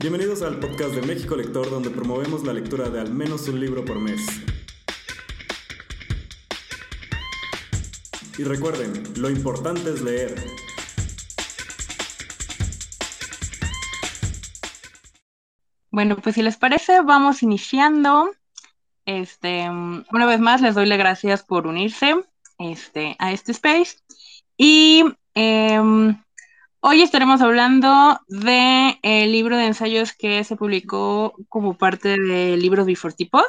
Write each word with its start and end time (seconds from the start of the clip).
Bienvenidos 0.00 0.40
al 0.40 0.58
podcast 0.58 0.94
de 0.94 1.02
México 1.02 1.36
Lector, 1.36 1.68
donde 1.68 1.90
promovemos 1.90 2.42
la 2.42 2.54
lectura 2.54 2.88
de 2.88 3.00
al 3.00 3.12
menos 3.12 3.46
un 3.48 3.60
libro 3.60 3.84
por 3.84 3.98
mes. 3.98 4.22
Y 8.38 8.44
recuerden, 8.44 9.02
lo 9.18 9.28
importante 9.28 9.90
es 9.90 10.00
leer. 10.00 10.42
Bueno, 15.90 16.16
pues 16.16 16.34
si 16.34 16.40
les 16.40 16.56
parece, 16.56 17.02
vamos 17.02 17.42
iniciando. 17.42 18.30
Este, 19.04 19.68
una 19.68 20.24
vez 20.24 20.40
más, 20.40 20.62
les 20.62 20.76
doy 20.76 20.86
las 20.86 20.96
gracias 20.96 21.42
por 21.42 21.66
unirse 21.66 22.14
este, 22.58 23.16
a 23.18 23.32
este 23.32 23.52
space. 23.52 23.98
Y 24.56 25.04
em, 25.34 26.16
Hoy 26.82 27.02
estaremos 27.02 27.42
hablando 27.42 28.20
del 28.26 28.98
el 29.02 29.32
libro 29.32 29.58
de 29.58 29.66
ensayos 29.66 30.14
que 30.14 30.42
se 30.44 30.56
publicó 30.56 31.34
como 31.50 31.74
parte 31.76 32.18
de 32.18 32.56
Libros 32.56 32.86
Before 32.86 33.12
Tipos. 33.12 33.44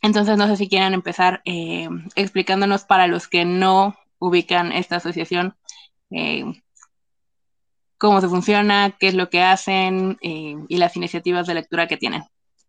Entonces, 0.00 0.38
no 0.38 0.46
sé 0.46 0.56
si 0.56 0.70
quieren 0.70 0.94
empezar 0.94 1.42
eh, 1.44 1.86
explicándonos 2.14 2.84
para 2.84 3.08
los 3.08 3.28
que 3.28 3.44
no 3.44 3.94
ubican 4.18 4.72
esta 4.72 4.96
asociación, 4.96 5.54
eh, 6.10 6.46
cómo 7.98 8.22
se 8.22 8.28
funciona, 8.28 8.96
qué 8.98 9.08
es 9.08 9.14
lo 9.14 9.28
que 9.28 9.42
hacen 9.42 10.16
eh, 10.22 10.56
y 10.68 10.78
las 10.78 10.96
iniciativas 10.96 11.46
de 11.46 11.54
lectura 11.54 11.86
que 11.86 11.98
tienen. 11.98 12.22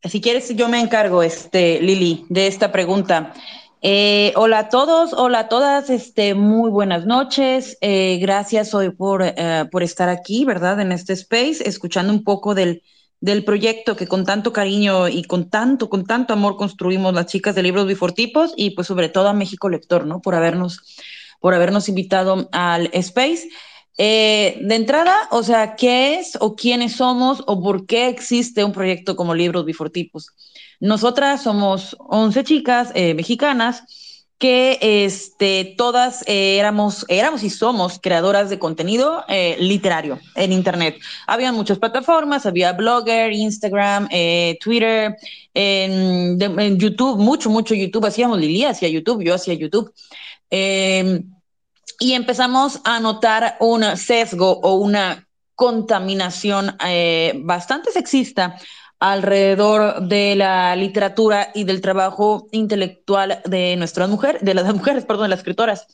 Si 0.04 0.20
quieres, 0.20 0.54
yo 0.54 0.68
me 0.68 0.82
encargo, 0.82 1.24
este, 1.24 1.82
Lili, 1.82 2.26
de 2.28 2.48
esta 2.48 2.74
pregunta. 2.74 3.34
Eh, 3.84 4.34
hola 4.36 4.60
a 4.60 4.70
todos, 4.70 5.14
hola 5.14 5.40
a 5.40 5.50
todas, 5.50 5.92
este, 5.92 6.34
muy 6.34 6.72
buenas 6.72 7.06
noches. 7.06 7.78
Eh, 7.82 8.18
gracias 8.20 8.74
hoy 8.74 8.90
por, 8.90 9.22
eh, 9.24 9.66
por 9.72 9.84
estar 9.84 10.10
aquí, 10.10 10.46
¿verdad? 10.46 10.80
En 10.80 10.92
este 10.92 11.14
space, 11.14 11.58
escuchando 11.64 12.12
un 12.12 12.24
poco 12.24 12.56
del, 12.56 12.82
del 13.22 13.44
proyecto 13.44 13.96
que 13.96 14.08
con 14.08 14.26
tanto 14.26 14.52
cariño 14.52 15.08
y 15.08 15.24
con 15.24 15.50
tanto, 15.50 15.90
con 15.90 16.06
tanto 16.06 16.34
amor 16.34 16.58
construimos 16.58 17.14
las 17.14 17.28
chicas 17.28 17.54
de 17.54 17.64
libros 17.64 17.86
bifortipos 17.86 18.54
y 18.58 18.72
pues 18.72 18.88
sobre 18.88 19.10
todo 19.10 19.28
a 19.28 19.34
México 19.34 19.70
Lector, 19.70 20.08
¿no? 20.08 20.22
Por 20.22 20.34
habernos, 20.34 20.80
por 21.40 21.54
habernos 21.54 21.88
invitado 21.88 22.50
al 22.52 22.90
space. 22.94 23.48
de 23.98 24.76
entrada, 24.76 25.16
o 25.32 25.44
sea, 25.44 25.76
¿qué 25.76 26.20
es 26.20 26.38
o 26.40 26.56
quiénes 26.56 26.96
somos 26.96 27.44
o 27.48 27.62
por 27.62 27.86
qué 27.86 28.08
existe 28.10 28.64
un 28.64 28.72
proyecto 28.72 29.16
como 29.16 29.36
Libros 29.36 29.66
Bifortipos? 29.66 30.34
Nosotras 30.80 31.42
somos 31.42 31.96
11 32.00 32.44
chicas 32.44 32.92
eh, 32.94 33.14
mexicanas 33.16 33.84
que 34.38 34.78
este, 34.82 35.74
todas 35.76 36.24
eh, 36.28 36.60
éramos, 36.60 37.04
éramos 37.08 37.42
y 37.42 37.50
somos 37.50 37.98
creadoras 38.00 38.52
de 38.52 38.60
contenido 38.60 39.26
eh, 39.28 39.58
literario 39.60 40.20
en 40.36 40.52
Internet. 40.52 41.00
Había 41.26 41.52
muchas 41.52 41.80
plataformas, 41.80 42.46
había 42.46 42.74
Blogger, 42.74 43.34
Instagram, 43.34 44.08
Twitter, 44.62 45.18
en, 45.56 46.40
en, 46.40 46.78
YouTube, 46.78 47.18
mucho, 47.18 47.50
mucho 47.50 47.74
YouTube. 47.74 48.06
Hacíamos 48.06 48.38
Lili, 48.38 48.64
hacía 48.64 48.90
YouTube, 48.90 49.24
yo 49.24 49.34
hacía 49.34 49.56
YouTube. 49.56 49.92
Em, 50.52 51.24
y 52.00 52.14
empezamos 52.14 52.80
a 52.84 53.00
notar 53.00 53.58
un 53.60 53.98
sesgo 53.98 54.60
o 54.60 54.76
una 54.76 55.28
contaminación 55.56 56.78
bastante 57.44 57.92
sexista 57.92 58.56
alrededor 59.00 60.02
de 60.08 60.36
la 60.36 60.76
literatura 60.76 61.52
y 61.54 61.64
del 61.64 61.82
trabajo 61.82 62.48
intelectual 62.52 63.42
de 63.46 63.76
nuestras 63.76 64.10
mujeres, 64.10 64.42
de 64.44 64.54
las 64.54 64.74
mujeres, 64.76 65.06
perdón, 65.06 65.26
de 65.26 65.30
las 65.30 65.40
escritoras. 65.40 65.88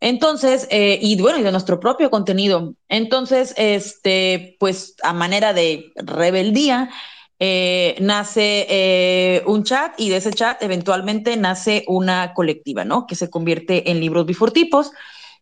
Entonces, 0.00 0.68
eh, 0.70 0.98
y 1.00 1.20
bueno, 1.20 1.38
y 1.38 1.42
de 1.42 1.52
nuestro 1.52 1.80
propio 1.80 2.10
contenido. 2.10 2.74
Entonces, 2.88 3.54
este, 3.56 4.56
pues 4.60 4.94
a 5.02 5.12
manera 5.12 5.52
de 5.54 5.92
rebeldía, 5.96 6.90
eh, 7.38 7.96
nace 8.00 8.66
eh, 8.70 9.42
un 9.46 9.62
chat 9.62 9.92
y 9.98 10.08
de 10.08 10.16
ese 10.16 10.32
chat 10.32 10.62
eventualmente 10.62 11.36
nace 11.36 11.84
una 11.86 12.32
colectiva, 12.32 12.84
¿no? 12.84 13.06
Que 13.06 13.14
se 13.14 13.28
convierte 13.28 13.90
en 13.90 14.00
libros 14.00 14.26
bifortipos. 14.26 14.92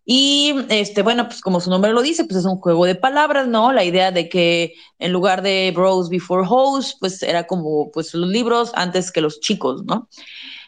Y 0.06 0.54
este, 0.68 1.02
bueno, 1.02 1.26
pues 1.28 1.40
como 1.40 1.60
su 1.60 1.70
nombre 1.70 1.92
lo 1.92 2.02
dice, 2.02 2.24
pues 2.24 2.40
es 2.40 2.44
un 2.44 2.58
juego 2.58 2.84
de 2.84 2.94
palabras, 2.94 3.48
¿no? 3.48 3.72
La 3.72 3.84
idea 3.84 4.10
de 4.10 4.28
que 4.28 4.74
en 4.98 5.12
lugar 5.12 5.42
de 5.42 5.72
Bros 5.74 6.10
Before 6.10 6.46
Hoes, 6.48 6.96
pues 7.00 7.22
era 7.22 7.46
como 7.46 7.90
pues 7.90 8.12
los 8.14 8.28
libros 8.28 8.72
antes 8.74 9.10
que 9.10 9.22
los 9.22 9.40
chicos, 9.40 9.84
¿no? 9.84 10.08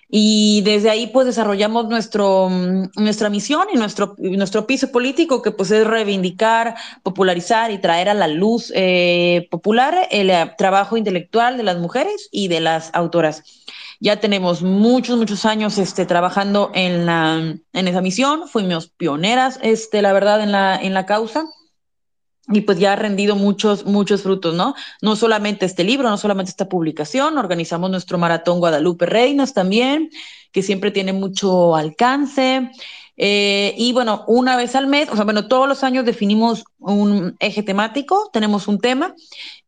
Y 0.08 0.62
desde 0.62 0.88
ahí 0.88 1.08
pues 1.08 1.26
desarrollamos 1.26 1.88
nuestro, 1.88 2.48
nuestra 2.96 3.28
misión 3.28 3.66
y 3.72 3.76
nuestro, 3.76 4.14
nuestro 4.18 4.66
piso 4.66 4.92
político, 4.92 5.42
que 5.42 5.50
pues 5.50 5.70
es 5.72 5.86
reivindicar, 5.86 6.76
popularizar 7.02 7.72
y 7.72 7.78
traer 7.78 8.08
a 8.08 8.14
la 8.14 8.28
luz 8.28 8.72
eh, 8.74 9.48
popular 9.50 10.06
el 10.12 10.30
eh, 10.30 10.52
trabajo 10.56 10.96
intelectual 10.96 11.56
de 11.56 11.64
las 11.64 11.78
mujeres 11.78 12.28
y 12.30 12.48
de 12.48 12.60
las 12.60 12.90
autoras. 12.94 13.42
Ya 14.00 14.20
tenemos 14.20 14.62
muchos, 14.62 15.18
muchos 15.18 15.44
años 15.44 15.78
este, 15.78 16.06
trabajando 16.06 16.70
en, 16.74 17.06
la, 17.06 17.56
en 17.72 17.88
esa 17.88 18.00
misión. 18.00 18.48
Fuimos 18.48 18.88
pioneras, 18.88 19.58
este, 19.62 20.02
la 20.02 20.12
verdad, 20.12 20.42
en 20.42 20.52
la, 20.52 20.76
en 20.76 20.94
la 20.94 21.06
causa. 21.06 21.46
Y 22.48 22.60
pues 22.60 22.78
ya 22.78 22.92
ha 22.92 22.96
rendido 22.96 23.34
muchos, 23.34 23.86
muchos 23.86 24.22
frutos, 24.22 24.54
¿no? 24.54 24.74
No 25.02 25.16
solamente 25.16 25.66
este 25.66 25.82
libro, 25.82 26.08
no 26.08 26.16
solamente 26.16 26.50
esta 26.50 26.68
publicación, 26.68 27.38
organizamos 27.38 27.90
nuestro 27.90 28.18
maratón 28.18 28.60
Guadalupe 28.60 29.04
Reinas 29.04 29.52
también, 29.52 30.10
que 30.52 30.62
siempre 30.62 30.92
tiene 30.92 31.12
mucho 31.12 31.74
alcance. 31.74 32.70
Eh, 33.16 33.74
y 33.78 33.92
bueno, 33.92 34.24
una 34.26 34.56
vez 34.56 34.74
al 34.74 34.86
mes, 34.86 35.08
o 35.10 35.16
sea, 35.16 35.24
bueno, 35.24 35.48
todos 35.48 35.66
los 35.66 35.82
años 35.82 36.04
definimos 36.04 36.64
un 36.78 37.36
eje 37.40 37.62
temático, 37.62 38.28
tenemos 38.32 38.68
un 38.68 38.78
tema 38.78 39.14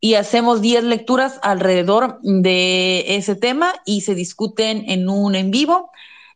y 0.01 0.15
hacemos 0.15 0.61
10 0.61 0.85
lecturas 0.85 1.39
alrededor 1.43 2.19
de 2.23 3.17
ese 3.17 3.37
tema 3.37 3.73
y 3.87 4.03
se 4.03 4.15
discuten 4.15 4.85
en 4.89 5.09
un 5.09 5.35
en 5.35 5.51
vivo, 5.51 5.91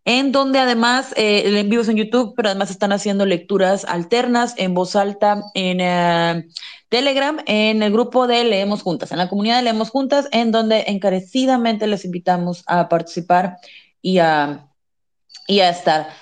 en 0.06 0.33
donde 0.33 0.59
además 0.59 1.12
eh, 1.17 1.43
el 1.45 1.56
en 1.56 1.69
vivo 1.69 1.83
es 1.83 1.89
en 1.89 1.97
YouTube, 1.97 2.33
pero 2.34 2.49
además 2.49 2.71
están 2.71 2.93
haciendo 2.93 3.27
lecturas 3.27 3.84
alternas 3.84 4.55
en 4.56 4.73
voz 4.73 4.97
alta 4.97 5.44
en 5.55 5.81
eh, 5.81 6.47
Telegram, 6.89 7.39
en 7.47 7.83
el 7.83 7.93
grupo 7.93 8.27
de 8.27 8.43
Leemos 8.44 8.83
Juntas, 8.83 9.12
en 9.12 9.19
la 9.19 9.29
comunidad 9.29 9.56
de 9.56 9.65
Leemos 9.65 9.91
Juntas, 9.91 10.29
en 10.33 10.50
donde 10.50 10.84
encarecidamente 10.89 11.87
les 11.87 12.06
invitamos 12.06 12.65
a 12.67 12.89
participar 12.89 13.59
y 14.00 14.19
a, 14.19 14.67
y 15.47 15.61
a 15.61 15.69
estar. 15.69 16.22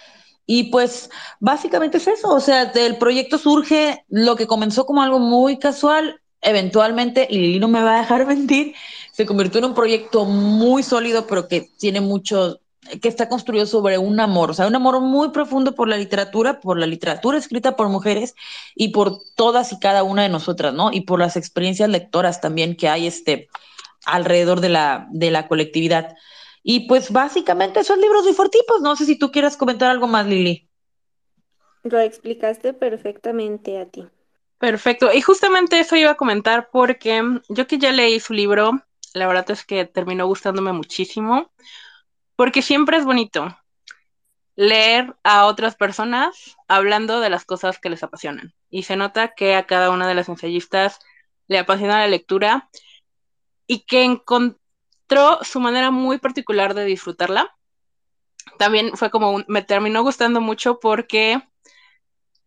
Y 0.53 0.65
pues 0.65 1.11
básicamente 1.39 1.99
es 1.99 2.09
eso, 2.09 2.35
o 2.35 2.41
sea, 2.41 2.65
del 2.65 2.97
proyecto 2.97 3.39
surge 3.39 4.05
lo 4.09 4.35
que 4.35 4.49
comenzó 4.49 4.85
como 4.85 5.01
algo 5.01 5.21
muy 5.21 5.61
casual, 5.61 6.21
eventualmente, 6.41 7.25
y 7.31 7.39
Lili 7.39 7.61
no 7.61 7.69
me 7.69 7.81
va 7.81 7.95
a 7.95 8.01
dejar 8.01 8.27
mentir, 8.35 8.75
se 9.13 9.27
convirtió 9.27 9.61
en 9.61 9.67
un 9.67 9.75
proyecto 9.75 10.25
muy 10.25 10.83
sólido, 10.83 11.29
pero 11.29 11.47
que 11.47 11.71
tiene 11.79 12.01
mucho, 12.01 12.59
que 13.01 13.09
está 13.09 13.29
construido 13.29 13.65
sobre 13.65 13.97
un 13.97 14.19
amor, 14.19 14.51
o 14.51 14.55
sea, 14.55 14.67
un 14.67 14.75
amor 14.75 15.01
muy 15.01 15.29
profundo 15.29 15.77
por 15.77 15.87
la 15.87 15.97
literatura, 15.97 16.59
por 16.59 16.77
la 16.81 16.87
literatura 16.89 17.39
escrita 17.39 17.77
por 17.77 17.89
mujeres 17.89 18.35
y 18.75 18.89
por 18.89 19.21
todas 19.37 19.71
y 19.71 19.79
cada 19.79 20.03
una 20.03 20.25
de 20.25 20.31
nosotras, 20.31 20.75
¿no? 20.75 20.91
Y 20.93 21.03
por 21.03 21.21
las 21.21 21.37
experiencias 21.37 21.89
lectoras 21.89 22.41
también 22.41 22.75
que 22.75 22.89
hay 22.89 23.07
este, 23.07 23.49
alrededor 24.05 24.61
de 24.61 24.71
la, 24.71 25.07
de 25.13 25.31
la 25.31 25.47
colectividad. 25.47 26.17
Y 26.63 26.87
pues 26.89 27.11
básicamente 27.11 27.85
son 27.85 28.01
libros 28.01 28.27
bifortipos. 28.27 28.81
No 28.81 28.97
sé 28.97 29.07
si 29.07 29.19
tú 29.19 29.31
quieras 29.31 29.57
comentar 29.57 29.91
algo 29.91 30.07
más, 30.07 30.27
Lili. 30.27 30.69
Lo 31.83 31.99
explicaste 31.99 32.75
perfectamente 32.75 33.79
a 33.79 33.87
ti. 33.87 34.07
Perfecto. 34.59 35.11
Y 35.13 35.23
justamente 35.23 35.81
eso 35.81 35.97
iba 35.97 36.11
a 36.11 36.17
comentar 36.17 36.69
porque 36.71 37.23
yo 37.49 37.67
que 37.67 37.79
ya 37.79 37.93
leí 37.93 38.21
su 38.21 38.35
libro, 38.35 38.85
la 39.15 39.27
verdad 39.27 39.51
es 39.51 39.65
que 39.65 39.87
terminó 39.87 40.27
gustándome 40.27 40.73
muchísimo, 40.73 41.51
porque 42.37 42.61
siempre 42.61 42.99
es 42.99 43.07
bonito 43.07 43.57
leer 44.57 45.17
a 45.25 45.47
otras 45.47 45.77
personas 45.77 46.57
hablando 46.69 47.21
de 47.21 47.31
las 47.31 47.47
cosas 47.47 47.79
que 47.79 47.89
les 47.89 48.03
apasionan. 48.03 48.53
Y 48.69 48.83
se 48.83 48.97
nota 48.97 49.29
que 49.35 49.55
a 49.55 49.67
cada 49.67 49.89
una 49.89 50.07
de 50.07 50.15
las 50.15 50.29
ensayistas 50.29 50.99
le 51.49 51.59
apasiona 51.59 52.01
la 52.01 52.09
lectura 52.09 52.69
y 53.67 53.87
que 53.87 54.05
su 55.43 55.61
manera 55.61 55.91
muy 55.91 56.19
particular 56.19 56.75
de 56.75 56.85
disfrutarla. 56.85 57.57
También 58.59 58.97
fue 58.97 59.11
como 59.11 59.43
me 59.49 59.63
terminó 59.63 60.03
gustando 60.03 60.41
mucho 60.41 60.81
porque 60.81 61.43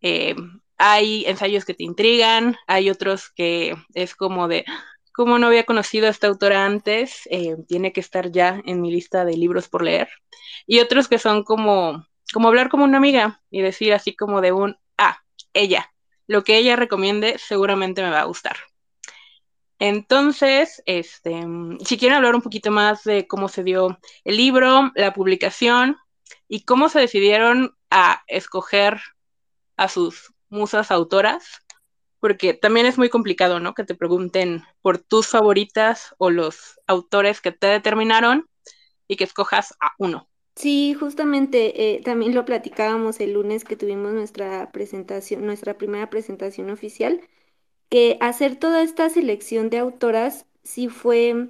eh, 0.01 0.35
hay 0.77 1.25
ensayos 1.25 1.65
que 1.65 1.73
te 1.73 1.83
intrigan, 1.83 2.57
hay 2.67 2.89
otros 2.89 3.29
que 3.29 3.75
es 3.93 4.15
como 4.15 4.47
de, 4.47 4.65
como 5.13 5.39
no 5.39 5.47
había 5.47 5.65
conocido 5.65 6.07
a 6.07 6.09
esta 6.09 6.27
autora 6.27 6.65
antes, 6.65 7.27
eh, 7.29 7.55
tiene 7.67 7.93
que 7.93 7.99
estar 7.99 8.31
ya 8.31 8.61
en 8.65 8.81
mi 8.81 8.91
lista 8.91 9.25
de 9.25 9.37
libros 9.37 9.69
por 9.69 9.83
leer. 9.83 10.09
Y 10.65 10.79
otros 10.79 11.07
que 11.07 11.19
son 11.19 11.43
como, 11.43 12.05
como 12.33 12.47
hablar 12.47 12.69
como 12.69 12.83
una 12.83 12.97
amiga 12.97 13.41
y 13.49 13.61
decir 13.61 13.93
así 13.93 14.15
como 14.15 14.41
de 14.41 14.51
un, 14.51 14.77
ah, 14.97 15.19
ella, 15.53 15.91
lo 16.27 16.43
que 16.43 16.57
ella 16.57 16.75
recomiende 16.75 17.37
seguramente 17.37 18.01
me 18.01 18.09
va 18.09 18.21
a 18.21 18.25
gustar. 18.25 18.57
Entonces, 19.79 20.81
este, 20.85 21.43
si 21.83 21.97
quieren 21.97 22.17
hablar 22.17 22.35
un 22.35 22.41
poquito 22.41 22.71
más 22.71 23.03
de 23.03 23.27
cómo 23.27 23.47
se 23.47 23.63
dio 23.63 23.99
el 24.23 24.37
libro, 24.37 24.91
la 24.95 25.13
publicación 25.13 25.97
y 26.47 26.63
cómo 26.63 26.89
se 26.89 26.99
decidieron 26.99 27.75
a 27.89 28.23
escoger 28.27 29.01
a 29.75 29.87
sus 29.87 30.33
musas 30.49 30.91
autoras, 30.91 31.63
porque 32.19 32.53
también 32.53 32.85
es 32.85 32.97
muy 32.97 33.09
complicado, 33.09 33.59
¿no? 33.59 33.73
Que 33.73 33.83
te 33.83 33.95
pregunten 33.95 34.63
por 34.81 34.97
tus 34.97 35.27
favoritas 35.27 36.15
o 36.17 36.29
los 36.29 36.79
autores 36.87 37.41
que 37.41 37.51
te 37.51 37.67
determinaron 37.67 38.47
y 39.07 39.17
que 39.17 39.25
escojas 39.25 39.73
a 39.81 39.91
uno. 39.97 40.29
Sí, 40.55 40.93
justamente 40.93 41.95
eh, 41.95 42.01
también 42.01 42.35
lo 42.35 42.45
platicábamos 42.45 43.19
el 43.19 43.33
lunes 43.33 43.63
que 43.63 43.75
tuvimos 43.75 44.13
nuestra 44.13 44.71
presentación, 44.71 45.45
nuestra 45.45 45.77
primera 45.77 46.09
presentación 46.09 46.69
oficial, 46.69 47.21
que 47.93 48.17
hacer 48.21 48.55
toda 48.55 48.81
esta 48.81 49.07
selección 49.09 49.69
de 49.69 49.77
autoras 49.77 50.47
sí 50.63 50.89
fue, 50.89 51.49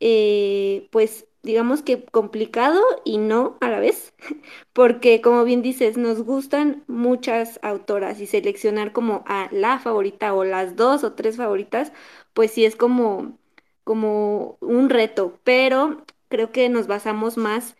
eh, 0.00 0.86
pues, 0.90 1.26
digamos 1.42 1.80
que 1.82 2.04
complicado 2.04 2.78
y 3.06 3.16
no 3.16 3.56
a 3.62 3.70
la 3.70 3.80
vez, 3.80 4.12
porque 4.74 5.22
como 5.22 5.44
bien 5.44 5.62
dices, 5.62 5.96
nos 5.96 6.20
gustan 6.22 6.84
muchas 6.88 7.58
autoras 7.62 8.20
y 8.20 8.26
seleccionar 8.26 8.92
como 8.92 9.24
a 9.26 9.48
la 9.50 9.78
favorita 9.78 10.34
o 10.34 10.44
las 10.44 10.76
dos 10.76 11.04
o 11.04 11.14
tres 11.14 11.38
favoritas, 11.38 11.90
pues 12.34 12.50
sí 12.50 12.66
es 12.66 12.76
como, 12.76 13.38
como 13.84 14.58
un 14.60 14.90
reto, 14.90 15.38
pero 15.42 16.04
creo 16.28 16.52
que 16.52 16.68
nos 16.68 16.86
basamos 16.86 17.38
más 17.38 17.76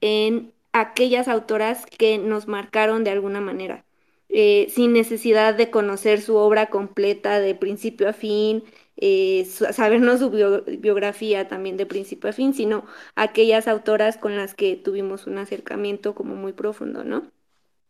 en 0.00 0.52
aquellas 0.72 1.28
autoras 1.28 1.86
que 1.86 2.18
nos 2.18 2.48
marcaron 2.48 3.04
de 3.04 3.10
alguna 3.12 3.40
manera, 3.40 3.84
eh, 4.34 4.68
sin 4.70 4.94
necesidad 4.94 5.54
de 5.54 5.70
conocer 5.70 6.22
su 6.22 6.36
obra 6.36 6.70
completa 6.70 7.38
de 7.38 7.54
principio 7.54 8.08
a 8.08 8.14
fin, 8.14 8.64
eh, 8.96 9.44
sabernos 9.44 10.20
su 10.20 10.30
biografía 10.78 11.48
también 11.48 11.76
de 11.76 11.84
principio 11.84 12.30
a 12.30 12.32
fin, 12.32 12.54
sino 12.54 12.86
aquellas 13.14 13.68
autoras 13.68 14.16
con 14.16 14.34
las 14.36 14.54
que 14.54 14.76
tuvimos 14.76 15.26
un 15.26 15.36
acercamiento 15.36 16.14
como 16.14 16.34
muy 16.34 16.54
profundo, 16.54 17.04
¿no? 17.04 17.30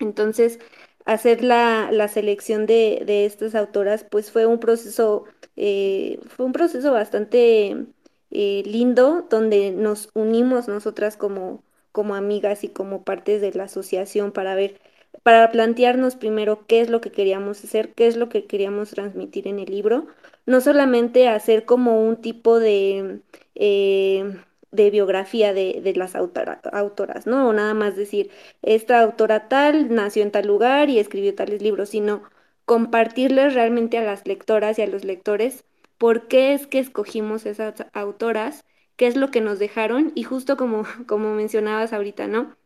Entonces, 0.00 0.58
hacer 1.04 1.44
la, 1.44 2.08
selección 2.08 2.66
de, 2.66 3.24
estas 3.26 3.54
autoras, 3.54 4.04
pues 4.04 4.32
fue 4.32 4.46
un 4.46 4.58
proceso, 4.58 5.24
eh, 5.56 6.18
fue 6.26 6.46
un 6.46 6.52
proceso 6.52 6.92
bastante 6.92 7.86
lindo, 8.30 9.26
donde 9.30 9.70
nos 9.70 10.10
unimos 10.14 10.66
nosotras 10.68 11.16
como, 11.16 11.62
como 11.92 12.14
amigas 12.16 12.64
y 12.64 12.68
como 12.68 13.04
partes 13.04 13.40
de 13.40 13.52
la 13.52 13.64
asociación 13.64 14.32
para 14.32 14.54
ver, 14.56 14.80
para 15.22 15.50
plantearnos 15.50 16.16
primero 16.16 16.66
qué 16.66 16.80
es 16.80 16.90
lo 16.90 17.00
que 17.00 17.12
queríamos 17.12 17.62
hacer, 17.64 17.94
qué 17.94 18.06
es 18.06 18.16
lo 18.16 18.28
que 18.28 18.46
queríamos 18.46 18.90
transmitir 18.90 19.48
en 19.48 19.58
el 19.58 19.70
libro, 19.70 20.06
no 20.46 20.60
solamente 20.60 21.28
hacer 21.28 21.64
como 21.64 22.02
un 22.02 22.16
tipo 22.20 22.58
de, 22.58 23.20
eh, 23.54 24.36
de 24.70 24.90
biografía 24.90 25.52
de, 25.52 25.92
las 25.96 26.14
autoras, 26.16 27.26
¿no? 27.26 27.48
O 27.48 27.52
nada 27.52 27.74
más 27.74 27.96
decir, 27.96 28.30
esta 28.62 29.00
autora 29.00 29.48
tal 29.48 29.94
nació 29.94 30.22
en 30.22 30.32
tal 30.32 30.46
lugar 30.46 30.90
y 30.90 30.98
escribió 30.98 31.34
tales 31.34 31.62
libros, 31.62 31.90
sino 31.90 32.22
compartirles 32.64 33.54
realmente 33.54 33.98
a 33.98 34.02
las 34.04 34.26
lectoras 34.26 34.78
y 34.78 34.82
a 34.82 34.86
los 34.86 35.04
lectores 35.04 35.64
por 35.98 36.28
qué 36.28 36.54
es 36.54 36.66
que 36.66 36.78
escogimos 36.78 37.46
esas 37.46 37.86
autoras 37.92 38.64
qué 38.96 39.06
es 39.06 39.16
lo 39.16 39.30
que 39.30 39.40
nos 39.40 39.58
dejaron 39.58 40.12
y 40.14 40.22
justo 40.24 40.56
como, 40.56 40.84
como 41.06 41.34
mencionabas 41.34 41.92
ahorita, 41.92 42.26
¿no? 42.28 42.56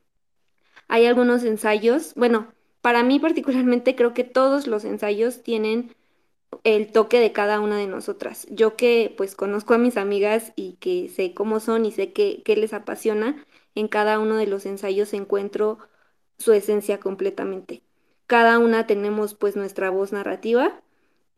Hay 0.89 1.07
algunos 1.07 1.45
ensayos, 1.45 2.15
bueno, 2.15 2.53
para 2.81 3.03
mí 3.03 3.19
particularmente 3.19 3.97
creo 3.97 4.15
que 4.15 4.25
todos 4.25 4.67
los 4.67 4.85
ensayos 4.85 5.43
tienen 5.43 5.95
el 6.65 6.93
toque 6.93 7.21
de 7.21 7.33
cada 7.33 7.61
una 7.61 7.79
de 7.79 7.87
nosotras. 7.87 8.47
Yo 8.51 8.77
que 8.77 9.13
pues 9.17 9.35
conozco 9.35 9.75
a 9.75 9.79
mis 9.79 9.97
amigas 9.97 10.53
y 10.57 10.75
que 10.75 11.09
sé 11.09 11.35
cómo 11.35 11.61
son 11.61 11.85
y 11.87 11.93
sé 11.93 12.13
qué, 12.13 12.43
les 12.57 12.73
apasiona, 12.73 13.45
en 13.75 13.89
cada 13.89 14.19
uno 14.21 14.37
de 14.37 14.47
los 14.47 14.67
ensayos 14.67 15.13
encuentro 15.13 15.79
su 16.39 16.53
esencia 16.53 16.99
completamente. 17.01 17.83
Cada 18.27 18.59
una 18.59 18.87
tenemos 18.87 19.35
pues 19.35 19.57
nuestra 19.57 19.91
voz 19.91 20.13
narrativa, 20.13 20.81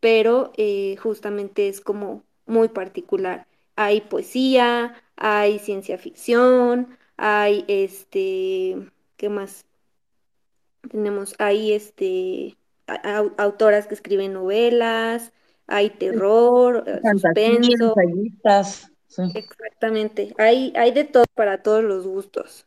pero 0.00 0.53
eh, 0.56 0.97
justamente 1.03 1.69
es 1.69 1.81
como 1.81 2.25
muy 2.47 2.69
particular 2.69 3.47
hay 3.79 4.00
poesía, 4.00 5.00
hay 5.17 5.61
ciencia 5.61 5.99
ficción, 5.99 6.99
hay 7.17 7.65
este, 7.69 8.77
¿qué 9.19 9.29
más? 9.29 9.67
Tenemos, 10.91 11.35
hay 11.38 11.75
este, 11.75 12.56
autoras 13.37 13.87
que 13.87 13.94
escriben 13.94 14.32
novelas, 14.32 15.32
hay 15.67 15.91
terror, 15.91 16.85
eh, 16.87 17.00
suspenso. 17.12 17.94
Exactamente, 19.35 20.35
hay, 20.38 20.73
hay 20.76 20.93
de 20.93 21.05
todo 21.05 21.25
para 21.35 21.62
todos 21.62 21.85
los 21.85 22.06
gustos. 22.06 22.65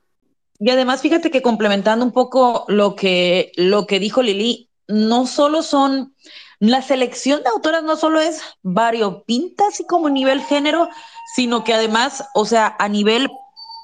Y 0.59 0.69
además, 0.69 1.01
fíjate 1.01 1.31
que 1.31 1.41
complementando 1.41 2.05
un 2.05 2.11
poco 2.11 2.65
lo 2.67 2.95
que, 2.95 3.51
lo 3.55 3.87
que 3.87 3.99
dijo 3.99 4.21
Lili, 4.21 4.69
no 4.87 5.25
solo 5.25 5.63
son 5.63 6.13
la 6.59 6.83
selección 6.83 7.41
de 7.41 7.49
autoras 7.49 7.81
no 7.83 7.95
solo 7.95 8.21
es 8.21 8.43
variopinta, 8.61 9.67
así 9.67 9.83
como 9.83 10.07
a 10.07 10.11
nivel 10.11 10.41
género, 10.41 10.89
sino 11.33 11.63
que 11.63 11.73
además, 11.73 12.29
o 12.35 12.45
sea, 12.45 12.75
a 12.77 12.87
nivel 12.87 13.27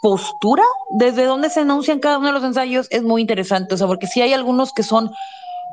postura, 0.01 0.63
desde 0.91 1.25
donde 1.25 1.49
se 1.49 1.61
enuncian 1.61 1.99
cada 1.99 2.17
uno 2.17 2.27
de 2.27 2.33
los 2.33 2.43
ensayos, 2.43 2.87
es 2.89 3.03
muy 3.03 3.21
interesante, 3.21 3.73
o 3.73 3.77
sea, 3.77 3.87
porque 3.87 4.07
sí 4.07 4.21
hay 4.21 4.33
algunos 4.33 4.73
que 4.73 4.83
son 4.83 5.11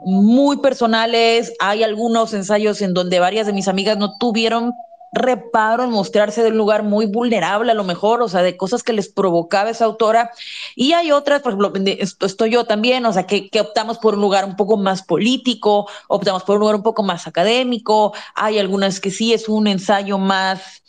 muy 0.04 0.58
personales, 0.58 1.52
hay 1.60 1.82
algunos 1.82 2.34
ensayos 2.34 2.82
en 2.82 2.94
donde 2.94 3.20
varias 3.20 3.46
de 3.46 3.52
mis 3.52 3.68
amigas 3.68 3.96
no 3.96 4.16
tuvieron 4.18 4.74
reparo 5.14 5.84
en 5.84 5.90
mostrarse 5.90 6.42
de 6.42 6.48
un 6.48 6.56
lugar 6.56 6.82
muy 6.82 7.06
vulnerable 7.06 7.70
a 7.70 7.74
lo 7.74 7.84
mejor, 7.84 8.20
o 8.20 8.28
sea, 8.28 8.42
de 8.42 8.56
cosas 8.56 8.82
que 8.82 8.92
les 8.92 9.08
provocaba 9.08 9.70
esa 9.70 9.84
autora. 9.84 10.30
Y 10.74 10.92
hay 10.92 11.12
otras, 11.12 11.40
por 11.40 11.52
ejemplo, 11.52 11.72
estoy 12.20 12.50
yo 12.50 12.64
también, 12.64 13.06
o 13.06 13.12
sea, 13.12 13.24
que, 13.26 13.48
que, 13.48 13.60
optamos 13.60 13.98
por 13.98 14.14
un 14.14 14.20
lugar 14.20 14.44
un 14.44 14.56
poco 14.56 14.76
más 14.76 15.02
político, 15.02 15.88
optamos 16.08 16.42
por 16.42 16.56
un 16.56 16.60
lugar 16.60 16.74
un 16.74 16.82
poco 16.82 17.02
más 17.02 17.26
académico, 17.26 18.12
hay 18.34 18.58
algunas 18.58 19.00
que 19.00 19.10
sí 19.10 19.32
es 19.32 19.48
un 19.48 19.68
ensayo 19.68 20.18
más 20.18 20.82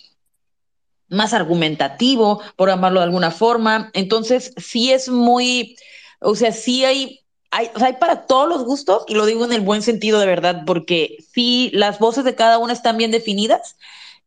más 1.16 1.34
argumentativo, 1.34 2.42
por 2.56 2.70
llamarlo 2.70 3.00
de 3.00 3.06
alguna 3.06 3.32
forma. 3.32 3.90
Entonces, 3.94 4.54
sí 4.58 4.92
es 4.92 5.10
muy, 5.10 5.76
o 6.20 6.36
sea, 6.36 6.52
sí 6.52 6.86
hay 6.86 7.22
hay, 7.52 7.70
hay, 7.76 7.94
para 7.94 8.26
todos 8.26 8.50
los 8.50 8.66
gustos, 8.66 9.06
y 9.08 9.14
lo 9.14 9.26
digo 9.26 9.46
en 9.46 9.54
el 9.54 9.62
buen 9.62 9.82
sentido 9.82 10.20
de 10.20 10.26
verdad, 10.26 10.64
porque 10.66 11.18
sí, 11.34 11.72
las 11.74 12.00
voces 12.00 12.26
de 12.26 12.36
cada 12.36 12.58
una 12.58 12.74
están 12.74 12.98
bien 12.98 13.12
definidas, 13.12 13.78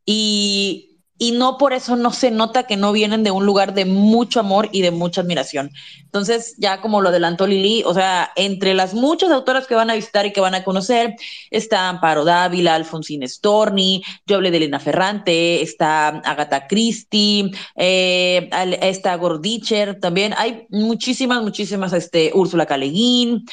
y, 0.07 0.88
y 1.19 1.33
no 1.33 1.59
por 1.59 1.73
eso 1.73 1.97
no 1.97 2.13
se 2.13 2.31
nota 2.31 2.63
que 2.63 2.77
no 2.77 2.93
vienen 2.93 3.25
de 3.25 3.33
un 3.33 3.45
lugar 3.45 3.75
de 3.75 3.85
mucho 3.85 4.39
amor 4.39 4.69
y 4.71 4.83
de 4.83 4.93
mucha 4.93 5.23
admiración. 5.23 5.73
Entonces, 6.05 6.55
ya 6.59 6.81
como 6.81 7.01
lo 7.01 7.09
adelantó 7.09 7.47
Lili, 7.47 7.83
o 7.85 7.93
sea, 7.93 8.31
entre 8.37 8.73
las 8.73 8.95
muchas 8.95 9.31
autoras 9.31 9.67
que 9.67 9.75
van 9.75 9.91
a 9.91 9.95
visitar 9.95 10.25
y 10.27 10.33
que 10.33 10.41
van 10.41 10.55
a 10.55 10.63
conocer, 10.63 11.17
está 11.51 11.89
Amparo 11.89 12.25
Dávila, 12.25 12.77
Alfonsín 12.77 13.29
Storni, 13.29 14.03
yo 14.27 14.37
hablé 14.37 14.53
de 14.53 14.59
Elena 14.59 14.79
Ferrante, 14.79 15.61
está 15.61 16.09
Agatha 16.09 16.69
Christie, 16.69 17.51
eh, 17.75 18.49
está 18.81 19.17
Gordicher 19.17 19.99
también, 19.99 20.35
hay 20.39 20.67
muchísimas, 20.71 21.43
muchísimas, 21.43 21.93
este, 21.93 22.31
Úrsula 22.33 22.65
Caleguín, 22.67 23.45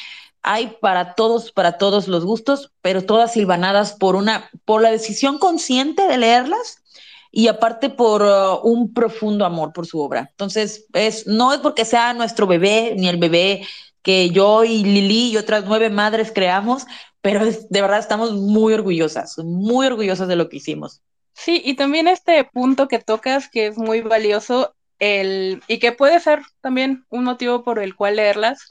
hay 0.43 0.77
para 0.79 1.15
todos, 1.15 1.51
para 1.51 1.79
todos 1.79 2.07
los 2.07 2.23
gustos, 2.23 2.71
pero 2.81 3.03
todas 3.03 3.33
silvanadas 3.33 3.93
por 3.93 4.15
una, 4.15 4.51
por 4.63 4.83
la 4.83 4.91
decisión 4.91 5.39
consciente 5.39 6.07
de 6.07 6.19
leerlas 6.19 6.84
y 7.37 7.49
aparte 7.49 7.89
por 7.89 8.21
uh, 8.21 8.61
un 8.63 8.93
profundo 8.93 9.43
amor 9.43 9.73
por 9.73 9.85
su 9.85 9.99
obra. 9.99 10.29
Entonces, 10.31 10.85
es, 10.93 11.27
no 11.27 11.51
es 11.51 11.59
porque 11.59 11.83
sea 11.83 12.13
nuestro 12.13 12.47
bebé, 12.47 12.95
ni 12.95 13.09
el 13.09 13.17
bebé 13.17 13.67
que 14.01 14.29
yo 14.29 14.63
y 14.63 14.85
Lili 14.85 15.31
y 15.31 15.37
otras 15.37 15.65
nueve 15.65 15.89
madres 15.89 16.31
creamos, 16.33 16.85
pero 17.19 17.43
de 17.45 17.81
verdad 17.81 17.99
estamos 17.99 18.31
muy 18.31 18.71
orgullosas, 18.71 19.37
muy 19.39 19.85
orgullosas 19.85 20.29
de 20.29 20.37
lo 20.37 20.47
que 20.47 20.57
hicimos. 20.57 21.01
Sí, 21.33 21.61
y 21.65 21.73
también 21.73 22.07
este 22.07 22.41
punto 22.45 22.87
que 22.87 22.99
tocas 22.99 23.49
que 23.49 23.67
es 23.67 23.77
muy 23.77 23.99
valioso 23.99 24.73
el, 24.99 25.61
y 25.67 25.79
que 25.79 25.91
puede 25.91 26.21
ser 26.21 26.39
también 26.61 27.03
un 27.09 27.25
motivo 27.25 27.65
por 27.65 27.79
el 27.79 27.95
cual 27.95 28.15
leerlas, 28.15 28.69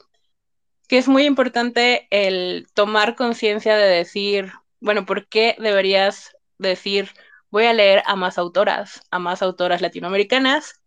que 0.87 0.97
es 0.97 1.07
muy 1.07 1.25
importante 1.25 2.07
el 2.09 2.65
tomar 2.73 3.15
conciencia 3.15 3.77
de 3.77 3.85
decir, 3.85 4.53
bueno, 4.79 5.05
¿por 5.05 5.27
qué 5.27 5.55
deberías 5.59 6.35
decir, 6.57 7.11
voy 7.49 7.65
a 7.65 7.73
leer 7.73 8.03
a 8.05 8.15
más 8.15 8.37
autoras, 8.37 9.01
a 9.11 9.19
más 9.19 9.41
autoras 9.41 9.81
latinoamericanas 9.81 10.81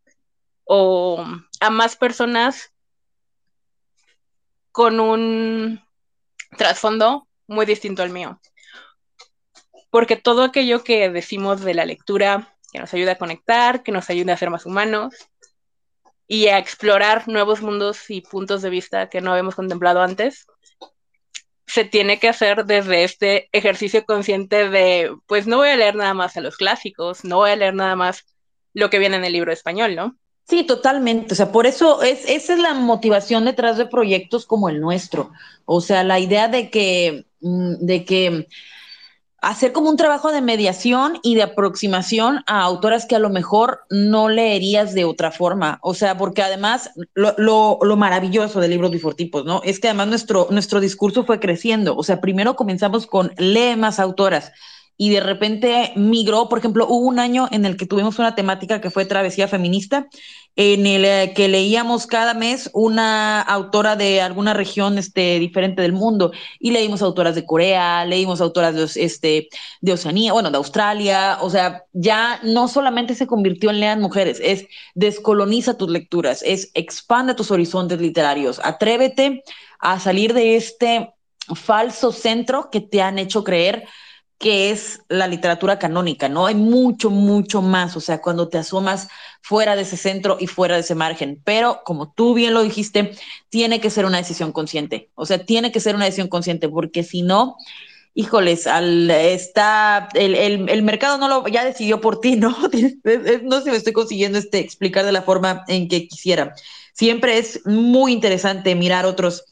o 0.65 1.25
a 1.61 1.71
más 1.71 1.97
personas 1.97 2.73
con 4.73 5.01
un 5.01 5.83
trasfondo 6.57 7.29
muy 7.47 7.67
distinto 7.67 8.03
al 8.03 8.11
mío? 8.11 8.41
Porque 9.91 10.17
todo 10.17 10.43
aquello 10.43 10.85
que 10.85 11.09
decimos 11.09 11.63
de 11.63 11.75
la 11.75 11.87
lectura, 11.87 12.55
que 12.73 12.79
nos 12.79 12.93
ayuda 12.93 13.13
a 13.13 13.19
conectar, 13.19 13.83
que 13.83 13.93
nos 13.93 14.11
ayuda 14.11 14.35
a 14.35 14.37
ser 14.37 14.51
más 14.51 14.67
humanos, 14.67 15.15
y 16.31 16.49
a 16.49 16.59
explorar 16.59 17.27
nuevos 17.27 17.63
mundos 17.63 18.11
y 18.11 18.21
puntos 18.21 18.61
de 18.61 18.69
vista 18.69 19.09
que 19.09 19.23
no 19.23 19.33
habíamos 19.33 19.55
contemplado 19.55 20.03
antes, 20.03 20.47
se 21.69 21.85
tiene 21.85 22.19
que 22.19 22.29
hacer 22.29 22.65
desde 22.65 23.05
este 23.05 23.49
ejercicio 23.53 24.05
consciente 24.05 24.69
de, 24.69 25.15
pues 25.27 25.47
no 25.47 25.59
voy 25.59 25.69
a 25.69 25.77
leer 25.77 25.95
nada 25.95 26.15
más 26.15 26.37
a 26.37 26.41
los 26.41 26.57
clásicos, 26.57 27.25
no 27.25 27.37
voy 27.37 27.51
a 27.51 27.57
leer 27.57 27.75
nada 27.75 27.95
más 27.95 28.25
lo 28.73 28.91
que 28.91 28.99
viene 28.99 29.17
en 29.17 29.25
el 29.25 29.35
libro 29.35 29.53
español, 29.53 29.95
¿no? 29.95 30.17
Sí, 30.49 30.65
totalmente. 30.65 31.35
O 31.35 31.37
sea, 31.37 31.53
por 31.53 31.67
eso 31.67 32.03
es, 32.03 32.25
esa 32.27 32.55
es 32.55 32.59
la 32.59 32.73
motivación 32.73 33.45
detrás 33.45 33.77
de 33.77 33.85
proyectos 33.85 34.47
como 34.47 34.71
el 34.71 34.81
nuestro. 34.81 35.31
O 35.67 35.83
sea, 35.83 36.03
la 36.05 36.19
idea 36.19 36.49
de 36.49 36.71
que, 36.71 37.27
mm, 37.41 37.75
de 37.81 38.05
que 38.07 38.47
hacer 39.41 39.73
como 39.73 39.91
un 39.91 39.97
trabajo 39.97 40.33
de 40.33 40.41
mediación 40.41 41.21
y 41.23 41.35
de 41.35 41.43
aproximación 41.43 42.43
a 42.47 42.63
autoras 42.63 43.07
que 43.07 43.17
a 43.17 43.21
lo 43.21 43.31
mejor 43.31 43.81
no 43.89 44.29
leerías 44.29 44.95
de 44.95 45.05
otra 45.05 45.31
forma. 45.31 45.79
O 45.83 45.95
sea, 45.95 46.17
porque 46.17 46.43
además 46.43 46.91
lo, 47.15 47.35
lo, 47.39 47.79
lo 47.83 47.97
maravilloso 47.97 48.61
del 48.61 48.71
libro 48.71 48.91
Bifortipos, 48.91 49.45
¿no? 49.45 49.61
Es 49.65 49.79
que 49.79 49.89
además 49.89 50.09
nuestro, 50.09 50.49
nuestro 50.51 50.81
discurso 50.81 51.25
fue 51.25 51.39
creciendo. 51.39 51.97
O 51.97 52.03
sea, 52.03 52.21
primero 52.21 52.57
comenzamos 52.57 53.07
con 53.07 53.33
lee 53.37 53.77
más 53.77 54.01
autoras 54.01 54.53
y 55.01 55.11
de 55.11 55.21
repente 55.21 55.93
migró, 55.95 56.49
por 56.49 56.59
ejemplo, 56.59 56.87
hubo 56.89 57.07
un 57.07 57.21
año 57.21 57.49
en 57.53 57.65
el 57.65 57.77
que 57.77 57.87
tuvimos 57.87 58.19
una 58.19 58.35
temática 58.35 58.81
que 58.81 58.91
fue 58.91 59.07
travesía 59.07 59.47
feminista, 59.47 60.09
en 60.57 60.87
el 60.87 61.05
eh, 61.05 61.33
que 61.37 61.47
leíamos 61.49 62.07
cada 62.07 62.35
mes 62.35 62.69
una 62.73 63.41
autora 63.41 63.95
de 63.95 64.21
alguna 64.21 64.55
región 64.55 64.99
este, 64.99 65.39
diferente 65.39 65.83
del 65.83 65.93
mundo. 65.93 66.33
Y 66.59 66.73
leímos 66.73 67.03
autoras 67.03 67.35
de 67.35 67.47
Corea, 67.47 68.05
leímos 68.05 68.41
autoras 68.41 68.75
de, 68.75 69.05
este, 69.05 69.49
de 69.81 69.93
Oceanía, 69.93 70.33
bueno, 70.33 70.51
de 70.51 70.57
Australia, 70.57 71.39
o 71.41 71.51
sea, 71.51 71.85
ya 71.93 72.41
no 72.43 72.67
solamente 72.69 73.15
se 73.15 73.27
convirtió 73.27 73.71
en 73.71 73.81
lean 73.81 74.01
mujeres, 74.01 74.41
es 74.43 74.67
descoloniza 74.95 75.77
tus 75.77 75.91
lecturas, 75.91 76.43
es 76.45 76.71
expande 76.75 77.35
tus 77.35 77.51
horizontes 77.51 78.01
literarios, 78.01 78.61
atrévete 78.65 79.45
a 79.79 80.01
salir 80.01 80.35
de 80.35 80.57
este 80.57 81.15
falso 81.55 82.13
centro 82.13 82.69
que 82.71 82.81
te 82.81 83.01
han 83.01 83.19
hecho 83.19 83.45
creer 83.45 83.85
que 84.39 84.71
es 84.71 85.03
la 85.09 85.27
literatura 85.27 85.79
canónica, 85.79 86.29
¿no? 86.29 86.47
Hay 86.47 86.55
mucho, 86.55 87.11
mucho 87.11 87.61
más, 87.61 87.97
o 87.97 88.01
sea, 88.01 88.21
cuando 88.21 88.49
te 88.49 88.59
asomas 88.59 89.09
fuera 89.41 89.77
de 89.77 89.83
ese 89.83 89.97
centro 89.97 90.37
y 90.41 90.47
fuera 90.47 90.75
de 90.75 90.83
ese 90.83 90.95
margen, 90.95 91.41
pero 91.45 91.83
como 91.85 92.13
tú 92.13 92.35
bien 92.35 92.55
lo 92.55 92.63
dijiste, 92.63 93.13
tiene 93.49 93.81
que 93.81 93.91
ser 93.91 94.05
una 94.05 94.19
decisión 94.19 94.53
consciente, 94.53 95.11
o 95.15 95.27
sea, 95.27 95.45
tiene 95.45 95.73
que 95.73 95.81
ser 95.81 95.95
una 95.95 96.05
decisión 96.05 96.29
consciente, 96.29 96.69
porque 96.69 97.03
si 97.03 97.23
no, 97.23 97.57
híjoles, 98.15 98.67
al, 98.67 99.11
está, 99.11 100.09
el, 100.15 100.35
el, 100.35 100.69
el, 100.69 100.83
mercado 100.83 101.19
no 101.19 101.29
lo, 101.29 101.47
ya 101.49 101.65
decidió 101.65 102.01
por 102.01 102.21
ti, 102.21 102.37
¿no? 102.37 102.51
no 103.43 103.59
sé 103.59 103.65
si 103.65 103.71
me 103.71 103.77
estoy 103.77 103.93
consiguiendo 103.93 104.39
este, 104.39 104.59
explicar 104.59 105.05
de 105.05 105.13
la 105.13 105.23
forma 105.23 105.65
en 105.69 105.89
que 105.89 106.09
quisiera. 106.09 106.55
Siempre 106.93 107.39
es 107.39 107.65
muy 107.65 108.13
interesante 108.13 108.75
mirar 108.75 109.07
otros 109.07 109.45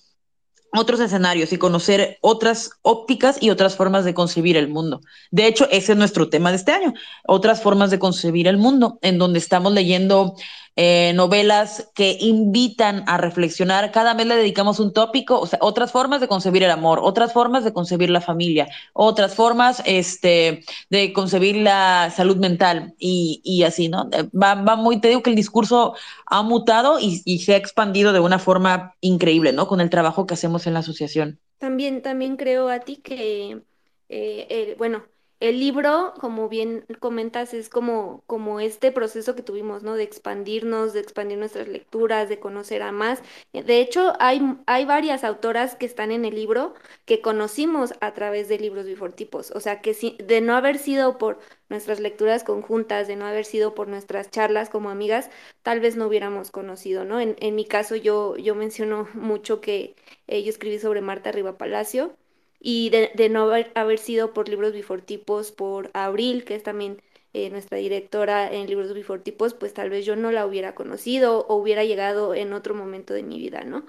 otros 0.73 1.01
escenarios 1.01 1.53
y 1.53 1.59
conocer 1.59 2.19
otras 2.21 2.71
ópticas 2.83 3.39
y 3.41 3.51
otras 3.51 3.77
formas 3.77 4.05
de 4.05 4.15
concebir 4.15 4.57
el 4.57 4.69
mundo. 4.69 5.01
De 5.31 5.47
hecho, 5.47 5.69
ese 5.71 5.93
es 5.93 5.99
nuestro 5.99 6.29
tema 6.29 6.51
de 6.51 6.57
este 6.57 6.73
año, 6.73 6.95
otras 7.27 7.63
formas 7.63 7.91
de 7.91 7.99
concebir 7.99 8.47
el 8.49 8.59
mundo, 8.59 8.99
en 9.03 9.19
donde 9.19 9.39
estamos 9.39 9.73
leyendo 9.73 10.35
eh, 10.79 11.13
novelas 11.15 11.91
que 11.95 12.19
invitan 12.21 13.03
a 13.07 13.17
reflexionar. 13.17 13.91
Cada 13.93 14.13
mes 14.13 14.27
le 14.27 14.37
dedicamos 14.37 14.79
un 14.79 14.93
tópico, 14.93 15.41
o 15.41 15.47
sea, 15.47 15.59
otras 15.63 15.91
formas 15.91 16.21
de 16.21 16.29
concebir 16.29 16.63
el 16.63 16.71
amor, 16.71 17.01
otras 17.03 17.33
formas 17.33 17.65
de 17.65 17.73
concebir 17.73 18.11
la 18.11 18.21
familia, 18.21 18.69
otras 18.93 19.35
formas 19.35 19.83
este, 19.87 20.65
de 20.91 21.15
concebir 21.15 21.57
la 21.57 22.13
salud 22.15 22.37
mental 22.37 22.95
y, 22.99 23.41
y 23.43 23.63
así, 23.63 23.89
¿no? 23.89 24.11
Eh, 24.13 24.29
va, 24.35 24.55
va, 24.55 24.77
muy, 24.77 25.01
te 25.01 25.09
digo 25.09 25.23
que 25.23 25.31
el 25.31 25.37
discurso 25.37 25.95
ha 26.27 26.43
mutado 26.43 26.99
y, 27.01 27.39
se 27.39 27.55
ha 27.55 27.57
expandido 27.57 28.13
de 28.13 28.21
una 28.21 28.39
forma 28.39 28.95
increíble, 29.01 29.55
¿no? 29.55 29.69
Con 29.69 29.81
el 29.81 29.89
trabajo 29.89 30.27
que 30.27 30.35
hacemos 30.35 30.67
en 30.67 30.75
la 30.75 30.81
asociación. 30.81 31.39
También, 31.59 32.03
también 32.03 32.37
creo 32.37 32.69
a 32.69 32.81
ti 32.81 32.97
que, 32.97 33.63
eh, 34.11 34.75
bueno, 34.77 35.05
el 35.41 35.61
libro, 35.61 36.15
como 36.21 36.49
bien 36.49 36.87
comentas, 36.99 37.53
es 37.55 37.69
como, 37.69 38.23
como 38.27 38.61
este 38.61 38.91
proceso 38.93 39.35
que 39.35 39.43
tuvimos, 39.43 39.83
¿no? 39.83 39.95
De 39.95 40.03
expandirnos, 40.03 40.93
de 40.95 41.01
expandir 41.01 41.39
nuestras 41.39 41.69
lecturas, 41.69 42.29
de 42.29 42.41
conocer 42.41 42.83
a 42.83 42.93
más. 42.93 43.23
De 43.53 43.81
hecho, 43.81 44.15
hay, 44.19 44.41
hay 44.67 44.85
varias 44.87 45.25
autoras 45.25 45.77
que 45.77 45.87
están 45.87 46.11
en 46.11 46.25
el 46.25 46.35
libro 46.35 46.75
que 47.05 47.21
conocimos 47.21 47.95
a 48.01 48.15
través 48.15 48.49
de 48.49 48.59
libros 48.59 48.87
bifortipos. 48.87 49.51
O 49.53 49.61
sea, 49.61 49.81
que 49.83 49.95
si, 49.95 50.17
de 50.19 50.41
no 50.41 50.57
haber 50.57 50.79
sido 50.79 51.19
por 51.19 51.39
nuestras 51.69 52.01
lecturas 52.01 52.45
conjuntas, 52.45 53.07
de 53.09 53.17
no 53.17 53.27
haber 53.27 53.45
sido 53.45 53.75
por 53.75 53.89
nuestras 53.89 54.31
charlas 54.31 54.71
como 54.71 54.91
amigas, 54.91 55.31
tal 55.63 55.81
vez 55.81 55.97
no 55.97 56.07
hubiéramos 56.07 56.51
conocido, 56.51 57.05
¿no? 57.05 57.21
En, 57.21 57.37
en 57.41 57.55
mi 57.55 57.65
caso, 57.67 57.97
yo, 57.97 58.37
yo 58.37 58.55
menciono 58.55 59.09
mucho 59.15 59.61
que 59.61 59.97
eh, 60.27 60.43
yo 60.43 60.51
escribí 60.51 60.79
sobre 60.79 61.01
Marta 61.01 61.33
Riva 61.33 61.59
Palacio 61.59 62.17
y 62.61 62.91
de, 62.91 63.29
no 63.29 63.45
haber, 63.45 63.71
haber, 63.75 63.99
sido 63.99 64.33
por 64.33 64.49
libros 64.49 64.73
bifortipos, 64.73 65.53
por 65.53 65.91
Abril, 65.95 66.45
que 66.45 66.55
es 66.55 66.63
también 66.63 67.03
eh, 67.33 67.51
nuestra 67.51 67.79
directora 67.79 68.51
en 68.53 68.67
libros 68.67 68.95
bifortipos, 68.95 69.55
pues 69.55 69.75
tal 69.75 69.91
vez 69.91 70.07
yo 70.07 70.17
no 70.17 70.33
la 70.33 70.47
hubiera 70.47 70.75
conocido 70.75 71.47
o 71.49 71.57
hubiera 71.57 71.85
llegado 71.85 72.35
en 72.35 72.53
otro 72.53 72.75
momento 72.75 73.15
de 73.15 73.23
mi 73.23 73.39
vida, 73.39 73.63
¿no? 73.65 73.85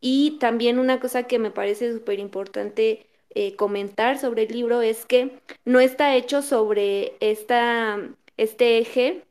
Y 0.00 0.38
también 0.40 0.78
una 0.78 1.00
cosa 1.00 1.24
que 1.24 1.38
me 1.38 1.50
parece 1.50 1.92
súper 1.92 2.18
importante 2.18 3.06
eh, 3.30 3.56
comentar 3.56 4.18
sobre 4.18 4.44
el 4.44 4.52
libro 4.52 4.82
es 4.82 5.06
que 5.06 5.40
no 5.64 5.80
está 5.80 6.16
hecho 6.16 6.42
sobre 6.42 7.16
esta, 7.20 7.98
este 8.36 8.78
eje 8.78 9.24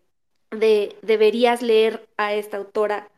de 0.52 0.96
deberías 1.02 1.62
leer 1.62 2.08
a 2.18 2.34
esta 2.34 2.58
autora, 2.58 3.10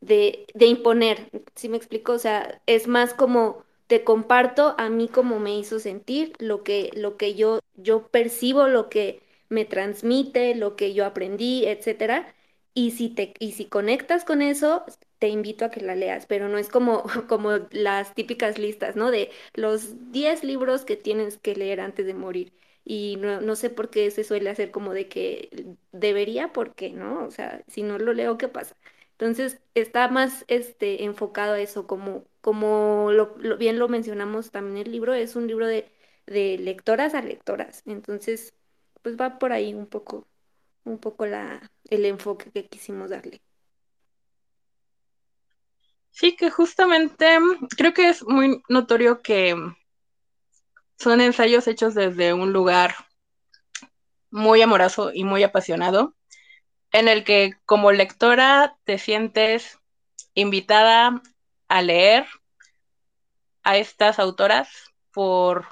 de, 0.00 0.46
de 0.54 0.66
imponer, 0.66 1.30
¿sí 1.54 1.68
me 1.68 1.76
explico? 1.76 2.12
O 2.12 2.18
sea, 2.18 2.62
es 2.66 2.88
más 2.88 3.14
como 3.14 3.64
te 3.90 4.04
comparto 4.04 4.76
a 4.78 4.90
mí 4.90 5.08
como 5.08 5.40
me 5.40 5.58
hizo 5.58 5.80
sentir, 5.80 6.34
lo 6.40 6.64
que, 6.64 6.90
lo 6.94 7.18
que 7.18 7.36
yo, 7.36 7.60
yo 7.76 8.08
percibo, 8.08 8.68
lo 8.68 8.88
que 8.90 9.22
me 9.50 9.66
transmite, 9.66 10.54
lo 10.56 10.76
que 10.76 10.94
yo 10.94 11.04
aprendí, 11.06 11.66
etcétera. 11.66 12.34
Y 12.74 12.92
si 12.92 13.08
te, 13.10 13.34
y 13.40 13.52
si 13.52 13.66
conectas 13.66 14.24
con 14.24 14.42
eso, 14.42 14.84
te 15.18 15.28
invito 15.28 15.64
a 15.64 15.70
que 15.70 15.80
la 15.80 15.96
leas, 15.96 16.26
pero 16.26 16.48
no 16.48 16.58
es 16.58 16.68
como, 16.68 17.04
como 17.28 17.50
las 17.72 18.14
típicas 18.14 18.58
listas, 18.58 18.96
¿no? 18.96 19.10
De 19.10 19.30
los 19.54 20.12
10 20.12 20.44
libros 20.44 20.84
que 20.84 20.96
tienes 20.96 21.36
que 21.38 21.56
leer 21.56 21.80
antes 21.80 22.06
de 22.06 22.14
morir. 22.14 22.52
Y 22.84 23.16
no, 23.20 23.40
no 23.42 23.56
sé 23.56 23.70
por 23.70 23.90
qué 23.90 24.10
se 24.10 24.24
suele 24.24 24.50
hacer 24.50 24.70
como 24.70 24.94
de 24.94 25.08
que 25.08 25.76
debería, 25.92 26.52
¿por 26.52 26.74
qué? 26.74 26.90
¿No? 26.92 27.24
O 27.26 27.30
sea, 27.30 27.62
si 27.68 27.82
no 27.82 27.98
lo 27.98 28.12
leo, 28.14 28.38
¿qué 28.38 28.48
pasa? 28.48 28.76
Entonces 29.20 29.60
está 29.74 30.08
más 30.08 30.46
este, 30.48 31.04
enfocado 31.04 31.52
a 31.52 31.60
eso, 31.60 31.86
como, 31.86 32.24
como 32.40 33.10
lo, 33.12 33.36
lo, 33.36 33.58
bien 33.58 33.78
lo 33.78 33.86
mencionamos 33.86 34.50
también 34.50 34.86
el 34.86 34.92
libro, 34.92 35.12
es 35.12 35.36
un 35.36 35.46
libro 35.46 35.66
de, 35.66 35.92
de 36.24 36.56
lectoras 36.56 37.12
a 37.12 37.20
lectoras. 37.20 37.82
Entonces, 37.84 38.54
pues 39.02 39.20
va 39.20 39.38
por 39.38 39.52
ahí 39.52 39.74
un 39.74 39.86
poco, 39.86 40.26
un 40.84 40.96
poco 40.96 41.26
la, 41.26 41.70
el 41.90 42.06
enfoque 42.06 42.50
que 42.50 42.66
quisimos 42.66 43.10
darle. 43.10 43.42
Sí, 46.12 46.34
que 46.34 46.48
justamente 46.48 47.26
creo 47.76 47.92
que 47.92 48.08
es 48.08 48.26
muy 48.26 48.62
notorio 48.70 49.20
que 49.20 49.54
son 50.98 51.20
ensayos 51.20 51.66
hechos 51.66 51.94
desde 51.94 52.32
un 52.32 52.54
lugar 52.54 52.94
muy 54.30 54.62
amoroso 54.62 55.10
y 55.12 55.24
muy 55.24 55.42
apasionado 55.42 56.14
en 56.92 57.08
el 57.08 57.24
que 57.24 57.54
como 57.66 57.92
lectora 57.92 58.76
te 58.84 58.98
sientes 58.98 59.78
invitada 60.34 61.22
a 61.68 61.82
leer 61.82 62.26
a 63.62 63.76
estas 63.76 64.18
autoras 64.18 64.68
por 65.12 65.66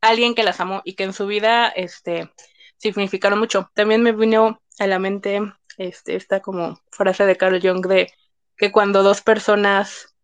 alguien 0.00 0.34
que 0.34 0.42
las 0.42 0.60
amó 0.60 0.82
y 0.84 0.94
que 0.94 1.04
en 1.04 1.12
su 1.12 1.26
vida 1.26 1.68
este, 1.68 2.30
significaron 2.76 3.38
mucho. 3.38 3.70
También 3.74 4.02
me 4.02 4.12
vino 4.12 4.60
a 4.78 4.86
la 4.86 4.98
mente 4.98 5.40
este, 5.76 6.16
esta 6.16 6.40
como 6.40 6.80
frase 6.90 7.26
de 7.26 7.36
Carl 7.36 7.60
Jung 7.60 7.86
de 7.86 8.12
que 8.56 8.72
cuando 8.72 9.02
dos 9.02 9.22
personas 9.22 10.14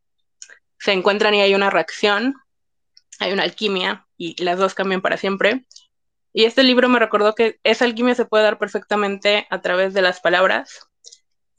se 0.78 0.92
encuentran 0.92 1.34
y 1.34 1.40
hay 1.40 1.54
una 1.54 1.70
reacción, 1.70 2.34
hay 3.20 3.32
una 3.32 3.44
alquimia 3.44 4.06
y 4.16 4.42
las 4.42 4.58
dos 4.58 4.74
cambian 4.74 5.00
para 5.00 5.16
siempre, 5.16 5.64
y 6.34 6.44
este 6.44 6.64
libro 6.64 6.88
me 6.88 6.98
recordó 6.98 7.34
que 7.36 7.60
esa 7.62 7.84
alquimia 7.84 8.16
se 8.16 8.24
puede 8.24 8.42
dar 8.42 8.58
perfectamente 8.58 9.46
a 9.50 9.60
través 9.62 9.94
de 9.94 10.02
las 10.02 10.20
palabras. 10.20 10.80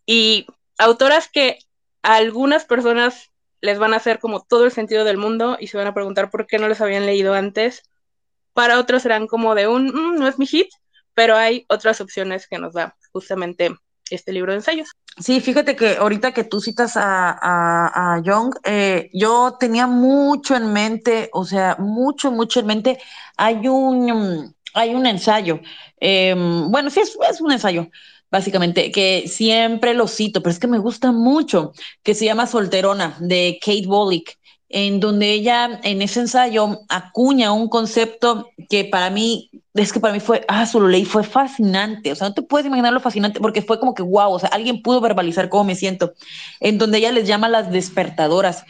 Y 0.05 0.48
autoras 0.77 1.29
que 1.32 1.60
a 2.03 2.15
algunas 2.17 2.65
personas 2.65 3.32
les 3.62 3.79
van 3.79 3.94
a 3.94 3.98
hacer 3.98 4.20
como 4.20 4.44
todo 4.44 4.65
el 4.65 4.72
sentido 4.74 5.05
del 5.05 5.17
mundo 5.17 5.55
y 5.60 5.67
se 5.67 5.77
van 5.77 5.88
a 5.88 5.94
preguntar 5.94 6.29
por 6.29 6.46
qué 6.46 6.60
no 6.60 6.67
les 6.67 6.82
habían 6.82 7.05
leído 7.05 7.34
antes. 7.34 7.84
Para 8.53 8.77
otros 8.77 9.01
serán 9.01 9.27
como 9.27 9.55
de 9.55 9.70
un, 9.70 9.88
mmm, 9.88 10.20
no 10.20 10.27
es 10.27 10.38
mi 10.38 10.46
hit, 10.46 10.67
pero 11.13 11.38
hay 11.38 11.65
otras 11.70 12.01
opciones 12.01 12.46
que 12.46 12.60
nos 12.60 12.74
da 12.74 12.98
justamente 13.13 13.74
este 14.10 14.34
libro 14.34 14.51
de 14.51 14.58
ensayos. 14.58 14.91
Sí, 15.17 15.39
fíjate 15.39 15.77
que 15.77 15.96
ahorita 15.96 16.34
que 16.34 16.44
tú 16.44 16.60
citas 16.60 16.98
a, 16.98 17.29
a, 17.32 18.15
a 18.15 18.22
Young, 18.22 18.53
eh, 18.65 19.10
yo 19.13 19.55
tenía 19.58 19.88
mucho 19.88 20.53
en 20.55 20.74
mente, 20.74 21.29
o 21.32 21.46
sea, 21.46 21.77
mucho, 21.79 22.29
mucho 22.32 22.60
en 22.60 22.65
mente. 22.65 23.00
Hay 23.38 23.70
un, 23.70 24.54
hay 24.75 24.94
un 24.94 25.05
ensayo, 25.05 25.62
eh, 26.00 26.36
bueno, 26.70 26.89
sí, 26.89 27.00
es, 27.00 27.41
un 27.41 27.51
ensayo, 27.51 27.89
básicamente, 28.29 28.91
que 28.91 29.25
siempre 29.27 29.94
lo 29.94 30.08
cito, 30.08 30.44
pero 30.44 30.51
es 30.51 30.60
que 30.60 30.67
me 30.67 30.77
gusta 30.77 31.12
mucho, 31.12 31.74
que 32.03 32.13
se 32.13 32.25
llama 32.25 32.46
Solterona, 32.46 33.17
de 33.20 33.58
Kate 33.62 33.88
Bollick, 33.88 34.38
en 34.67 35.00
donde 35.00 35.32
ella 35.32 35.79
en 35.84 36.01
ese 36.01 36.20
ensayo 36.20 36.82
acuña 36.89 37.53
un 37.53 37.70
concepto 37.70 38.50
que 38.70 38.84
para 38.84 39.10
mí, 39.10 39.50
es 39.74 39.94
que 39.94 40.00
para 40.00 40.13
mí 40.13 40.20
fue, 40.20 40.44
ah, 40.50 40.65
solo 40.65 40.89
leí, 40.89 41.05
fue 41.05 41.24
fascinante, 41.24 42.12
o 42.12 42.15
sea, 42.15 42.27
no 42.27 42.34
te 42.34 42.41
puedes 42.41 42.67
imaginar 42.67 42.91
lo 42.91 43.00
fascinante, 43.00 43.39
porque 43.39 43.62
fue 43.62 43.79
como 43.79 43.94
que, 43.94 44.03
wow, 44.03 44.34
o 44.34 44.39
sea, 44.39 44.50
alguien 44.50 44.82
pudo 44.82 45.00
verbalizar 45.00 45.48
cómo 45.48 45.63
me 45.63 45.75
siento, 45.75 46.13
en 46.60 46.77
donde 46.77 46.98
ella 46.98 47.13
les 47.13 47.27
llama 47.27 47.48
las 47.48 47.72
despertadoras 47.72 48.65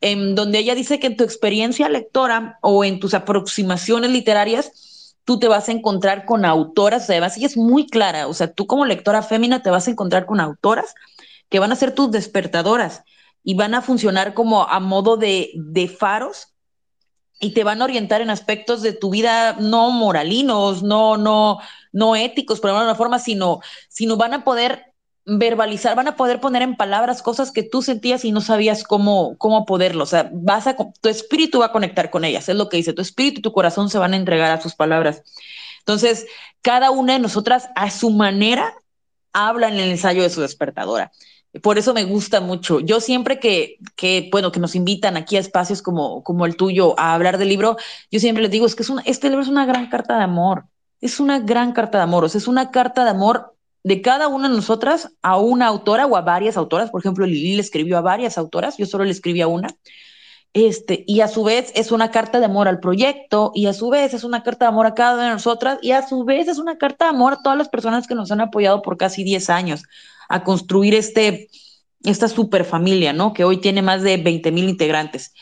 en 0.00 0.34
donde 0.34 0.58
ella 0.58 0.74
dice 0.74 1.00
que 1.00 1.08
en 1.08 1.16
tu 1.16 1.24
experiencia 1.24 1.88
lectora 1.88 2.58
o 2.62 2.84
en 2.84 3.00
tus 3.00 3.14
aproximaciones 3.14 4.10
literarias, 4.10 4.87
tú 5.28 5.38
te 5.38 5.46
vas 5.46 5.68
a 5.68 5.72
encontrar 5.72 6.24
con 6.24 6.46
autoras, 6.46 7.02
o 7.02 7.06
sea, 7.06 7.16
además 7.16 7.36
ella 7.36 7.48
es 7.48 7.58
muy 7.58 7.86
clara, 7.86 8.28
o 8.28 8.32
sea, 8.32 8.50
tú 8.50 8.66
como 8.66 8.86
lectora 8.86 9.20
fémina 9.20 9.62
te 9.62 9.68
vas 9.68 9.86
a 9.86 9.90
encontrar 9.90 10.24
con 10.24 10.40
autoras 10.40 10.94
que 11.50 11.58
van 11.58 11.70
a 11.70 11.76
ser 11.76 11.94
tus 11.94 12.10
despertadoras 12.10 13.02
y 13.44 13.52
van 13.52 13.74
a 13.74 13.82
funcionar 13.82 14.32
como 14.32 14.62
a 14.62 14.80
modo 14.80 15.18
de, 15.18 15.50
de 15.54 15.86
faros 15.86 16.54
y 17.40 17.52
te 17.52 17.62
van 17.62 17.82
a 17.82 17.84
orientar 17.84 18.22
en 18.22 18.30
aspectos 18.30 18.80
de 18.80 18.94
tu 18.94 19.10
vida 19.10 19.52
no 19.60 19.90
moralinos, 19.90 20.82
no, 20.82 21.18
no, 21.18 21.58
no 21.92 22.16
éticos, 22.16 22.58
por 22.58 22.70
alguna 22.70 22.94
forma, 22.94 23.18
sino, 23.18 23.60
sino 23.90 24.16
van 24.16 24.32
a 24.32 24.44
poder 24.44 24.87
verbalizar, 25.28 25.94
van 25.94 26.08
a 26.08 26.16
poder 26.16 26.40
poner 26.40 26.62
en 26.62 26.74
palabras 26.74 27.22
cosas 27.22 27.52
que 27.52 27.62
tú 27.62 27.82
sentías 27.82 28.24
y 28.24 28.32
no 28.32 28.40
sabías 28.40 28.82
cómo, 28.82 29.36
cómo 29.36 29.66
poderlo. 29.66 30.04
O 30.04 30.06
sea, 30.06 30.30
vas 30.32 30.66
a, 30.66 30.74
tu 30.74 31.08
espíritu 31.08 31.58
va 31.58 31.66
a 31.66 31.72
conectar 31.72 32.10
con 32.10 32.24
ellas, 32.24 32.48
es 32.48 32.56
lo 32.56 32.70
que 32.70 32.78
dice, 32.78 32.94
tu 32.94 33.02
espíritu 33.02 33.40
y 33.40 33.42
tu 33.42 33.52
corazón 33.52 33.90
se 33.90 33.98
van 33.98 34.14
a 34.14 34.16
entregar 34.16 34.50
a 34.50 34.60
sus 34.60 34.74
palabras. 34.74 35.22
Entonces, 35.80 36.26
cada 36.62 36.90
una 36.90 37.12
de 37.12 37.18
nosotras 37.18 37.68
a 37.76 37.90
su 37.90 38.10
manera 38.10 38.74
habla 39.34 39.68
en 39.68 39.74
el 39.74 39.90
ensayo 39.90 40.22
de 40.22 40.30
su 40.30 40.40
despertadora. 40.40 41.12
Por 41.62 41.76
eso 41.76 41.92
me 41.92 42.04
gusta 42.04 42.40
mucho. 42.40 42.80
Yo 42.80 43.00
siempre 43.00 43.38
que, 43.38 43.76
que, 43.96 44.28
bueno, 44.32 44.50
que 44.50 44.60
nos 44.60 44.74
invitan 44.74 45.16
aquí 45.18 45.36
a 45.36 45.40
espacios 45.40 45.82
como, 45.82 46.22
como 46.22 46.46
el 46.46 46.56
tuyo 46.56 46.98
a 46.98 47.14
hablar 47.14 47.36
del 47.36 47.48
libro, 47.48 47.76
yo 48.10 48.20
siempre 48.20 48.42
les 48.42 48.50
digo, 48.50 48.66
es 48.66 48.74
que 48.74 48.82
es 48.82 48.90
este 49.04 49.28
libro 49.28 49.42
es 49.42 49.48
una 49.48 49.66
gran 49.66 49.88
carta 49.88 50.16
de 50.16 50.24
amor. 50.24 50.64
Es 51.00 51.20
una 51.20 51.38
gran 51.38 51.72
carta 51.72 51.98
de 51.98 52.04
amor. 52.04 52.24
O 52.24 52.28
sea, 52.28 52.38
es 52.38 52.48
una 52.48 52.70
carta 52.70 53.04
de 53.04 53.10
amor 53.10 53.57
de 53.84 54.02
cada 54.02 54.28
una 54.28 54.48
de 54.48 54.56
nosotras 54.56 55.10
a 55.22 55.38
una 55.38 55.66
autora 55.66 56.06
o 56.06 56.16
a 56.16 56.22
varias 56.22 56.56
autoras. 56.56 56.90
Por 56.90 57.00
ejemplo, 57.00 57.26
Lili 57.26 57.54
le 57.54 57.62
escribió 57.62 57.98
a 57.98 58.02
varias 58.02 58.38
autoras, 58.38 58.76
yo 58.76 58.86
solo 58.86 59.04
le 59.04 59.10
escribí 59.10 59.40
a 59.40 59.46
una. 59.46 59.68
Este, 60.54 61.04
y 61.06 61.20
a 61.20 61.28
su 61.28 61.44
vez 61.44 61.72
es 61.74 61.92
una 61.92 62.10
carta 62.10 62.38
de 62.38 62.46
amor 62.46 62.68
al 62.68 62.80
proyecto, 62.80 63.52
y 63.54 63.66
a 63.66 63.72
su 63.72 63.90
vez 63.90 64.14
es 64.14 64.24
una 64.24 64.42
carta 64.42 64.64
de 64.64 64.70
amor 64.70 64.86
a 64.86 64.94
cada 64.94 65.14
una 65.14 65.24
de 65.24 65.32
nosotras, 65.32 65.78
y 65.82 65.92
a 65.92 66.06
su 66.06 66.24
vez 66.24 66.48
es 66.48 66.58
una 66.58 66.78
carta 66.78 67.04
de 67.04 67.10
amor 67.10 67.34
a 67.34 67.42
todas 67.42 67.58
las 67.58 67.68
personas 67.68 68.06
que 68.06 68.14
nos 68.14 68.32
han 68.32 68.40
apoyado 68.40 68.82
por 68.82 68.96
casi 68.96 69.24
10 69.24 69.50
años 69.50 69.82
a 70.28 70.44
construir 70.44 70.94
este, 70.94 71.48
esta 72.04 72.28
super 72.28 72.64
familia, 72.64 73.12
¿no? 73.12 73.32
Que 73.32 73.44
hoy 73.44 73.58
tiene 73.58 73.82
más 73.82 74.02
de 74.02 74.16
20 74.16 74.50
mil 74.52 74.68
integrantes. 74.68 75.34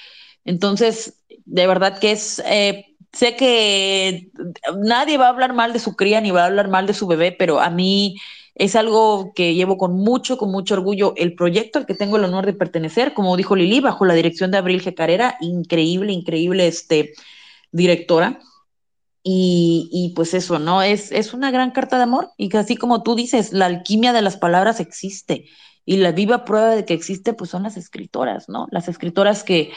Entonces, 0.45 1.23
de 1.45 1.67
verdad 1.67 1.99
que 1.99 2.13
es, 2.13 2.41
eh, 2.47 2.96
sé 3.13 3.37
que 3.37 4.31
nadie 4.85 5.19
va 5.19 5.27
a 5.27 5.31
hablar 5.31 5.55
mal 5.55 5.73
de 5.73 5.79
su 5.79 5.97
cría 5.97 6.21
ni 6.21 6.31
va 6.31 6.43
a 6.43 6.47
hablar 6.47 6.69
mal 6.69 6.87
de 6.87 6.95
su 6.95 7.07
bebé, 7.07 7.33
pero 7.33 7.61
a 7.61 7.71
mí 7.71 8.17
es 8.55 8.75
algo 8.75 9.33
que 9.35 9.55
llevo 9.55 9.77
con 9.77 9.95
mucho, 9.95 10.39
con 10.39 10.51
mucho 10.51 10.75
orgullo. 10.75 11.13
El 11.17 11.35
proyecto 11.35 11.79
al 11.79 11.87
que 11.87 11.95
tengo 11.95 12.17
el 12.17 12.25
honor 12.25 12.47
de 12.47 12.55
pertenecer, 12.55 13.13
como 13.13 13.37
dijo 13.37 13.55
Lili, 13.55 13.81
bajo 13.81 14.07
la 14.07 14.15
dirección 14.15 14.51
de 14.51 14.59
Abril 14.59 14.83
G. 14.83 14.95
Carrera, 14.95 15.37
increíble, 15.41 16.13
increíble 16.13 16.67
este, 16.67 17.13
directora. 17.71 18.41
Y, 19.23 19.91
y, 19.93 20.15
pues 20.15 20.35
eso, 20.35 20.59
¿no? 20.59 20.83
Es, 20.83 21.11
es 21.11 21.35
una 21.35 21.51
gran 21.51 21.73
carta 21.73 21.97
de 21.97 22.05
amor 22.05 22.31
y 22.37 22.49
que 22.49 22.59
así 22.59 22.77
como 22.77 23.03
tú 23.03 23.17
dices, 23.17 23.53
la 23.53 23.67
alquimia 23.67 24.13
de 24.13 24.23
las 24.23 24.37
palabras 24.37 24.79
existe 24.79 25.47
y 25.85 25.97
la 25.97 26.13
viva 26.13 26.45
prueba 26.45 26.71
de 26.71 26.85
que 26.85 26.95
existe, 26.95 27.33
pues 27.33 27.51
son 27.51 27.65
las 27.65 27.77
escritoras, 27.77 28.49
¿no? 28.49 28.69
Las 28.71 28.89
escritoras 28.89 29.43
que, 29.43 29.73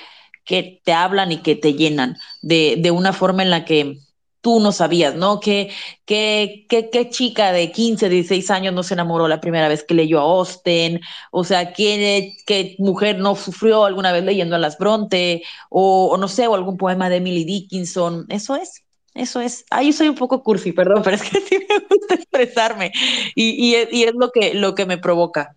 que 0.45 0.81
te 0.83 0.93
hablan 0.93 1.31
y 1.31 1.37
que 1.37 1.55
te 1.55 1.73
llenan 1.73 2.17
de, 2.41 2.75
de 2.79 2.91
una 2.91 3.13
forma 3.13 3.43
en 3.43 3.49
la 3.49 3.65
que 3.65 3.99
tú 4.41 4.59
no 4.59 4.71
sabías, 4.71 5.15
¿no? 5.15 5.39
¿Qué, 5.39 5.71
qué, 6.05 6.65
qué, 6.69 6.89
qué 6.89 7.09
chica 7.09 7.51
de 7.51 7.71
15, 7.71 8.09
16 8.09 8.49
años 8.51 8.73
no 8.73 8.83
se 8.83 8.93
enamoró 8.93 9.27
la 9.27 9.41
primera 9.41 9.67
vez 9.67 9.83
que 9.83 9.93
leyó 9.93 10.19
a 10.19 10.23
Austen? 10.23 11.01
O 11.31 11.43
sea, 11.43 11.73
¿qué, 11.73 12.35
qué 12.45 12.75
mujer 12.79 13.19
no 13.19 13.35
sufrió 13.35 13.85
alguna 13.85 14.11
vez 14.11 14.23
leyendo 14.23 14.55
a 14.55 14.59
las 14.59 14.77
Bronte? 14.77 15.43
O, 15.69 16.15
no 16.17 16.27
sé, 16.27 16.47
o 16.47 16.55
algún 16.55 16.77
poema 16.77 17.09
de 17.09 17.17
Emily 17.17 17.43
Dickinson. 17.43 18.25
Eso 18.29 18.55
es, 18.55 18.83
eso 19.13 19.41
es. 19.41 19.65
Ahí 19.69 19.91
soy 19.91 20.07
un 20.09 20.15
poco 20.15 20.41
cursi, 20.41 20.71
perdón, 20.71 21.01
pero 21.03 21.17
es 21.17 21.23
que 21.23 21.41
sí 21.41 21.57
me 21.67 21.79
gusta 21.89 22.15
expresarme 22.15 22.91
y, 23.35 23.75
y, 23.75 23.87
y 23.91 24.03
es 24.03 24.13
lo 24.15 24.31
que, 24.31 24.53
lo 24.53 24.73
que 24.73 24.85
me 24.85 24.97
provoca. 24.97 25.55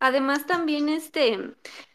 Además, 0.00 0.46
también 0.46 0.88
este, 0.88 1.38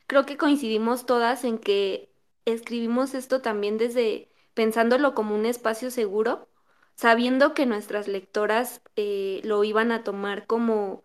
creo 0.08 0.26
que 0.26 0.38
coincidimos 0.38 1.06
todas 1.06 1.44
en 1.44 1.58
que 1.60 2.10
escribimos 2.54 3.14
esto 3.14 3.42
también 3.42 3.78
desde 3.78 4.30
pensándolo 4.54 5.14
como 5.14 5.36
un 5.36 5.46
espacio 5.46 5.92
seguro, 5.92 6.50
sabiendo 6.96 7.54
que 7.54 7.66
nuestras 7.66 8.08
lectoras 8.08 8.82
eh, 8.96 9.42
lo 9.44 9.64
iban 9.64 9.92
a 9.92 10.04
tomar 10.04 10.48
como, 10.48 11.04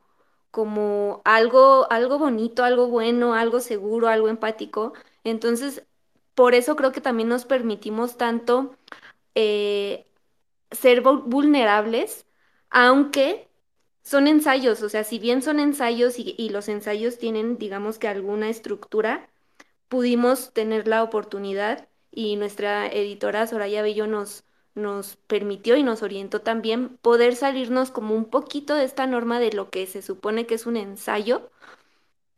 como 0.51 1.23
algo, 1.25 1.87
algo 1.91 2.19
bonito, 2.19 2.65
algo 2.65 2.89
bueno, 2.89 3.35
algo 3.35 3.61
seguro, 3.61 4.09
algo 4.09 4.29
empático. 4.29 4.95
Entonces, 5.25 5.85
por 6.35 6.55
eso 6.55 6.77
creo 6.77 6.93
que 6.93 7.01
también 7.01 7.29
nos 7.29 7.45
permitimos 7.45 8.17
tanto 8.17 8.77
eh, 9.35 10.07
ser 10.71 11.03
vulnerables, 11.03 12.27
aunque 12.71 13.49
son 14.03 14.27
ensayos, 14.29 14.83
o 14.83 14.89
sea, 14.89 15.05
si 15.05 15.19
bien 15.19 15.43
son 15.43 15.61
ensayos 15.61 16.19
y, 16.19 16.35
y, 16.39 16.51
los 16.51 16.69
ensayos 16.69 17.19
tienen, 17.19 17.59
digamos 17.59 17.99
que 17.99 18.09
alguna 18.09 18.49
estructura, 18.51 19.31
pudimos 19.93 20.55
tener 20.55 20.89
la 20.89 21.03
oportunidad 21.03 21.87
y 22.11 22.37
nuestra 22.37 22.87
editora 22.87 23.47
Soraya 23.47 23.83
Bello 23.83 24.07
nos, 24.07 24.43
nos 24.75 25.17
permitió 25.17 25.77
y 25.77 25.83
nos 25.83 26.03
orientó 26.03 26.41
también 26.41 26.97
poder 26.97 27.37
salirnos 27.37 27.91
como 27.91 28.15
un 28.15 28.25
poquito 28.25 28.75
de 28.75 28.85
esta 28.85 29.07
norma 29.07 29.39
de 29.39 29.53
lo 29.53 29.69
que 29.69 29.87
se 29.87 30.01
supone 30.01 30.47
que 30.47 30.55
es 30.55 30.65
un 30.65 30.79
ensayo 30.79 31.51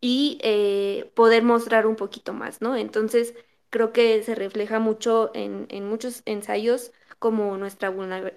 y 0.01 0.39
eh, 0.43 1.13
poder 1.15 1.45
mostrar 1.45 1.87
un 1.87 1.95
poquito 1.95 2.33
más, 2.33 2.61
¿no? 2.61 2.75
Entonces, 2.75 3.35
creo 3.71 3.93
que 3.93 4.21
se 4.25 4.35
refleja 4.35 4.81
mucho 4.81 5.31
en, 5.33 5.69
en 5.71 5.89
muchos 5.89 6.23
ensayos 6.27 6.91
como 7.21 7.57
nuestra 7.57 7.91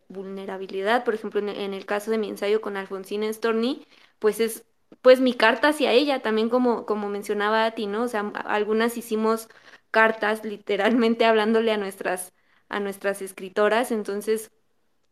vulnerabilidad, 0.09 1.03
por 1.03 1.15
ejemplo, 1.15 1.39
en, 1.41 1.73
el 1.73 1.85
caso 1.87 2.11
de 2.11 2.19
mi 2.19 2.29
ensayo 2.29 2.61
con 2.61 2.77
Alfonsina 2.77 3.33
Storni, 3.33 3.83
pues 4.19 4.39
es 4.39 4.63
pues 5.01 5.19
mi 5.19 5.33
carta 5.33 5.69
hacia 5.69 5.91
ella, 5.91 6.21
también 6.21 6.49
como, 6.49 6.85
como 6.85 7.09
mencionaba 7.09 7.65
a 7.65 7.71
ti, 7.71 7.87
¿no? 7.87 8.03
O 8.03 8.07
sea, 8.07 8.21
algunas 8.45 8.97
hicimos 8.97 9.49
cartas 9.91 10.43
literalmente 10.45 11.25
hablándole 11.25 11.71
a 11.71 11.77
nuestras, 11.77 12.33
a 12.69 12.79
nuestras 12.79 13.21
escritoras, 13.21 13.91
entonces 13.91 14.51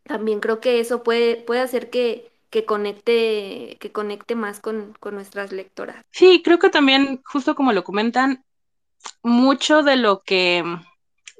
también 0.04 0.40
creo 0.40 0.60
que 0.60 0.80
eso 0.80 1.04
puede, 1.04 1.38
puede 1.38 1.62
hacer 1.62 1.90
que, 1.90 2.32
que 2.50 2.66
conecte, 2.66 3.78
que 3.80 3.92
conecte 3.92 4.36
más 4.36 4.60
con, 4.60 4.94
con 5.00 5.16
nuestras 5.16 5.52
lectoras. 5.52 6.04
Sí, 6.12 6.42
creo 6.44 6.60
que 6.60 6.70
también, 6.70 7.22
justo 7.26 7.56
como 7.56 7.74
lo 7.74 7.84
comentan, 7.84 8.44
mucho 9.24 9.84
de 9.84 9.98
lo 9.98 10.22
que 10.24 10.64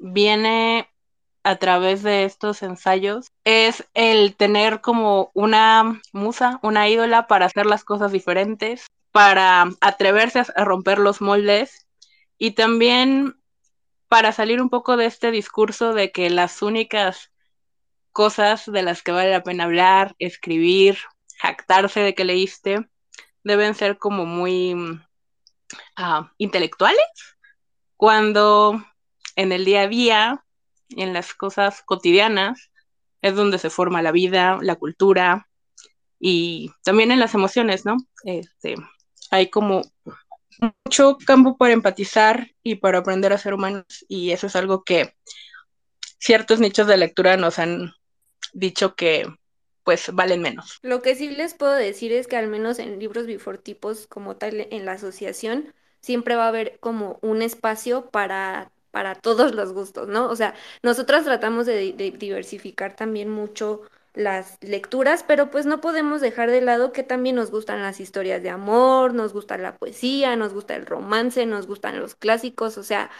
viene 0.00 0.88
a 1.46 1.54
través 1.54 2.02
de 2.02 2.24
estos 2.24 2.64
ensayos 2.64 3.30
es 3.44 3.86
el 3.94 4.34
tener 4.34 4.80
como 4.80 5.30
una 5.32 6.02
musa, 6.12 6.58
una 6.60 6.88
ídola 6.88 7.28
para 7.28 7.46
hacer 7.46 7.66
las 7.66 7.84
cosas 7.84 8.10
diferentes, 8.10 8.88
para 9.12 9.66
atreverse 9.80 10.40
a 10.40 10.64
romper 10.64 10.98
los 10.98 11.20
moldes 11.20 11.86
y 12.36 12.50
también 12.50 13.40
para 14.08 14.32
salir 14.32 14.60
un 14.60 14.70
poco 14.70 14.96
de 14.96 15.06
este 15.06 15.30
discurso 15.30 15.94
de 15.94 16.10
que 16.10 16.30
las 16.30 16.62
únicas 16.62 17.30
cosas 18.10 18.64
de 18.66 18.82
las 18.82 19.04
que 19.04 19.12
vale 19.12 19.30
la 19.30 19.44
pena 19.44 19.64
hablar, 19.64 20.16
escribir, 20.18 20.98
jactarse 21.38 22.00
de 22.00 22.16
que 22.16 22.24
leíste, 22.24 22.90
deben 23.44 23.76
ser 23.76 23.98
como 23.98 24.26
muy 24.26 24.74
uh, 24.74 26.26
intelectuales, 26.38 27.06
cuando 27.96 28.84
en 29.36 29.52
el 29.52 29.64
día 29.64 29.82
a 29.82 29.86
día, 29.86 30.45
en 30.90 31.12
las 31.12 31.34
cosas 31.34 31.82
cotidianas, 31.82 32.70
es 33.22 33.34
donde 33.34 33.58
se 33.58 33.70
forma 33.70 34.02
la 34.02 34.12
vida, 34.12 34.58
la 34.60 34.76
cultura 34.76 35.48
y 36.18 36.70
también 36.84 37.10
en 37.10 37.20
las 37.20 37.34
emociones, 37.34 37.84
¿no? 37.84 37.96
Este, 38.24 38.76
hay 39.30 39.50
como 39.50 39.82
mucho 40.84 41.18
campo 41.26 41.56
para 41.56 41.74
empatizar 41.74 42.50
y 42.62 42.76
para 42.76 42.98
aprender 42.98 43.32
a 43.32 43.38
ser 43.38 43.54
humanos 43.54 43.84
y 44.08 44.30
eso 44.30 44.46
es 44.46 44.56
algo 44.56 44.84
que 44.84 45.14
ciertos 46.18 46.60
nichos 46.60 46.86
de 46.86 46.96
lectura 46.96 47.36
nos 47.36 47.58
han 47.58 47.92
dicho 48.52 48.94
que 48.94 49.26
pues 49.84 50.10
valen 50.12 50.42
menos. 50.42 50.80
Lo 50.82 51.00
que 51.00 51.14
sí 51.14 51.28
les 51.28 51.54
puedo 51.54 51.72
decir 51.72 52.12
es 52.12 52.26
que 52.26 52.36
al 52.36 52.48
menos 52.48 52.80
en 52.80 52.98
libros 52.98 53.26
bifortipos 53.26 54.08
como 54.08 54.36
tal 54.36 54.66
en 54.70 54.84
la 54.84 54.92
asociación 54.92 55.72
siempre 56.00 56.34
va 56.34 56.46
a 56.46 56.48
haber 56.48 56.78
como 56.80 57.18
un 57.22 57.42
espacio 57.42 58.10
para 58.10 58.72
para 58.96 59.14
todos 59.14 59.54
los 59.54 59.74
gustos, 59.74 60.08
¿no? 60.08 60.26
O 60.30 60.36
sea, 60.36 60.54
nosotras 60.82 61.22
tratamos 61.22 61.66
de, 61.66 61.92
diversificar 61.92 62.96
también 62.96 63.28
mucho 63.28 63.82
las 64.14 64.56
lecturas, 64.62 65.22
pero 65.22 65.50
pues 65.50 65.66
no 65.66 65.82
podemos 65.82 66.22
dejar 66.22 66.50
de 66.50 66.62
lado 66.62 66.92
que 66.92 67.02
también 67.02 67.36
nos 67.36 67.50
gustan 67.50 67.82
las 67.82 68.00
historias 68.00 68.42
de 68.42 68.48
amor, 68.48 69.12
nos 69.12 69.34
gusta 69.34 69.58
la 69.58 69.76
poesía, 69.76 70.34
nos 70.36 70.54
gusta 70.54 70.76
el 70.76 70.86
romance, 70.86 71.44
nos 71.44 71.66
gustan 71.66 72.00
los 72.00 72.14
clásicos, 72.14 72.78
o 72.78 72.82
sea, 72.82 73.10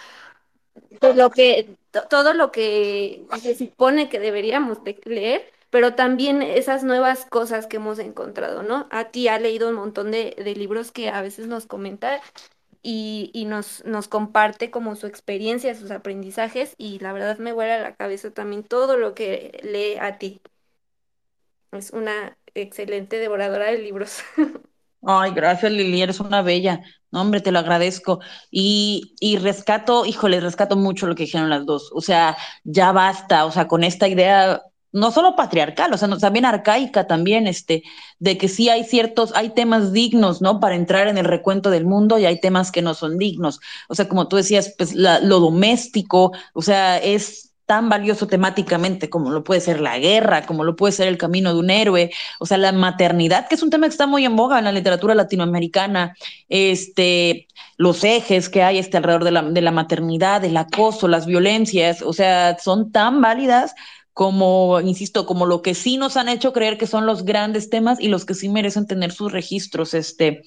lo 1.14 1.28
que, 1.28 1.76
todo 2.08 2.32
lo 2.32 2.50
que 2.52 3.26
se 3.42 3.54
supone 3.54 4.08
que 4.08 4.18
deberíamos 4.18 4.82
de 4.82 4.98
leer, 5.04 5.44
pero 5.68 5.94
también 5.94 6.40
esas 6.40 6.84
nuevas 6.84 7.26
cosas 7.26 7.66
que 7.66 7.76
hemos 7.76 7.98
encontrado, 7.98 8.62
¿no? 8.62 8.88
A 8.90 9.10
ti 9.10 9.28
ha 9.28 9.38
leído 9.38 9.68
un 9.68 9.74
montón 9.74 10.10
de 10.10 10.54
libros 10.56 10.90
que 10.90 11.10
a 11.10 11.20
veces 11.20 11.48
nos 11.48 11.66
comenta 11.66 12.22
y, 12.82 13.44
nos, 13.46 13.84
nos 13.84 14.08
comparte 14.08 14.70
como 14.70 14.96
su 14.96 15.06
experiencia, 15.06 15.74
sus 15.74 15.90
aprendizajes 15.90 16.74
y 16.78 16.98
la 17.00 17.12
verdad 17.12 17.38
me 17.38 17.52
vuela 17.52 17.78
la 17.78 17.94
cabeza 17.96 18.30
también 18.30 18.62
todo 18.62 18.96
lo 18.96 19.14
que 19.14 19.60
lee 19.62 19.98
a 20.00 20.18
ti. 20.18 20.40
Es 21.72 21.90
una 21.90 22.36
excelente 22.54 23.18
devoradora 23.18 23.66
de 23.66 23.78
libros. 23.78 24.20
Ay, 25.08 25.32
gracias 25.32 25.70
Lili, 25.70 26.02
eres 26.02 26.20
una 26.20 26.42
bella. 26.42 26.82
Hombre, 27.12 27.40
te 27.40 27.52
lo 27.52 27.60
agradezco. 27.60 28.20
Y, 28.50 29.14
y 29.20 29.38
rescato, 29.38 30.04
híjole, 30.04 30.40
rescato 30.40 30.76
mucho 30.76 31.06
lo 31.06 31.14
que 31.14 31.24
dijeron 31.24 31.50
las 31.50 31.64
dos. 31.64 31.90
O 31.94 32.00
sea, 32.00 32.36
ya 32.64 32.92
basta, 32.92 33.44
o 33.44 33.52
sea, 33.52 33.68
con 33.68 33.84
esta 33.84 34.08
idea 34.08 34.62
no 34.96 35.10
solo 35.10 35.36
patriarcal, 35.36 35.92
o 35.92 35.98
sea, 35.98 36.08
también 36.16 36.46
arcaica 36.46 37.06
también, 37.06 37.46
este, 37.46 37.82
de 38.18 38.38
que 38.38 38.48
sí 38.48 38.70
hay 38.70 38.82
ciertos, 38.82 39.32
hay 39.34 39.50
temas 39.50 39.92
dignos, 39.92 40.40
¿no? 40.40 40.58
Para 40.58 40.74
entrar 40.74 41.06
en 41.08 41.18
el 41.18 41.26
recuento 41.26 41.70
del 41.70 41.84
mundo 41.84 42.18
y 42.18 42.24
hay 42.24 42.40
temas 42.40 42.72
que 42.72 42.80
no 42.80 42.94
son 42.94 43.18
dignos. 43.18 43.60
O 43.88 43.94
sea, 43.94 44.08
como 44.08 44.26
tú 44.26 44.36
decías, 44.36 44.74
pues 44.78 44.94
lo 44.94 45.40
doméstico, 45.40 46.32
o 46.54 46.62
sea, 46.62 46.98
es 46.98 47.46
tan 47.66 47.88
valioso 47.88 48.28
temáticamente 48.28 49.10
como 49.10 49.30
lo 49.30 49.44
puede 49.44 49.60
ser 49.60 49.80
la 49.80 49.98
guerra, 49.98 50.46
como 50.46 50.64
lo 50.64 50.76
puede 50.76 50.92
ser 50.92 51.08
el 51.08 51.18
camino 51.18 51.52
de 51.52 51.58
un 51.58 51.68
héroe, 51.68 52.10
o 52.38 52.46
sea, 52.46 52.58
la 52.58 52.72
maternidad, 52.72 53.48
que 53.48 53.56
es 53.56 53.62
un 53.62 53.70
tema 53.70 53.86
que 53.86 53.90
está 53.92 54.06
muy 54.06 54.24
en 54.24 54.36
boga 54.36 54.58
en 54.58 54.64
la 54.64 54.72
literatura 54.72 55.14
latinoamericana, 55.14 56.16
este, 56.48 57.48
los 57.76 58.04
ejes 58.04 58.48
que 58.48 58.62
hay 58.62 58.78
este, 58.78 58.96
alrededor 58.96 59.24
de 59.24 59.32
la, 59.32 59.42
de 59.42 59.60
la 59.60 59.72
maternidad, 59.72 60.44
el 60.44 60.56
acoso, 60.56 61.08
las 61.08 61.26
violencias, 61.26 62.02
o 62.02 62.12
sea, 62.12 62.56
son 62.58 62.92
tan 62.92 63.20
válidas 63.20 63.74
como, 64.16 64.80
insisto, 64.80 65.26
como 65.26 65.44
lo 65.44 65.60
que 65.60 65.74
sí 65.74 65.98
nos 65.98 66.16
han 66.16 66.30
hecho 66.30 66.54
creer 66.54 66.78
que 66.78 66.86
son 66.86 67.04
los 67.04 67.26
grandes 67.26 67.68
temas 67.68 68.00
y 68.00 68.08
los 68.08 68.24
que 68.24 68.32
sí 68.32 68.48
merecen 68.48 68.86
tener 68.86 69.12
sus 69.12 69.30
registros, 69.30 69.92
este, 69.92 70.40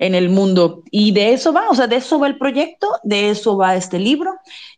en 0.00 0.16
el 0.16 0.28
mundo. 0.28 0.82
Y 0.90 1.12
de 1.12 1.32
eso 1.32 1.52
va, 1.52 1.70
o 1.70 1.74
sea, 1.76 1.86
de 1.86 1.96
eso 1.96 2.18
va 2.18 2.26
el 2.26 2.36
proyecto, 2.36 2.88
de 3.04 3.30
eso 3.30 3.56
va 3.56 3.76
este 3.76 4.00
libro 4.00 4.34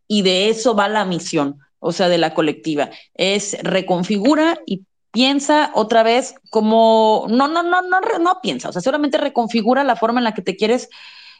y 0.06 0.20
de 0.20 0.50
eso 0.50 0.74
va 0.74 0.88
la 0.88 1.06
misión 1.06 1.58
o 1.86 1.92
sea, 1.92 2.10
de 2.10 2.18
la 2.18 2.34
colectiva. 2.34 2.90
Es 3.14 3.56
reconfigura 3.62 4.58
y 4.66 4.84
piensa 5.10 5.70
otra 5.74 6.02
vez 6.02 6.34
como, 6.50 7.26
no, 7.30 7.48
no, 7.48 7.62
no, 7.62 7.80
no, 7.80 8.00
no 8.20 8.40
piensa, 8.42 8.68
o 8.68 8.72
sea, 8.72 8.82
solamente 8.82 9.16
reconfigura 9.16 9.84
la 9.84 9.96
forma 9.96 10.20
en 10.20 10.24
la 10.24 10.34
que 10.34 10.42
te 10.42 10.56
quieres, 10.56 10.90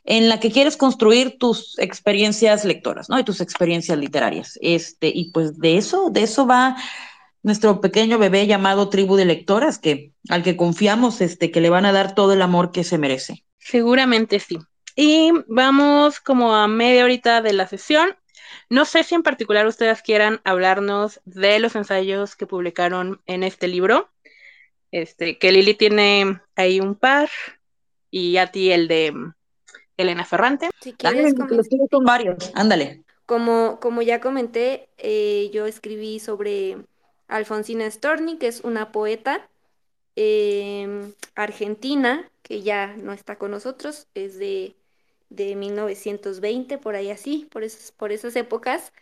en 0.05 0.29
la 0.29 0.39
que 0.39 0.51
quieres 0.51 0.77
construir 0.77 1.39
tus 1.39 1.79
experiencias 1.79 2.65
lectoras, 2.65 3.09
¿no? 3.09 3.19
Y 3.19 3.25
tus 3.25 3.41
experiencias 3.41 3.99
literarias. 3.99 4.59
Este, 4.61 5.11
y 5.15 5.31
pues 5.33 5.59
de 5.59 5.79
eso, 5.79 6.11
de 6.11 6.23
eso 6.23 6.47
va 6.47 6.77
nuestro 7.43 7.81
pequeño 7.81 8.19
bebé 8.19 8.47
llamado 8.47 8.89
tribu 8.89 9.17
de 9.17 9.25
lectoras, 9.25 9.79
que, 9.79 10.13
al 10.29 10.43
que 10.43 10.57
confiamos, 10.57 11.21
este, 11.21 11.51
que 11.51 11.61
le 11.61 11.71
van 11.71 11.87
a 11.87 11.93
dar 11.93 12.15
todo 12.15 12.33
el 12.33 12.43
amor 12.43 12.71
que 12.71 12.85
se 12.85 12.99
merece. 12.99 13.45
Seguramente 13.59 14.41
sí. 14.41 14.59
Y 14.97 15.33
vamos 15.49 16.21
como 16.21 16.55
a 16.55 16.69
media 16.69 17.05
horita 17.05 17.43
de 17.43 17.53
la 17.53 17.67
sesión. 17.67 18.17
No 18.71 18.85
sé 18.85 19.05
si 19.05 19.15
en 19.15 19.23
particular 19.23 19.67
ustedes 19.67 20.03
quieran 20.03 20.41
hablarnos 20.45 21.21
de 21.25 21.59
los 21.59 21.77
ensayos 21.77 22.37
que 22.37 22.47
publicaron 22.47 23.21
en 23.27 23.43
este 23.43 23.69
libro. 23.69 24.11
Este, 24.91 25.39
que 25.39 25.51
Lili 25.51 25.75
tiene 25.75 26.41
ahí 26.57 26.81
un 26.81 26.95
par 26.95 27.29
y 28.11 28.37
a 28.37 28.47
ti 28.53 28.71
el 28.71 28.87
de 28.87 29.13
Elena 29.97 30.25
Ferrante. 30.25 30.71
Si 30.81 30.93
quieres, 30.93 31.35
los 31.39 31.67
son 31.91 32.05
varios, 32.05 32.51
ándale. 32.55 33.03
Como, 33.27 33.79
como 33.81 34.03
ya 34.03 34.21
comenté, 34.21 34.89
eh, 34.99 35.51
yo 35.53 35.67
escribí 35.67 36.21
sobre 36.21 36.79
Alfonsina 37.29 37.91
Storni, 37.91 38.39
que 38.39 38.49
es 38.49 38.61
una 38.61 38.93
poeta 38.93 39.49
em, 40.17 41.13
argentina 41.35 42.31
que 42.43 42.63
ya 42.63 42.95
no 42.97 43.13
está 43.13 43.37
con 43.37 43.51
nosotros, 43.51 44.07
es 44.15 44.39
de 44.39 44.75
de 45.35 45.57
1920, 45.57 46.79
por 46.79 46.95
ahí 46.95 47.11
así, 47.11 47.49
por, 47.51 47.65
esas, 47.65 47.93
por 47.93 48.13
esas 48.13 48.37
épocas. 48.37 48.93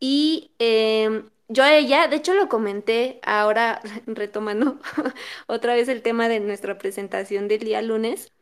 Y 0.00 0.52
em, 0.58 1.28
yo 1.48 1.64
a 1.64 1.74
ella, 1.76 2.08
de 2.08 2.16
hecho 2.16 2.34
lo 2.34 2.48
comenté 2.48 3.20
ahora 3.22 3.80
retomando 4.06 4.78
otra 5.46 5.74
vez 5.74 5.88
el 5.88 6.02
tema 6.02 6.28
de 6.28 6.40
nuestra 6.40 6.78
presentación 6.78 7.48
del 7.48 7.60
día 7.60 7.82
lunes, 7.82 8.32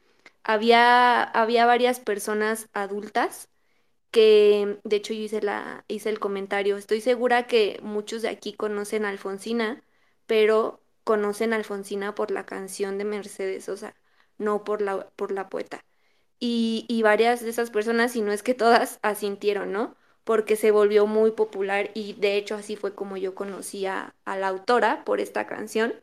había, 0.44 1.22
había 1.22 1.66
varias 1.66 2.00
personas 2.00 2.68
adultas 2.74 3.48
que, 4.10 4.78
de 4.84 4.96
hecho 4.96 5.14
yo 5.14 5.22
hice, 5.22 5.42
la, 5.42 5.84
hice 5.88 6.10
el 6.10 6.20
comentario, 6.20 6.76
estoy 6.76 7.00
segura 7.00 7.46
que 7.48 7.80
muchos 7.82 8.22
de 8.22 8.28
aquí 8.28 8.54
conocen 8.54 9.04
a 9.04 9.10
Alfonsina, 9.10 9.82
pero 10.26 10.82
conocen 11.04 11.52
a 11.52 11.56
Alfonsina 11.56 12.14
por 12.14 12.30
la 12.30 12.46
canción 12.46 12.98
de 12.98 13.04
Mercedes 13.04 13.64
Sosa, 13.66 13.96
no 14.38 14.64
por 14.64 14.82
la, 14.82 15.08
por 15.16 15.32
la 15.32 15.48
poeta. 15.48 15.84
Y, 16.40 17.00
varias 17.02 17.40
de 17.42 17.50
esas 17.50 17.70
personas, 17.70 18.12
si 18.12 18.22
no 18.22 18.32
es 18.32 18.42
que 18.42 18.54
todas, 18.54 18.98
asintieron, 19.02 19.72
¿no? 19.72 19.96
Porque 20.24 20.56
se 20.56 20.70
volvió 20.72 21.06
muy 21.06 21.30
popular 21.32 21.90
y 21.94 22.14
de 22.14 22.36
hecho 22.36 22.54
así 22.56 22.76
fue 22.76 22.94
como 22.94 23.16
yo 23.16 23.34
conocí 23.34 23.86
a, 23.86 24.14
la 24.26 24.48
autora 24.48 25.04
por 25.04 25.20
esta 25.20 25.46
canción, 25.46 25.94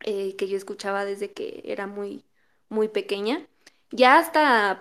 eh, 0.00 0.36
que 0.36 0.48
yo 0.48 0.56
escuchaba 0.56 1.04
desde 1.04 1.32
que 1.32 1.62
era 1.66 1.86
muy, 1.86 2.24
muy 2.68 2.88
pequeña. 2.88 3.46
Ya 3.90 4.18
hasta 4.18 4.80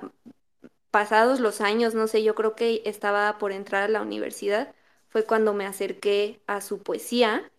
pasados 0.92 1.40
los 1.40 1.62
años, 1.62 1.94
no 1.96 2.08
sé, 2.08 2.24
yo 2.24 2.36
creo 2.36 2.56
que 2.56 2.82
estaba 2.86 3.38
por 3.38 3.52
entrar 3.52 3.84
a 3.84 3.88
la 3.90 4.02
universidad, 4.02 4.74
fue 5.10 5.26
cuando 5.26 5.54
me 5.54 5.66
acerqué 5.66 6.42
a 6.48 6.62
su 6.62 6.80
poesía 6.84 7.52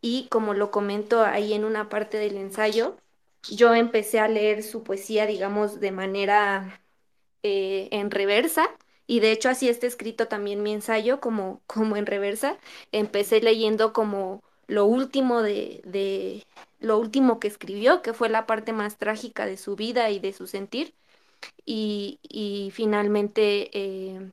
y 0.00 0.28
como 0.30 0.54
lo 0.54 0.70
comento 0.70 1.22
ahí 1.24 1.54
en 1.54 1.64
una 1.64 1.88
parte 1.88 2.18
del 2.18 2.36
ensayo, 2.36 2.96
yo 3.50 3.74
empecé 3.74 4.20
a 4.20 4.28
leer 4.28 4.62
su 4.62 4.82
poesía, 4.84 5.26
digamos, 5.26 5.80
de 5.80 5.92
manera 5.92 6.82
eh, 7.42 7.88
en 7.92 8.10
reversa. 8.10 8.68
Y 9.06 9.20
de 9.20 9.32
hecho 9.32 9.48
así 9.50 9.68
está 9.68 9.86
escrito 9.86 10.28
también 10.28 10.62
mi 10.62 10.72
ensayo 10.72 11.20
como, 11.20 11.60
como 11.66 11.96
en 11.96 12.06
reversa. 12.06 12.58
Empecé 12.92 13.40
leyendo 13.40 13.92
como 13.92 14.42
lo 14.66 14.86
último 14.86 15.42
de, 15.42 15.82
de, 15.84 16.46
lo 16.80 16.98
último 16.98 17.40
que 17.40 17.48
escribió, 17.48 18.02
que 18.02 18.12
fue 18.14 18.28
la 18.28 18.46
parte 18.46 18.72
más 18.72 18.98
trágica 18.98 19.46
de 19.46 19.56
su 19.56 19.76
vida 19.76 20.10
y 20.10 20.18
de 20.20 20.32
su 20.32 20.46
sentir. 20.46 20.94
Y, 21.66 22.20
y 22.22 22.70
finalmente 22.72 23.70
eh, 23.78 24.32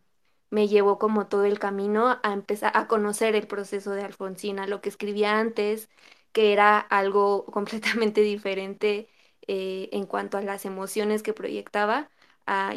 me 0.50 0.68
llevó 0.68 0.98
como 1.00 1.28
todo 1.28 1.46
el 1.46 1.60
camino 1.60 2.20
a 2.24 2.34
empezar 2.34 2.72
a 2.76 2.88
conocer 2.88 3.36
el 3.36 3.48
proceso 3.48 3.92
de 3.92 4.04
Alfonsina, 4.04 4.68
lo 4.68 4.82
que 4.82 4.90
escribía 4.90 5.40
antes, 5.40 5.90
que 6.34 6.54
era 6.54 6.80
algo 6.80 7.46
completamente 7.52 8.22
diferente 8.22 9.10
eh, 9.48 9.90
en 9.92 10.06
cuanto 10.06 10.38
a 10.38 10.42
las 10.42 10.66
emociones 10.66 11.24
que 11.24 11.34
proyectaba 11.34 12.10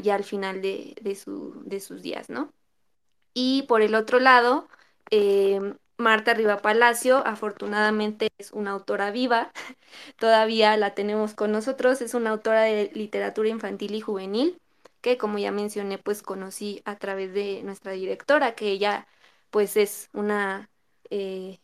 ya 0.03 0.15
al 0.17 0.25
final 0.25 0.61
de, 0.61 0.95
de, 1.01 1.81
sus 1.81 2.03
días, 2.03 2.29
¿no? 2.29 2.53
Y 3.35 3.63
por 3.63 3.83
el 3.83 3.95
otro 3.95 4.21
lado, 4.21 4.69
eh, 5.11 5.61
Marta 5.99 6.35
Riva 6.35 6.59
Palacio, 6.59 7.27
afortunadamente 7.27 8.29
es 8.39 8.53
una 8.53 8.73
autora 8.73 9.11
viva, 9.11 9.53
todavía 10.19 10.77
la 10.77 10.95
tenemos 10.95 11.35
con 11.35 11.53
nosotros, 11.53 12.03
es 12.03 12.15
una 12.15 12.31
autora 12.31 12.63
de 12.63 12.91
literatura 12.95 13.49
infantil 13.49 13.95
y 13.95 14.01
juvenil, 14.01 14.59
que 15.01 15.19
como 15.19 15.39
ya 15.39 15.53
mencioné, 15.53 15.99
pues 15.99 16.23
conocí 16.23 16.83
a 16.85 16.97
través 16.99 17.33
de 17.35 17.63
nuestra 17.63 17.93
directora, 17.93 18.55
que 18.55 18.69
ella 18.71 19.07
pues 19.51 19.77
es 19.77 20.09
una 20.13 20.71
eh, 21.11 21.61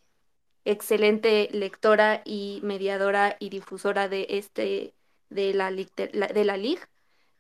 excelente 0.65 1.49
lectora 1.53 2.23
y 2.25 2.61
mediadora 2.63 3.37
y 3.41 3.51
difusora 3.51 4.09
de 4.09 4.27
este 4.31 4.95
de 5.31 5.55
la, 5.55 5.71
de 5.73 6.45
la 6.45 6.57
LIG. 6.57 6.81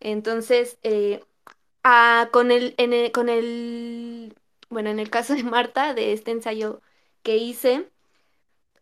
Entonces, 0.00 0.78
eh, 0.82 1.22
con, 2.32 2.50
el, 2.50 2.74
en 2.78 3.10
con 3.12 3.28
el, 3.28 4.34
bueno, 4.70 4.90
en 4.90 4.98
el 4.98 5.10
caso 5.10 5.34
de 5.34 5.44
Marta, 5.44 5.94
de 5.94 6.12
este 6.12 6.30
ensayo 6.30 6.80
que 7.22 7.36
hice, 7.36 7.90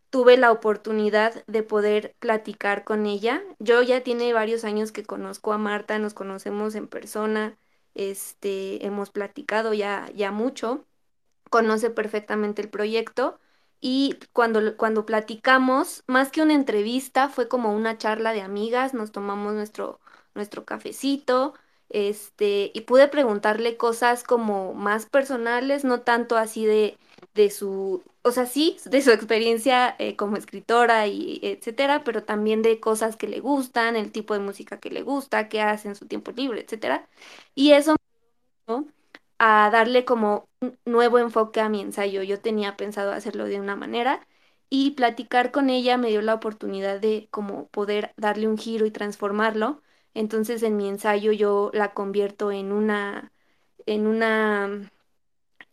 tuve 0.09 0.37
la 0.37 0.51
oportunidad 0.51 1.45
de 1.47 1.63
poder 1.63 2.15
platicar 2.19 2.83
con 2.83 3.05
ella. 3.05 3.43
Yo 3.59 3.81
ya 3.81 4.01
tiene 4.03 4.33
varios 4.33 4.63
años 4.63 4.91
que 4.91 5.03
conozco 5.03 5.53
a 5.53 5.57
Marta, 5.57 5.99
nos 5.99 6.13
conocemos 6.13 6.75
en 6.75 6.87
persona, 6.87 7.57
este, 7.93 8.85
hemos 8.85 9.09
platicado 9.11 9.73
ya, 9.73 10.09
ya 10.15 10.31
mucho, 10.31 10.85
conoce 11.49 11.89
perfectamente 11.89 12.61
el 12.61 12.69
proyecto 12.69 13.39
y 13.79 14.19
cuando, 14.33 14.75
cuando 14.77 15.05
platicamos, 15.05 16.03
más 16.07 16.31
que 16.31 16.41
una 16.41 16.53
entrevista, 16.55 17.29
fue 17.29 17.47
como 17.47 17.73
una 17.73 17.97
charla 17.97 18.33
de 18.33 18.41
amigas, 18.41 18.93
nos 18.93 19.11
tomamos 19.11 19.53
nuestro, 19.53 19.99
nuestro 20.35 20.65
cafecito, 20.65 21.53
este, 21.89 22.71
y 22.73 22.81
pude 22.81 23.07
preguntarle 23.07 23.77
cosas 23.77 24.23
como 24.23 24.73
más 24.73 25.05
personales, 25.07 25.83
no 25.85 26.01
tanto 26.01 26.37
así 26.37 26.65
de, 26.65 26.97
de 27.33 27.49
su, 27.49 28.03
o 28.23 28.31
sea, 28.31 28.45
sí, 28.45 28.77
de 28.85 29.01
su 29.01 29.11
experiencia 29.11 29.95
eh, 29.99 30.15
como 30.15 30.37
escritora 30.37 31.07
y 31.07 31.39
etcétera, 31.43 32.03
pero 32.03 32.23
también 32.23 32.61
de 32.61 32.79
cosas 32.79 33.15
que 33.15 33.27
le 33.27 33.39
gustan, 33.39 33.95
el 33.95 34.11
tipo 34.11 34.33
de 34.33 34.39
música 34.41 34.79
que 34.79 34.89
le 34.91 35.01
gusta, 35.03 35.49
qué 35.49 35.61
hace 35.61 35.87
en 35.89 35.95
su 35.95 36.07
tiempo 36.07 36.31
libre, 36.31 36.61
etcétera. 36.61 37.07
Y 37.55 37.71
eso 37.73 37.95
a 39.39 39.69
darle 39.71 40.05
como 40.05 40.49
un 40.61 40.77
nuevo 40.85 41.19
enfoque 41.19 41.61
a 41.61 41.69
mi 41.69 41.81
ensayo. 41.81 42.23
Yo 42.23 42.39
tenía 42.41 42.75
pensado 42.77 43.11
hacerlo 43.11 43.45
de 43.45 43.59
una 43.59 43.75
manera 43.75 44.25
y 44.69 44.91
platicar 44.91 45.51
con 45.51 45.69
ella 45.69 45.97
me 45.97 46.09
dio 46.09 46.21
la 46.21 46.33
oportunidad 46.35 46.99
de 46.99 47.27
como 47.31 47.67
poder 47.69 48.13
darle 48.17 48.47
un 48.47 48.57
giro 48.57 48.85
y 48.85 48.91
transformarlo. 48.91 49.81
Entonces 50.17 50.63
en 50.63 50.77
mi 50.77 50.89
ensayo 50.89 51.31
yo 51.33 51.71
la 51.73 51.93
convierto 51.93 52.51
en 52.51 52.71
una, 52.73 53.33
en 53.85 54.07
una, 54.07 54.91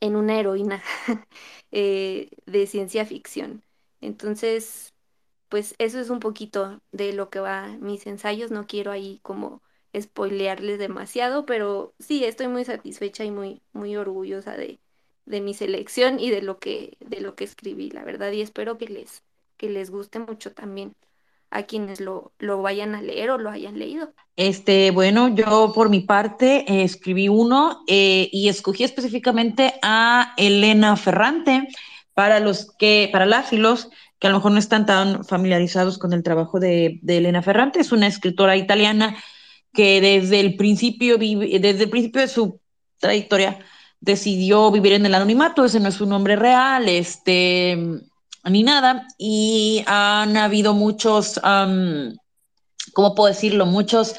en 0.00 0.16
una 0.16 0.38
heroína 0.40 0.82
eh, 1.72 2.30
de 2.46 2.66
ciencia 2.66 3.06
ficción. 3.06 3.64
Entonces, 4.00 4.94
pues 5.48 5.74
eso 5.78 6.00
es 6.00 6.10
un 6.10 6.20
poquito 6.20 6.80
de 6.92 7.12
lo 7.12 7.30
que 7.30 7.40
va 7.40 7.68
mis 7.80 8.06
ensayos. 8.06 8.50
No 8.50 8.66
quiero 8.66 8.90
ahí 8.92 9.20
como 9.22 9.62
spoilearles 9.98 10.78
demasiado, 10.78 11.46
pero 11.46 11.94
sí, 12.00 12.24
estoy 12.24 12.48
muy 12.48 12.64
satisfecha 12.64 13.24
y 13.24 13.30
muy, 13.30 13.62
muy 13.72 13.96
orgullosa 13.96 14.56
de, 14.56 14.80
de 15.26 15.40
mi 15.40 15.54
selección 15.54 16.20
y 16.20 16.30
de 16.30 16.42
lo 16.42 16.58
que, 16.58 16.96
de 17.00 17.20
lo 17.20 17.36
que 17.36 17.44
escribí, 17.44 17.90
la 17.90 18.04
verdad, 18.04 18.32
y 18.32 18.42
espero 18.42 18.78
que 18.78 18.88
les, 18.88 19.24
que 19.56 19.70
les 19.70 19.90
guste 19.90 20.18
mucho 20.18 20.52
también 20.54 20.94
a 21.54 21.62
quienes 21.62 22.00
lo, 22.00 22.32
lo 22.40 22.60
vayan 22.62 22.96
a 22.96 23.00
leer 23.00 23.30
o 23.30 23.38
lo 23.38 23.48
hayan 23.48 23.78
leído. 23.78 24.12
Este, 24.34 24.90
bueno, 24.90 25.28
yo 25.28 25.72
por 25.72 25.88
mi 25.88 26.00
parte 26.00 26.64
eh, 26.66 26.82
escribí 26.82 27.28
uno 27.28 27.84
eh, 27.86 28.28
y 28.32 28.48
escogí 28.48 28.82
específicamente 28.82 29.74
a 29.80 30.34
Elena 30.36 30.96
Ferrante 30.96 31.68
para 32.12 32.40
los 32.40 32.74
que, 32.76 33.08
para 33.12 33.24
las 33.24 33.52
y 33.52 33.58
los 33.58 33.88
que 34.18 34.26
a 34.26 34.30
lo 34.30 34.38
mejor 34.38 34.50
no 34.50 34.58
están 34.58 34.84
tan 34.84 35.24
familiarizados 35.24 35.96
con 35.96 36.12
el 36.12 36.24
trabajo 36.24 36.58
de, 36.58 36.98
Elena 37.06 37.40
Ferrante, 37.40 37.78
es 37.80 37.92
una 37.92 38.08
escritora 38.08 38.56
italiana 38.56 39.16
que 39.72 40.00
desde 40.00 40.40
el 40.40 40.56
principio, 40.56 41.18
desde 41.18 41.84
el 41.84 41.90
principio 41.90 42.20
de 42.20 42.28
su 42.28 42.60
trayectoria 42.98 43.60
decidió 44.00 44.72
vivir 44.72 44.94
en 44.94 45.06
el 45.06 45.14
anonimato, 45.14 45.64
ese 45.64 45.78
no 45.78 45.88
es 45.88 45.94
su 45.94 46.06
nombre 46.06 46.34
real, 46.34 46.88
este, 46.88 47.78
ni 48.50 48.62
nada, 48.62 49.06
y 49.18 49.82
han 49.86 50.36
habido 50.36 50.74
muchos, 50.74 51.38
um, 51.38 52.14
¿cómo 52.92 53.14
puedo 53.14 53.28
decirlo? 53.28 53.66
Muchos 53.66 54.16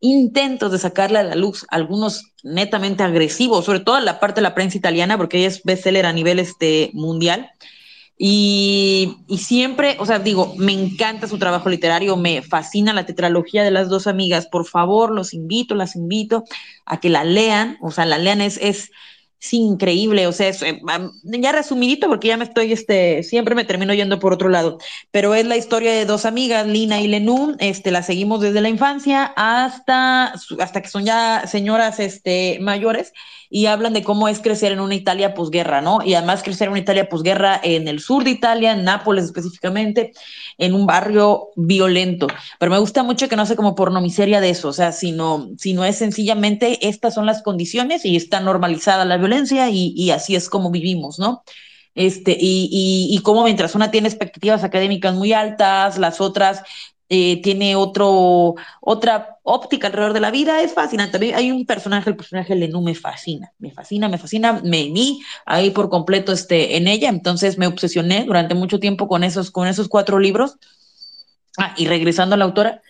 intentos 0.00 0.70
de 0.72 0.78
sacarle 0.78 1.18
a 1.18 1.24
la 1.24 1.34
luz, 1.34 1.66
algunos 1.70 2.32
netamente 2.42 3.02
agresivos, 3.02 3.64
sobre 3.64 3.80
todo 3.80 3.98
en 3.98 4.04
la 4.04 4.20
parte 4.20 4.36
de 4.36 4.42
la 4.42 4.54
prensa 4.54 4.78
italiana, 4.78 5.16
porque 5.16 5.38
ella 5.38 5.48
es 5.48 5.62
bestseller 5.62 6.06
a 6.06 6.12
nivel 6.12 6.38
este, 6.38 6.90
mundial. 6.94 7.50
Y, 8.20 9.18
y, 9.28 9.38
siempre, 9.38 9.96
o 10.00 10.06
sea, 10.06 10.18
digo, 10.18 10.54
me 10.56 10.72
encanta 10.72 11.28
su 11.28 11.38
trabajo 11.38 11.68
literario, 11.68 12.16
me 12.16 12.42
fascina 12.42 12.92
la 12.92 13.06
tetralogía 13.06 13.62
de 13.62 13.70
las 13.70 13.88
dos 13.88 14.08
amigas. 14.08 14.48
Por 14.48 14.66
favor, 14.66 15.12
los 15.12 15.34
invito, 15.34 15.76
las 15.76 15.94
invito 15.94 16.42
a 16.84 16.98
que 16.98 17.10
la 17.10 17.22
lean. 17.22 17.78
O 17.80 17.92
sea, 17.92 18.06
la 18.06 18.18
lean 18.18 18.40
es 18.40 18.90
es 19.40 19.52
increíble, 19.54 20.26
o 20.26 20.32
sea, 20.32 20.48
es, 20.48 20.62
eh, 20.62 20.80
ya 21.24 21.52
resumidito 21.52 22.08
porque 22.08 22.28
ya 22.28 22.36
me 22.36 22.44
estoy, 22.44 22.72
este, 22.72 23.22
siempre 23.22 23.54
me 23.54 23.64
termino 23.64 23.94
yendo 23.94 24.18
por 24.18 24.32
otro 24.32 24.48
lado, 24.48 24.78
pero 25.10 25.34
es 25.34 25.46
la 25.46 25.56
historia 25.56 25.92
de 25.92 26.06
dos 26.06 26.24
amigas, 26.24 26.66
Lina 26.66 27.00
y 27.00 27.08
Lenú, 27.08 27.56
este, 27.60 27.90
la 27.90 28.02
seguimos 28.02 28.40
desde 28.40 28.60
la 28.60 28.68
infancia 28.68 29.32
hasta, 29.36 30.32
hasta 30.58 30.82
que 30.82 30.88
son 30.88 31.04
ya 31.04 31.46
señoras, 31.46 32.00
este, 32.00 32.58
mayores 32.60 33.12
y 33.50 33.66
hablan 33.66 33.92
de 33.94 34.04
cómo 34.04 34.28
es 34.28 34.40
crecer 34.40 34.72
en 34.72 34.80
una 34.80 34.94
Italia 34.94 35.34
posguerra, 35.34 35.80
¿no? 35.80 36.00
Y 36.04 36.14
además 36.14 36.42
crecer 36.42 36.66
en 36.66 36.72
una 36.72 36.80
Italia 36.80 37.08
posguerra 37.08 37.60
en 37.62 37.88
el 37.88 38.00
sur 38.00 38.24
de 38.24 38.30
Italia, 38.30 38.72
en 38.72 38.84
Nápoles 38.84 39.24
específicamente, 39.24 40.12
en 40.58 40.74
un 40.74 40.86
barrio 40.86 41.48
violento. 41.56 42.26
Pero 42.58 42.70
me 42.70 42.78
gusta 42.78 43.02
mucho 43.02 43.28
que 43.28 43.36
no 43.36 43.46
sea 43.46 43.56
como 43.56 43.74
pornomiseria 43.74 44.40
de 44.40 44.50
eso, 44.50 44.68
o 44.68 44.72
sea, 44.72 44.92
sino, 44.92 45.48
es 45.84 45.96
sencillamente 45.96 46.88
estas 46.88 47.14
son 47.14 47.26
las 47.26 47.42
condiciones 47.42 48.04
y 48.04 48.16
está 48.16 48.40
normalizada 48.40 49.04
la 49.04 49.16
violencia 49.16 49.70
y, 49.70 50.10
así 50.10 50.36
es 50.36 50.48
como 50.48 50.70
vivimos, 50.70 51.18
¿no? 51.18 51.42
Este, 51.94 52.36
y, 52.38 53.08
y 53.10 53.18
cómo 53.22 53.42
mientras 53.42 53.74
una 53.74 53.90
tiene 53.90 54.08
expectativas 54.08 54.62
académicas 54.62 55.14
muy 55.14 55.32
altas, 55.32 55.98
las 55.98 56.20
otras 56.20 56.62
eh, 57.10 57.40
tiene 57.40 57.74
otro, 57.74 58.54
otra 58.80 59.38
óptica 59.42 59.86
alrededor 59.86 60.12
de 60.12 60.20
la 60.20 60.30
vida, 60.30 60.62
es 60.62 60.74
fascinante. 60.74 61.12
También 61.12 61.36
hay 61.36 61.50
un 61.50 61.64
personaje, 61.64 62.10
el 62.10 62.16
personaje 62.16 62.52
de 62.52 62.60
Lenú 62.60 62.82
me 62.82 62.94
fascina, 62.94 63.52
me 63.58 63.70
fascina, 63.70 64.08
me 64.08 64.18
fascina, 64.18 64.60
me 64.62 64.90
vi 64.90 65.22
ahí 65.46 65.70
por 65.70 65.88
completo 65.88 66.32
este, 66.32 66.76
en 66.76 66.86
ella, 66.86 67.08
entonces 67.08 67.56
me 67.56 67.66
obsesioné 67.66 68.24
durante 68.24 68.54
mucho 68.54 68.78
tiempo 68.78 69.08
con 69.08 69.24
esos, 69.24 69.50
con 69.50 69.66
esos 69.66 69.88
cuatro 69.88 70.18
libros. 70.18 70.56
Ah, 71.56 71.74
y 71.76 71.86
regresando 71.86 72.34
a 72.34 72.38
la 72.38 72.44
autora, 72.44 72.82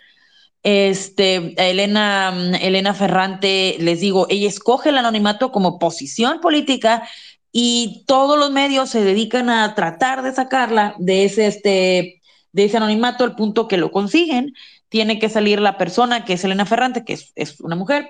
este, 0.62 1.54
Elena, 1.56 2.34
Elena 2.60 2.94
Ferrante, 2.94 3.76
les 3.78 4.00
digo, 4.00 4.26
ella 4.28 4.48
escoge 4.48 4.88
el 4.88 4.98
anonimato 4.98 5.52
como 5.52 5.78
posición 5.78 6.40
política 6.40 7.08
y 7.52 8.04
todos 8.06 8.38
los 8.38 8.50
medios 8.50 8.90
se 8.90 9.02
dedican 9.02 9.48
a 9.48 9.74
tratar 9.74 10.22
de 10.22 10.34
sacarla 10.34 10.94
de 10.98 11.24
ese, 11.24 11.46
este, 11.46 12.17
de 12.52 12.64
ese 12.64 12.76
anonimato 12.76 13.24
al 13.24 13.36
punto 13.36 13.68
que 13.68 13.76
lo 13.76 13.90
consiguen, 13.90 14.54
tiene 14.88 15.18
que 15.18 15.28
salir 15.28 15.60
la 15.60 15.76
persona 15.78 16.24
que 16.24 16.34
es 16.34 16.44
Elena 16.44 16.66
Ferrante, 16.66 17.04
que 17.04 17.18
es, 17.34 17.60
una 17.60 17.76
mujer, 17.76 18.08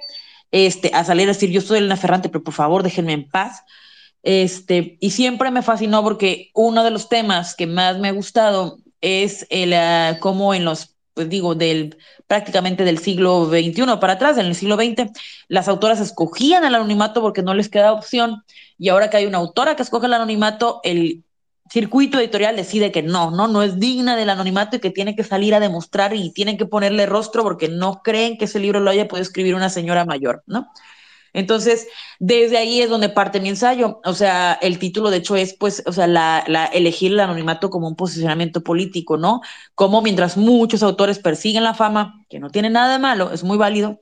este, 0.50 0.90
a 0.94 1.04
salir 1.04 1.24
a 1.24 1.32
decir 1.32 1.50
yo 1.50 1.60
soy 1.60 1.78
Elena 1.78 1.96
Ferrante, 1.96 2.28
pero 2.28 2.44
por 2.44 2.54
favor 2.54 2.82
déjenme 2.82 3.12
en 3.12 3.28
paz. 3.28 3.62
Este, 4.22 4.98
y 5.00 5.10
siempre 5.10 5.50
me 5.50 5.62
fascinó 5.62 6.02
porque 6.02 6.50
uno 6.54 6.84
de 6.84 6.90
los 6.90 7.08
temas 7.08 7.54
que 7.54 7.66
más 7.66 7.98
me 7.98 8.08
ha 8.08 8.12
gustado 8.12 8.78
es 9.00 9.46
el 9.50 9.72
uh, 9.72 10.18
cómo 10.20 10.54
en 10.54 10.64
los, 10.64 10.96
pues 11.14 11.28
digo, 11.28 11.54
del 11.54 11.96
prácticamente 12.26 12.84
del 12.84 12.98
siglo 12.98 13.46
XXI 13.46 13.96
para 14.00 14.14
atrás, 14.14 14.38
en 14.38 14.46
el 14.46 14.54
siglo 14.54 14.76
XX, 14.76 15.10
las 15.48 15.66
autoras 15.66 15.98
escogían 15.98 16.64
el 16.64 16.74
anonimato 16.74 17.22
porque 17.22 17.42
no 17.42 17.54
les 17.54 17.68
queda 17.68 17.92
opción. 17.92 18.44
Y 18.76 18.90
ahora 18.90 19.10
que 19.10 19.16
hay 19.16 19.26
una 19.26 19.38
autora 19.38 19.74
que 19.74 19.82
escoge 19.82 20.06
el 20.06 20.14
anonimato, 20.14 20.80
el 20.84 21.24
circuito 21.70 22.18
editorial 22.18 22.56
decide 22.56 22.92
que 22.92 23.02
no, 23.02 23.30
no, 23.30 23.48
no 23.48 23.62
es 23.62 23.78
digna 23.78 24.16
del 24.16 24.30
anonimato 24.30 24.76
y 24.76 24.80
que 24.80 24.90
tiene 24.90 25.14
que 25.16 25.24
salir 25.24 25.54
a 25.54 25.60
demostrar 25.60 26.14
y 26.14 26.32
tienen 26.32 26.56
que 26.56 26.66
ponerle 26.66 27.06
rostro 27.06 27.42
porque 27.42 27.68
no 27.68 28.02
creen 28.02 28.38
que 28.38 28.46
ese 28.46 28.58
libro 28.58 28.80
lo 28.80 28.90
haya 28.90 29.08
podido 29.08 29.22
escribir 29.22 29.54
una 29.54 29.70
señora 29.70 30.04
mayor, 30.04 30.42
¿no? 30.46 30.68
Entonces, 31.34 31.86
desde 32.18 32.56
ahí 32.56 32.80
es 32.80 32.90
donde 32.90 33.10
parte 33.10 33.40
mi 33.40 33.50
ensayo. 33.50 34.00
O 34.04 34.14
sea, 34.14 34.58
el 34.62 34.78
título 34.78 35.10
de 35.10 35.18
hecho 35.18 35.36
es, 35.36 35.54
pues, 35.54 35.82
o 35.86 35.92
sea, 35.92 36.06
la, 36.06 36.40
elegir 36.72 37.12
el 37.12 37.20
anonimato 37.20 37.70
como 37.70 37.86
un 37.86 37.96
posicionamiento 37.96 38.62
político, 38.62 39.16
¿no? 39.16 39.40
Como 39.74 40.02
mientras 40.02 40.36
muchos 40.36 40.82
autores 40.82 41.18
persiguen 41.18 41.64
la 41.64 41.74
fama, 41.74 42.24
que 42.28 42.40
no 42.40 42.50
tiene 42.50 42.70
nada 42.70 42.94
de 42.94 42.98
malo, 42.98 43.30
es 43.32 43.44
muy 43.44 43.58
válido, 43.58 44.00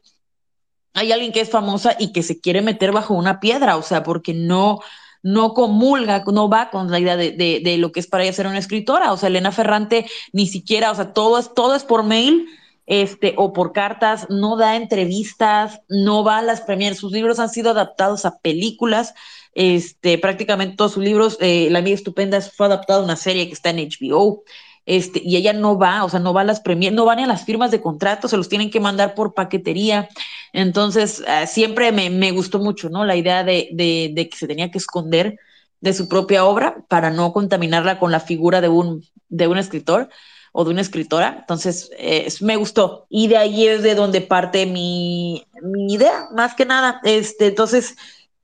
hay 0.95 1.13
alguien 1.13 1.31
que 1.31 1.41
es 1.43 1.51
famosa 1.51 1.95
y 1.99 2.13
que 2.13 2.23
se 2.23 2.41
quiere 2.41 2.63
meter 2.63 2.91
bajo 2.91 3.13
una 3.13 3.39
piedra, 3.39 3.77
o 3.77 3.83
sea, 3.83 4.03
porque 4.03 4.33
no, 4.33 4.81
no 5.23 5.55
comulga, 5.55 6.25
no 6.33 6.49
va 6.49 6.71
con 6.71 6.91
la 6.91 6.99
idea 6.99 7.17
de, 7.17 7.33
de, 7.33 7.79
lo 7.79 7.93
que 7.93 8.01
es 8.01 8.07
para 8.07 8.25
ella 8.25 8.33
ser 8.33 8.47
una 8.47 8.59
escritora. 8.59 9.13
O 9.13 9.17
sea, 9.17 9.29
Elena 9.29 9.53
Ferrante 9.53 10.07
ni 10.33 10.47
siquiera, 10.47 10.91
o 10.91 10.95
sea, 10.95 11.13
todo 11.13 11.39
es, 11.39 11.53
todo 11.55 11.75
es 11.75 11.85
por 11.85 12.05
mail 12.05 12.47
este, 12.87 13.35
o 13.37 13.53
por 13.53 13.73
cartas, 13.73 14.29
no 14.31 14.57
da 14.57 14.77
entrevistas, 14.77 15.81
no 15.89 16.25
va 16.25 16.39
a 16.39 16.43
las 16.43 16.61
premieres. 16.61 16.99
Sus 16.99 17.13
libros 17.13 17.39
han 17.39 17.51
sido 17.51 17.71
adaptados 17.71 18.25
a 18.25 18.39
películas. 18.39 19.15
Este, 19.55 20.19
prácticamente 20.19 20.77
todos 20.77 20.93
sus 20.93 21.03
libros, 21.03 21.39
eh, 21.41 21.69
La 21.71 21.81
Amiga 21.81 21.95
Estupenda 21.95 22.41
fue 22.41 22.67
adaptado 22.67 23.01
a 23.01 23.05
una 23.05 23.17
serie 23.17 23.47
que 23.49 23.55
está 23.55 23.71
en 23.71 23.79
HBO. 23.79 24.45
Este, 24.87 25.21
y 25.25 25.37
ella 25.37 25.53
no 25.53 25.79
va, 25.79 26.05
o 26.05 26.09
sea, 26.09 26.21
no 26.21 26.33
va 26.33 26.43
a 26.43 26.45
las 26.45 26.61
premieres, 26.61 26.97
no 26.97 27.05
van 27.05 27.19
a 27.19 27.27
las 27.27 27.45
firmas 27.45 27.73
de 27.73 27.81
contrato, 27.81 28.29
se 28.29 28.37
los 28.37 28.49
tienen 28.49 28.71
que 28.71 28.81
mandar 28.81 29.15
por 29.15 29.35
paquetería. 29.35 30.09
Entonces, 30.53 31.21
uh, 31.21 31.47
siempre 31.47 31.91
me, 31.91 32.09
me, 32.09 32.31
gustó 32.31 32.61
mucho, 32.61 32.89
¿no? 32.89 33.05
La 33.05 33.17
idea 33.17 33.43
de, 33.43 33.69
de, 33.73 34.13
de, 34.15 34.29
que 34.29 34.37
se 34.37 34.47
tenía 34.47 34.71
que 34.71 34.79
esconder 34.79 35.39
de 35.81 35.93
su 35.93 36.09
propia 36.09 36.45
obra 36.45 36.85
para 36.89 37.11
no 37.11 37.33
contaminarla 37.33 37.99
con 37.99 38.13
la 38.13 38.21
figura 38.21 38.61
de 38.61 38.69
un, 38.69 39.05
de 39.29 39.49
un 39.49 39.59
escritor 39.59 40.09
o 40.53 40.65
de 40.65 40.71
una 40.71 40.81
escritora. 40.83 41.37
Entonces, 41.41 41.91
eh, 41.99 42.29
me 42.41 42.57
gustó. 42.57 43.07
Y 43.11 43.29
de 43.29 43.37
ahí 43.37 43.67
es 43.67 43.83
de 43.83 43.95
donde 43.95 44.21
parte 44.21 44.67
mi, 44.67 45.47
mi 45.63 45.95
idea, 45.95 46.29
más 46.33 46.55
que 46.55 46.65
nada. 46.65 47.01
Este, 47.05 47.49
entonces, 47.49 47.97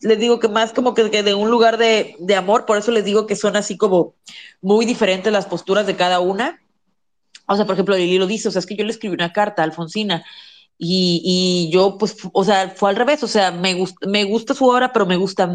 les 0.02 0.18
digo 0.18 0.38
que 0.38 0.48
más 0.48 0.72
como 0.72 0.94
que, 0.94 1.22
de 1.22 1.34
un 1.34 1.50
lugar 1.50 1.78
de, 1.78 2.16
de, 2.18 2.36
amor, 2.36 2.66
por 2.66 2.76
eso 2.76 2.90
les 2.90 3.04
digo 3.04 3.26
que 3.26 3.36
son 3.36 3.56
así 3.56 3.76
como 3.76 4.14
muy 4.60 4.84
diferentes 4.84 5.32
las 5.32 5.46
posturas 5.46 5.86
de 5.86 5.96
cada 5.96 6.20
una. 6.20 6.60
O 7.46 7.56
sea, 7.56 7.64
por 7.64 7.74
ejemplo, 7.74 7.96
Lili 7.96 8.18
lo 8.18 8.26
dice, 8.26 8.48
o 8.48 8.50
sea, 8.50 8.60
es 8.60 8.66
que 8.66 8.76
yo 8.76 8.84
le 8.84 8.90
escribí 8.90 9.14
una 9.14 9.32
carta 9.32 9.62
a 9.62 9.64
Alfonsina 9.64 10.24
y, 10.78 11.22
y 11.24 11.72
yo, 11.72 11.96
pues, 11.96 12.16
o 12.32 12.44
sea, 12.44 12.70
fue 12.70 12.90
al 12.90 12.96
revés, 12.96 13.22
o 13.22 13.28
sea, 13.28 13.52
me, 13.52 13.74
gust, 13.74 13.96
me 14.04 14.24
gusta 14.24 14.52
su 14.54 14.66
obra, 14.66 14.92
pero 14.92 15.06
me 15.06 15.16
gusta, 15.16 15.48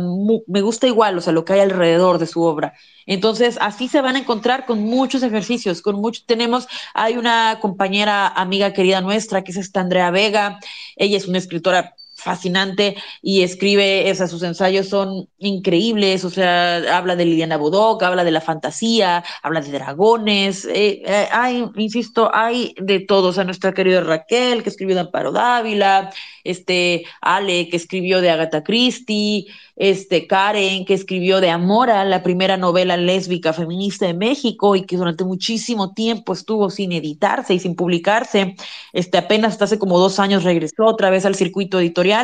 me 0.47 0.61
gusta 0.61 0.87
igual, 0.87 1.17
o 1.17 1.21
sea, 1.21 1.33
lo 1.33 1.43
que 1.43 1.53
hay 1.53 1.59
alrededor 1.59 2.17
de 2.17 2.27
su 2.27 2.43
obra. 2.43 2.73
Entonces, 3.05 3.57
así 3.59 3.89
se 3.89 3.99
van 3.99 4.15
a 4.15 4.19
encontrar 4.19 4.65
con 4.65 4.79
muchos 4.79 5.23
ejercicios, 5.23 5.81
con 5.81 5.95
muchos, 5.97 6.25
tenemos, 6.25 6.67
hay 6.93 7.17
una 7.17 7.59
compañera, 7.59 8.27
amiga 8.27 8.71
querida 8.71 9.01
nuestra, 9.01 9.43
que 9.43 9.51
es 9.51 9.57
esta 9.57 9.81
Andrea 9.81 10.11
Vega, 10.11 10.59
ella 10.95 11.17
es 11.17 11.27
una 11.27 11.39
escritora 11.39 11.95
fascinante 12.27 12.97
y 13.21 13.41
escribe, 13.41 14.11
o 14.11 14.15
sea, 14.15 14.27
sus 14.27 14.43
ensayos 14.43 14.89
son 14.89 15.29
increíbles, 15.39 16.25
o 16.25 16.29
sea, 16.29 16.97
habla 16.97 17.15
de 17.15 17.23
Liliana 17.23 17.55
Bodoc, 17.55 18.03
habla 18.03 18.25
de 18.25 18.31
la 18.31 18.41
fantasía, 18.41 19.23
habla 19.41 19.61
de 19.61 19.71
dragones, 19.71 20.65
eh, 20.65 21.03
eh, 21.05 21.27
hay, 21.31 21.65
insisto, 21.77 22.29
hay 22.33 22.75
de 22.81 22.99
todos, 22.99 23.29
o 23.29 23.33
sea, 23.33 23.45
nuestra 23.45 23.73
querida 23.73 24.01
Raquel, 24.01 24.61
que 24.61 24.69
escribió 24.69 24.95
de 24.95 25.01
Amparo 25.01 25.31
Dávila, 25.31 26.11
este, 26.43 27.05
Ale, 27.21 27.69
que 27.69 27.77
escribió 27.77 28.19
de 28.19 28.29
Agatha 28.29 28.61
Christie, 28.61 29.47
este, 29.77 30.25
Karen, 30.25 30.85
que 30.85 30.95
escribió 30.95 31.39
de 31.39 31.51
Amora, 31.51 32.03
la 32.03 32.23
primera 32.23 32.57
novela 32.57 32.97
lésbica 32.97 33.53
feminista 33.53 34.07
de 34.07 34.15
México 34.15 34.75
y 34.75 34.81
que 34.85 34.97
durante 34.97 35.23
muchísimo 35.23 35.93
tiempo 35.93 36.33
estuvo 36.33 36.71
sin 36.71 36.91
editarse 36.91 37.53
y 37.53 37.59
sin 37.59 37.75
publicarse. 37.75 38.55
Este, 38.91 39.19
apenas 39.19 39.61
hace 39.61 39.77
como 39.77 39.99
dos 39.99 40.19
años 40.19 40.43
regresó 40.43 40.85
otra 40.85 41.11
vez 41.11 41.25
al 41.25 41.35
circuito 41.35 41.79
editorial. 41.79 42.16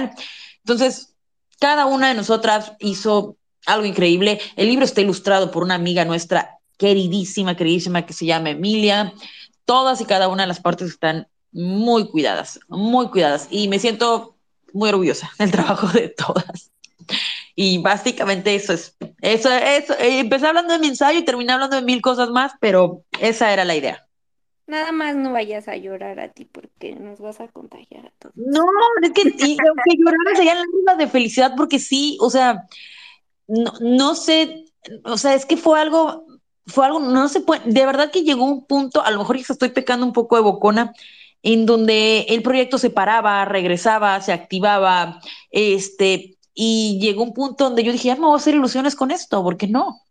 Entonces, 0.59 1.15
cada 1.59 1.85
una 1.85 2.09
de 2.09 2.15
nosotras 2.15 2.73
hizo 2.79 3.37
algo 3.65 3.85
increíble. 3.85 4.39
El 4.55 4.67
libro 4.67 4.85
está 4.85 5.01
ilustrado 5.01 5.51
por 5.51 5.63
una 5.63 5.75
amiga 5.75 6.05
nuestra 6.05 6.59
queridísima, 6.77 7.55
queridísima, 7.55 8.05
que 8.05 8.13
se 8.13 8.25
llama 8.25 8.51
Emilia. 8.51 9.13
Todas 9.65 10.01
y 10.01 10.05
cada 10.05 10.27
una 10.27 10.43
de 10.43 10.47
las 10.47 10.59
partes 10.59 10.89
están 10.89 11.27
muy 11.51 12.09
cuidadas, 12.09 12.59
muy 12.67 13.07
cuidadas. 13.09 13.47
Y 13.49 13.67
me 13.67 13.79
siento 13.79 14.35
muy 14.73 14.89
orgullosa 14.89 15.31
del 15.39 15.51
trabajo 15.51 15.87
de 15.87 16.09
todas. 16.09 16.71
Y 17.55 17.77
básicamente 17.77 18.55
eso 18.55 18.73
es, 18.73 18.95
eso, 19.21 19.49
eso, 19.49 19.93
eh, 19.99 20.19
empecé 20.19 20.47
hablando 20.47 20.73
de 20.73 20.79
mi 20.79 20.87
ensayo 20.87 21.19
y 21.19 21.25
terminé 21.25 21.53
hablando 21.53 21.75
de 21.75 21.83
mil 21.83 22.01
cosas 22.01 22.29
más, 22.29 22.53
pero 22.59 23.03
esa 23.19 23.53
era 23.53 23.63
la 23.63 23.75
idea. 23.75 24.07
Nada 24.65 24.91
más 24.91 25.15
no 25.15 25.33
vayas 25.33 25.67
a 25.67 25.75
llorar 25.75 26.19
a 26.19 26.29
ti 26.29 26.45
porque 26.45 26.95
nos 26.95 27.19
vas 27.19 27.39
a 27.41 27.47
contagiar 27.49 28.05
a 28.07 28.11
todos. 28.17 28.35
No, 28.35 28.63
es 29.01 29.11
que 29.11 29.21
aunque 29.23 29.97
llorara 29.97 30.35
serían 30.35 30.57
lágrimas 30.57 30.97
de 30.97 31.07
felicidad 31.07 31.53
porque 31.57 31.79
sí, 31.79 32.17
o 32.21 32.29
sea, 32.29 32.65
no, 33.47 33.73
no 33.81 34.15
sé, 34.15 34.65
o 35.03 35.17
sea, 35.17 35.33
es 35.33 35.45
que 35.45 35.57
fue 35.57 35.79
algo, 35.79 36.25
fue 36.65 36.85
algo, 36.85 36.99
no 36.99 37.27
se 37.27 37.41
puede, 37.41 37.61
de 37.65 37.85
verdad 37.85 38.11
que 38.11 38.23
llegó 38.23 38.45
un 38.45 38.65
punto, 38.65 39.03
a 39.03 39.11
lo 39.11 39.19
mejor 39.19 39.37
ya 39.37 39.45
estoy 39.49 39.69
pecando 39.69 40.05
un 40.05 40.13
poco 40.13 40.37
de 40.37 40.43
bocona, 40.43 40.93
en 41.41 41.65
donde 41.65 42.21
el 42.29 42.41
proyecto 42.41 42.77
se 42.77 42.89
paraba, 42.89 43.43
regresaba, 43.45 44.21
se 44.21 44.31
activaba, 44.31 45.19
este, 45.51 46.37
y 46.53 46.99
llegó 47.01 47.23
un 47.23 47.33
punto 47.33 47.65
donde 47.65 47.83
yo 47.83 47.91
dije, 47.91 48.07
ya 48.07 48.15
me 48.15 48.21
voy 48.21 48.33
a 48.33 48.37
hacer 48.37 48.55
ilusiones 48.55 48.95
con 48.95 49.11
esto, 49.11 49.43
¿por 49.43 49.57
qué 49.57 49.67
no? 49.67 50.02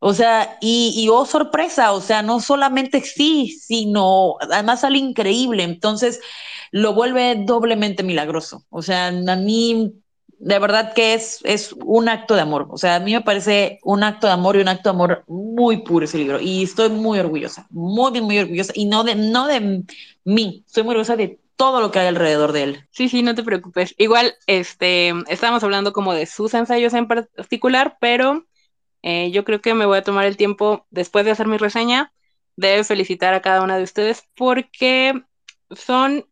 O 0.00 0.14
sea, 0.14 0.56
y, 0.60 0.94
y 0.96 1.08
oh 1.10 1.26
sorpresa, 1.26 1.92
o 1.92 2.00
sea, 2.00 2.22
no 2.22 2.40
solamente 2.40 3.00
sí, 3.02 3.58
sino 3.60 4.36
además 4.40 4.80
sale 4.80 4.98
increíble, 4.98 5.62
entonces 5.62 6.20
lo 6.72 6.94
vuelve 6.94 7.36
doblemente 7.46 8.02
milagroso. 8.02 8.64
O 8.70 8.82
sea, 8.82 9.08
a 9.08 9.36
mí 9.36 9.92
de 10.38 10.58
verdad 10.58 10.94
que 10.94 11.12
es, 11.14 11.40
es 11.44 11.74
un 11.84 12.08
acto 12.08 12.34
de 12.34 12.40
amor. 12.40 12.66
O 12.70 12.78
sea, 12.78 12.96
a 12.96 13.00
mí 13.00 13.12
me 13.12 13.20
parece 13.20 13.78
un 13.84 14.02
acto 14.02 14.26
de 14.26 14.32
amor 14.32 14.56
y 14.56 14.60
un 14.60 14.68
acto 14.68 14.88
de 14.90 14.94
amor 14.94 15.24
muy 15.28 15.82
puro 15.82 16.04
ese 16.06 16.18
libro. 16.18 16.40
Y 16.40 16.62
estoy 16.62 16.88
muy 16.88 17.18
orgullosa, 17.18 17.66
muy, 17.70 18.20
muy 18.22 18.38
orgullosa. 18.38 18.72
Y 18.74 18.86
no 18.86 19.04
de, 19.04 19.14
no 19.14 19.46
de 19.46 19.84
mí, 20.24 20.64
estoy 20.66 20.82
muy 20.82 20.92
orgullosa 20.92 21.16
de 21.16 21.38
todo 21.56 21.80
lo 21.82 21.90
que 21.90 21.98
hay 21.98 22.06
alrededor 22.06 22.52
de 22.52 22.62
él. 22.62 22.86
Sí, 22.90 23.10
sí, 23.10 23.22
no 23.22 23.34
te 23.34 23.42
preocupes. 23.42 23.94
Igual, 23.98 24.34
este, 24.46 25.12
estábamos 25.28 25.62
hablando 25.62 25.92
como 25.92 26.14
de 26.14 26.24
sus 26.24 26.54
ensayos 26.54 26.94
en 26.94 27.06
particular, 27.06 27.98
pero 28.00 28.46
eh, 29.02 29.30
yo 29.30 29.44
creo 29.44 29.60
que 29.60 29.74
me 29.74 29.86
voy 29.86 29.98
a 29.98 30.04
tomar 30.04 30.26
el 30.26 30.36
tiempo, 30.36 30.86
después 30.90 31.24
de 31.24 31.30
hacer 31.30 31.46
mi 31.46 31.56
reseña, 31.56 32.12
de 32.56 32.84
felicitar 32.84 33.34
a 33.34 33.42
cada 33.42 33.62
una 33.62 33.76
de 33.76 33.84
ustedes 33.84 34.24
porque 34.36 35.22
son 35.70 36.26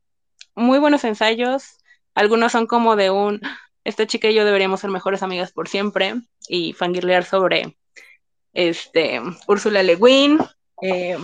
muy 0.55 0.79
buenos 0.79 1.05
ensayos. 1.05 1.79
Algunos 2.15 2.53
son 2.53 2.67
como 2.67 2.97
de 2.97 3.11
un, 3.11 3.41
esta 3.85 4.07
chica 4.07 4.29
y 4.29 4.35
yo 4.35 4.45
deberíamos 4.45 4.81
ser 4.81 4.91
mejores 4.91 5.23
amigas 5.23 5.53
por 5.53 5.69
siempre 5.69 6.15
y 6.49 6.73
fangirlear 6.73 7.25
sobre 7.25 7.77
este, 8.53 9.21
Úrsula 9.47 9.83
Le 9.83 9.97
Guin. 9.97 10.39
Eh, 10.83 11.17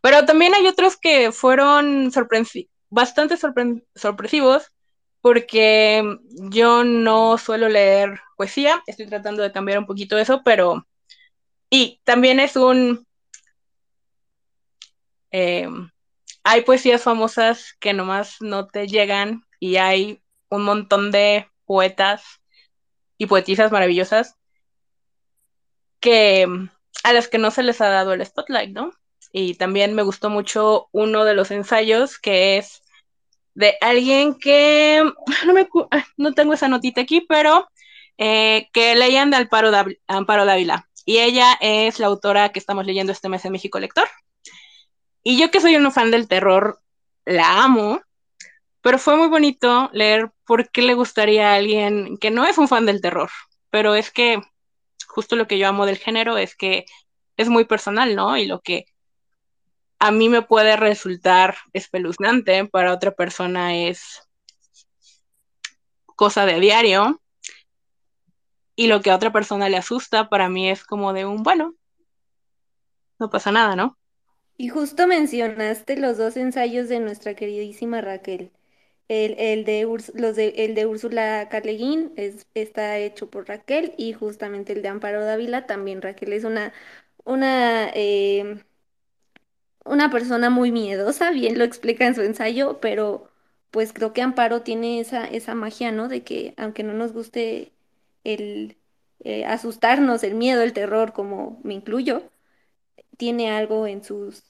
pero 0.00 0.24
también 0.24 0.54
hay 0.54 0.66
otros 0.66 0.96
que 0.96 1.32
fueron 1.32 2.10
bastante 2.88 3.36
sorpresivos 3.94 4.72
porque 5.26 6.18
yo 6.28 6.84
no 6.84 7.36
suelo 7.36 7.68
leer 7.68 8.20
poesía, 8.36 8.80
estoy 8.86 9.08
tratando 9.08 9.42
de 9.42 9.50
cambiar 9.50 9.80
un 9.80 9.84
poquito 9.84 10.16
eso, 10.18 10.42
pero... 10.44 10.86
Y 11.68 12.00
también 12.04 12.38
es 12.38 12.54
un... 12.54 13.04
Eh, 15.32 15.68
hay 16.44 16.60
poesías 16.60 17.02
famosas 17.02 17.74
que 17.80 17.92
nomás 17.92 18.36
no 18.40 18.68
te 18.68 18.86
llegan 18.86 19.42
y 19.58 19.78
hay 19.78 20.22
un 20.48 20.62
montón 20.62 21.10
de 21.10 21.50
poetas 21.64 22.22
y 23.18 23.26
poetisas 23.26 23.72
maravillosas 23.72 24.36
que 25.98 26.46
a 27.02 27.12
las 27.12 27.26
que 27.26 27.38
no 27.38 27.50
se 27.50 27.64
les 27.64 27.80
ha 27.80 27.88
dado 27.88 28.12
el 28.12 28.24
spotlight, 28.24 28.70
¿no? 28.70 28.92
Y 29.32 29.54
también 29.54 29.92
me 29.96 30.04
gustó 30.04 30.30
mucho 30.30 30.88
uno 30.92 31.24
de 31.24 31.34
los 31.34 31.50
ensayos 31.50 32.16
que 32.16 32.58
es 32.58 32.84
de 33.56 33.74
alguien 33.80 34.34
que 34.34 35.02
no, 35.46 35.52
me, 35.52 35.66
no 36.16 36.34
tengo 36.34 36.52
esa 36.52 36.68
notita 36.68 37.00
aquí, 37.00 37.22
pero 37.22 37.66
eh, 38.18 38.68
que 38.72 38.94
leían 38.94 39.30
de 39.30 39.38
Amparo 39.38 40.44
Dávila. 40.44 40.88
Y 41.04 41.18
ella 41.18 41.56
es 41.60 41.98
la 41.98 42.06
autora 42.06 42.50
que 42.50 42.58
estamos 42.58 42.84
leyendo 42.84 43.12
este 43.12 43.28
mes 43.28 43.44
en 43.44 43.52
México 43.52 43.80
Lector. 43.80 44.08
Y 45.22 45.38
yo 45.38 45.50
que 45.50 45.60
soy 45.60 45.74
un 45.76 45.90
fan 45.90 46.10
del 46.10 46.28
terror, 46.28 46.80
la 47.24 47.64
amo, 47.64 48.02
pero 48.82 48.98
fue 48.98 49.16
muy 49.16 49.28
bonito 49.28 49.88
leer 49.92 50.30
por 50.44 50.70
qué 50.70 50.82
le 50.82 50.94
gustaría 50.94 51.52
a 51.52 51.54
alguien 51.54 52.18
que 52.18 52.30
no 52.30 52.44
es 52.44 52.58
un 52.58 52.68
fan 52.68 52.86
del 52.86 53.00
terror, 53.00 53.30
pero 53.70 53.94
es 53.94 54.10
que 54.10 54.40
justo 55.08 55.34
lo 55.34 55.46
que 55.48 55.58
yo 55.58 55.66
amo 55.66 55.86
del 55.86 55.96
género 55.96 56.36
es 56.36 56.54
que 56.54 56.84
es 57.36 57.48
muy 57.48 57.64
personal, 57.64 58.14
¿no? 58.14 58.36
Y 58.36 58.46
lo 58.46 58.60
que 58.60 58.84
a 59.98 60.10
mí 60.10 60.28
me 60.28 60.42
puede 60.42 60.76
resultar 60.76 61.56
espeluznante, 61.72 62.66
para 62.66 62.92
otra 62.92 63.12
persona 63.12 63.76
es 63.76 64.22
cosa 66.04 66.46
de 66.46 66.60
diario. 66.60 67.20
Y 68.74 68.88
lo 68.88 69.00
que 69.00 69.10
a 69.10 69.16
otra 69.16 69.32
persona 69.32 69.68
le 69.68 69.78
asusta, 69.78 70.28
para 70.28 70.48
mí 70.48 70.68
es 70.68 70.84
como 70.84 71.14
de 71.14 71.24
un, 71.24 71.42
bueno, 71.42 71.74
no 73.18 73.30
pasa 73.30 73.50
nada, 73.52 73.74
¿no? 73.74 73.96
Y 74.58 74.68
justo 74.68 75.06
mencionaste 75.06 75.96
los 75.96 76.18
dos 76.18 76.36
ensayos 76.36 76.88
de 76.88 77.00
nuestra 77.00 77.34
queridísima 77.34 78.00
Raquel. 78.00 78.52
El, 79.08 79.64
de, 79.64 79.82
los 80.14 80.36
de, 80.36 80.48
el 80.56 80.74
de 80.74 80.86
Úrsula 80.86 81.48
Carleguín 81.48 82.12
es, 82.16 82.48
está 82.54 82.98
hecho 82.98 83.30
por 83.30 83.46
Raquel 83.48 83.94
y 83.96 84.12
justamente 84.14 84.72
el 84.72 84.82
de 84.82 84.88
Amparo 84.88 85.24
Dávila 85.24 85.66
también. 85.66 86.02
Raquel 86.02 86.32
es 86.32 86.44
una, 86.44 86.72
una, 87.24 87.90
eh, 87.94 88.64
una 89.86 90.10
persona 90.10 90.50
muy 90.50 90.72
miedosa, 90.72 91.30
bien 91.30 91.58
lo 91.58 91.64
explica 91.64 92.06
en 92.06 92.14
su 92.14 92.22
ensayo, 92.22 92.80
pero 92.80 93.30
pues 93.70 93.92
creo 93.92 94.12
que 94.12 94.22
Amparo 94.22 94.62
tiene 94.62 95.00
esa, 95.00 95.26
esa 95.26 95.54
magia, 95.54 95.92
¿no? 95.92 96.08
De 96.08 96.22
que 96.22 96.54
aunque 96.56 96.82
no 96.82 96.92
nos 96.92 97.12
guste 97.12 97.72
el 98.24 98.76
eh, 99.20 99.44
asustarnos, 99.44 100.22
el 100.22 100.34
miedo, 100.34 100.62
el 100.62 100.72
terror, 100.72 101.12
como 101.12 101.60
me 101.62 101.74
incluyo, 101.74 102.22
tiene 103.16 103.50
algo 103.50 103.86
en 103.86 104.04
sus, 104.04 104.44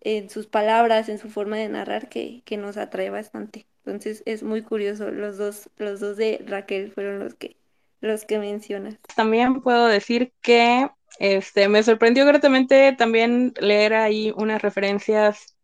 en 0.00 0.30
sus 0.30 0.46
palabras, 0.46 1.08
en 1.08 1.18
su 1.18 1.28
forma 1.30 1.56
de 1.56 1.68
narrar 1.68 2.08
que, 2.08 2.42
que 2.44 2.56
nos 2.56 2.76
atrae 2.76 3.10
bastante. 3.10 3.66
Entonces 3.84 4.22
es 4.26 4.42
muy 4.42 4.62
curioso, 4.62 5.10
los 5.10 5.38
dos, 5.38 5.70
los 5.76 6.00
dos 6.00 6.16
de 6.16 6.44
Raquel 6.46 6.92
fueron 6.92 7.20
los 7.20 7.34
que, 7.34 7.56
los 8.00 8.24
que 8.24 8.38
mencionas. 8.38 8.98
También 9.16 9.62
puedo 9.62 9.86
decir 9.86 10.32
que 10.42 10.90
este, 11.18 11.68
me 11.68 11.82
sorprendió 11.82 12.24
gratamente 12.26 12.94
también 12.96 13.54
leer 13.60 13.94
ahí 13.94 14.32
unas 14.36 14.62
referencias 14.62 15.56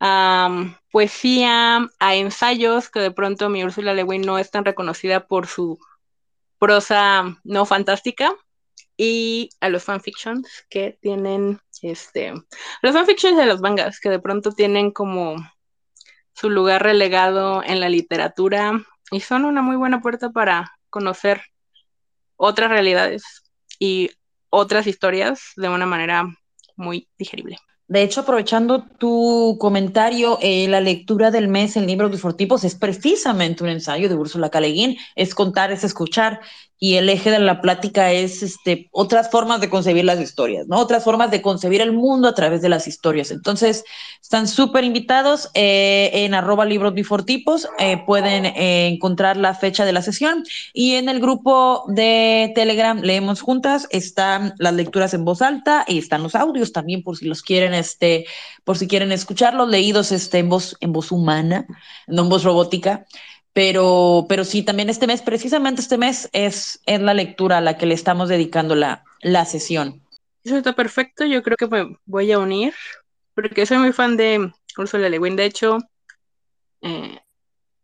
a 0.00 0.80
poesía, 0.90 1.88
a 1.98 2.14
ensayos, 2.14 2.90
que 2.90 3.00
de 3.00 3.10
pronto 3.10 3.48
mi 3.48 3.64
Úrsula 3.64 3.94
Lewin 3.94 4.22
no 4.22 4.38
es 4.38 4.50
tan 4.50 4.64
reconocida 4.64 5.26
por 5.26 5.46
su 5.46 5.78
prosa 6.58 7.40
no 7.44 7.66
fantástica, 7.66 8.34
y 8.96 9.50
a 9.60 9.68
los 9.68 9.84
fanfictions 9.84 10.64
que 10.68 10.98
tienen, 11.00 11.60
este, 11.82 12.34
los 12.82 12.92
fanfictions 12.92 13.36
de 13.36 13.46
los 13.46 13.60
mangas, 13.60 14.00
que 14.00 14.10
de 14.10 14.20
pronto 14.20 14.52
tienen 14.52 14.90
como 14.90 15.36
su 16.34 16.50
lugar 16.50 16.82
relegado 16.82 17.62
en 17.64 17.80
la 17.80 17.88
literatura 17.88 18.84
y 19.10 19.20
son 19.20 19.44
una 19.44 19.62
muy 19.62 19.76
buena 19.76 20.00
puerta 20.00 20.30
para 20.30 20.78
conocer 20.90 21.42
otras 22.36 22.70
realidades 22.70 23.22
y 23.78 24.10
otras 24.52 24.86
historias 24.86 25.52
de 25.56 25.68
una 25.68 25.86
manera 25.86 26.28
muy 26.76 27.08
digerible. 27.18 27.58
De 27.88 28.02
hecho, 28.02 28.20
aprovechando 28.20 28.84
tu 28.98 29.56
comentario, 29.58 30.38
eh, 30.40 30.68
la 30.68 30.80
lectura 30.80 31.30
del 31.30 31.48
mes 31.48 31.76
en 31.76 31.86
libro 31.86 32.08
de 32.08 32.18
Fortipos 32.18 32.64
es 32.64 32.74
precisamente 32.74 33.64
un 33.64 33.70
ensayo 33.70 34.08
de 34.08 34.14
Úrsula 34.14 34.50
Caleguín, 34.50 34.96
es 35.16 35.34
contar, 35.34 35.72
es 35.72 35.84
escuchar, 35.84 36.40
y 36.84 36.96
el 36.96 37.08
eje 37.08 37.30
de 37.30 37.38
la 37.38 37.60
plática 37.60 38.10
es 38.10 38.42
este, 38.42 38.88
otras 38.90 39.30
formas 39.30 39.60
de 39.60 39.70
concebir 39.70 40.04
las 40.04 40.20
historias, 40.20 40.66
¿no? 40.66 40.80
Otras 40.80 41.04
formas 41.04 41.30
de 41.30 41.40
concebir 41.40 41.80
el 41.80 41.92
mundo 41.92 42.26
a 42.26 42.34
través 42.34 42.60
de 42.60 42.68
las 42.68 42.88
historias. 42.88 43.30
Entonces, 43.30 43.84
están 44.20 44.48
súper 44.48 44.82
invitados 44.82 45.48
eh, 45.54 46.10
en 46.12 46.34
arroba 46.34 46.64
libros 46.64 46.92
bifortipos, 46.92 47.68
eh, 47.78 48.02
pueden 48.04 48.46
eh, 48.46 48.88
encontrar 48.88 49.36
la 49.36 49.54
fecha 49.54 49.84
de 49.84 49.92
la 49.92 50.02
sesión 50.02 50.42
y 50.72 50.96
en 50.96 51.08
el 51.08 51.20
grupo 51.20 51.84
de 51.86 52.50
Telegram 52.56 53.00
Leemos 53.00 53.42
Juntas 53.42 53.86
están 53.90 54.54
las 54.58 54.74
lecturas 54.74 55.14
en 55.14 55.24
voz 55.24 55.40
alta 55.40 55.84
y 55.86 55.98
están 55.98 56.24
los 56.24 56.34
audios 56.34 56.72
también 56.72 57.04
por 57.04 57.16
si 57.16 57.26
los 57.26 57.42
quieren, 57.42 57.74
este, 57.74 58.26
por 58.64 58.76
si 58.76 58.88
quieren 58.88 59.12
escucharlos, 59.12 59.68
leídos 59.68 60.10
este, 60.10 60.38
en 60.38 60.48
voz, 60.48 60.76
en 60.80 60.92
voz 60.92 61.12
humana, 61.12 61.64
no 62.08 62.22
en 62.22 62.28
voz 62.28 62.42
robótica 62.42 63.06
pero, 63.52 64.26
pero 64.28 64.44
sí, 64.44 64.62
también 64.62 64.88
este 64.88 65.06
mes, 65.06 65.22
precisamente 65.22 65.82
este 65.82 65.98
mes, 65.98 66.28
es, 66.32 66.80
es 66.86 67.00
la 67.00 67.14
lectura 67.14 67.58
a 67.58 67.60
la 67.60 67.76
que 67.76 67.86
le 67.86 67.94
estamos 67.94 68.28
dedicando 68.28 68.74
la, 68.74 69.04
la 69.20 69.44
sesión. 69.44 70.02
Eso 70.44 70.56
está 70.56 70.72
perfecto, 70.74 71.24
yo 71.24 71.42
creo 71.42 71.56
que 71.56 71.68
me 71.68 71.96
voy 72.04 72.32
a 72.32 72.38
unir, 72.38 72.74
porque 73.34 73.66
soy 73.66 73.78
muy 73.78 73.92
fan 73.92 74.16
de 74.16 74.52
Ursula 74.76 75.08
Le 75.08 75.18
Guin. 75.18 75.36
De 75.36 75.44
hecho, 75.44 75.78
eh, 76.80 77.20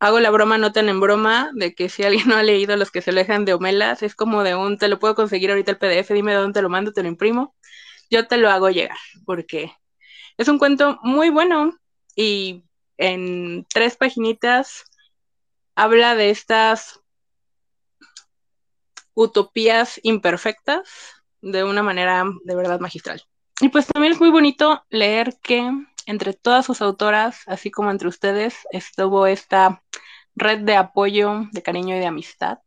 hago 0.01 0.21
la 0.21 0.31
broma 0.31 0.59
no 0.59 0.73
tan 0.73 0.89
en 0.89 1.01
broma 1.01 1.51
de 1.55 1.75
que 1.75 1.89
si 1.89 2.03
alguien 2.03 2.29
no 2.29 2.37
ha 2.37 2.43
leído 2.43 2.77
los 2.77 2.91
que 2.91 3.03
se 3.03 3.11
alejan 3.11 3.45
de 3.45 3.55
Homelas, 3.55 4.03
es 4.03 4.15
como 4.15 4.43
de 4.43 4.55
un 4.55 4.79
te 4.79 4.89
lo 4.89 4.99
puedo 4.99 5.15
conseguir 5.15 5.51
ahorita 5.51 5.73
el 5.73 5.79
PDF, 5.79 6.15
dime 6.15 6.35
dónde 6.35 6.59
te 6.59 6.63
lo 6.63 6.69
mando, 6.69 6.93
te 6.93 7.03
lo 7.03 7.09
imprimo. 7.09 7.55
Yo 8.11 8.27
te 8.27 8.39
lo 8.39 8.51
hago 8.51 8.71
llegar, 8.71 8.97
porque 9.27 9.73
es 10.39 10.49
un 10.49 10.59
cuento 10.59 10.99
muy 11.03 11.29
bueno 11.29 11.79
y 12.17 12.65
en 12.97 13.67
tres 13.69 13.97
paginitas 13.97 14.85
habla 15.79 16.17
de 16.17 16.31
estas 16.31 17.01
utopías 19.15 20.01
imperfectas 20.03 20.89
de 21.41 21.63
una 21.63 21.85
manera 21.85 22.25
de 22.43 22.57
verdad 22.57 22.81
magistral. 22.81 23.23
Y 23.61 23.69
pues 23.69 23.87
también 23.87 24.13
es 24.13 24.19
muy 24.19 24.31
bonito 24.31 24.85
leer 24.91 25.39
que 25.41 25.71
entre 26.07 26.33
todas 26.33 26.67
sus 26.67 26.83
autoras, 26.83 27.43
así 27.47 27.71
como 27.71 27.93
entre 27.93 28.09
ustedes, 28.09 28.57
estuvo 28.73 29.29
esta 29.29 29.85
red 30.35 30.63
de 30.63 30.75
apoyo, 30.75 31.47
de 31.53 31.63
cariño 31.63 31.95
y 31.95 32.01
de 32.01 32.07
amistad, 32.07 32.59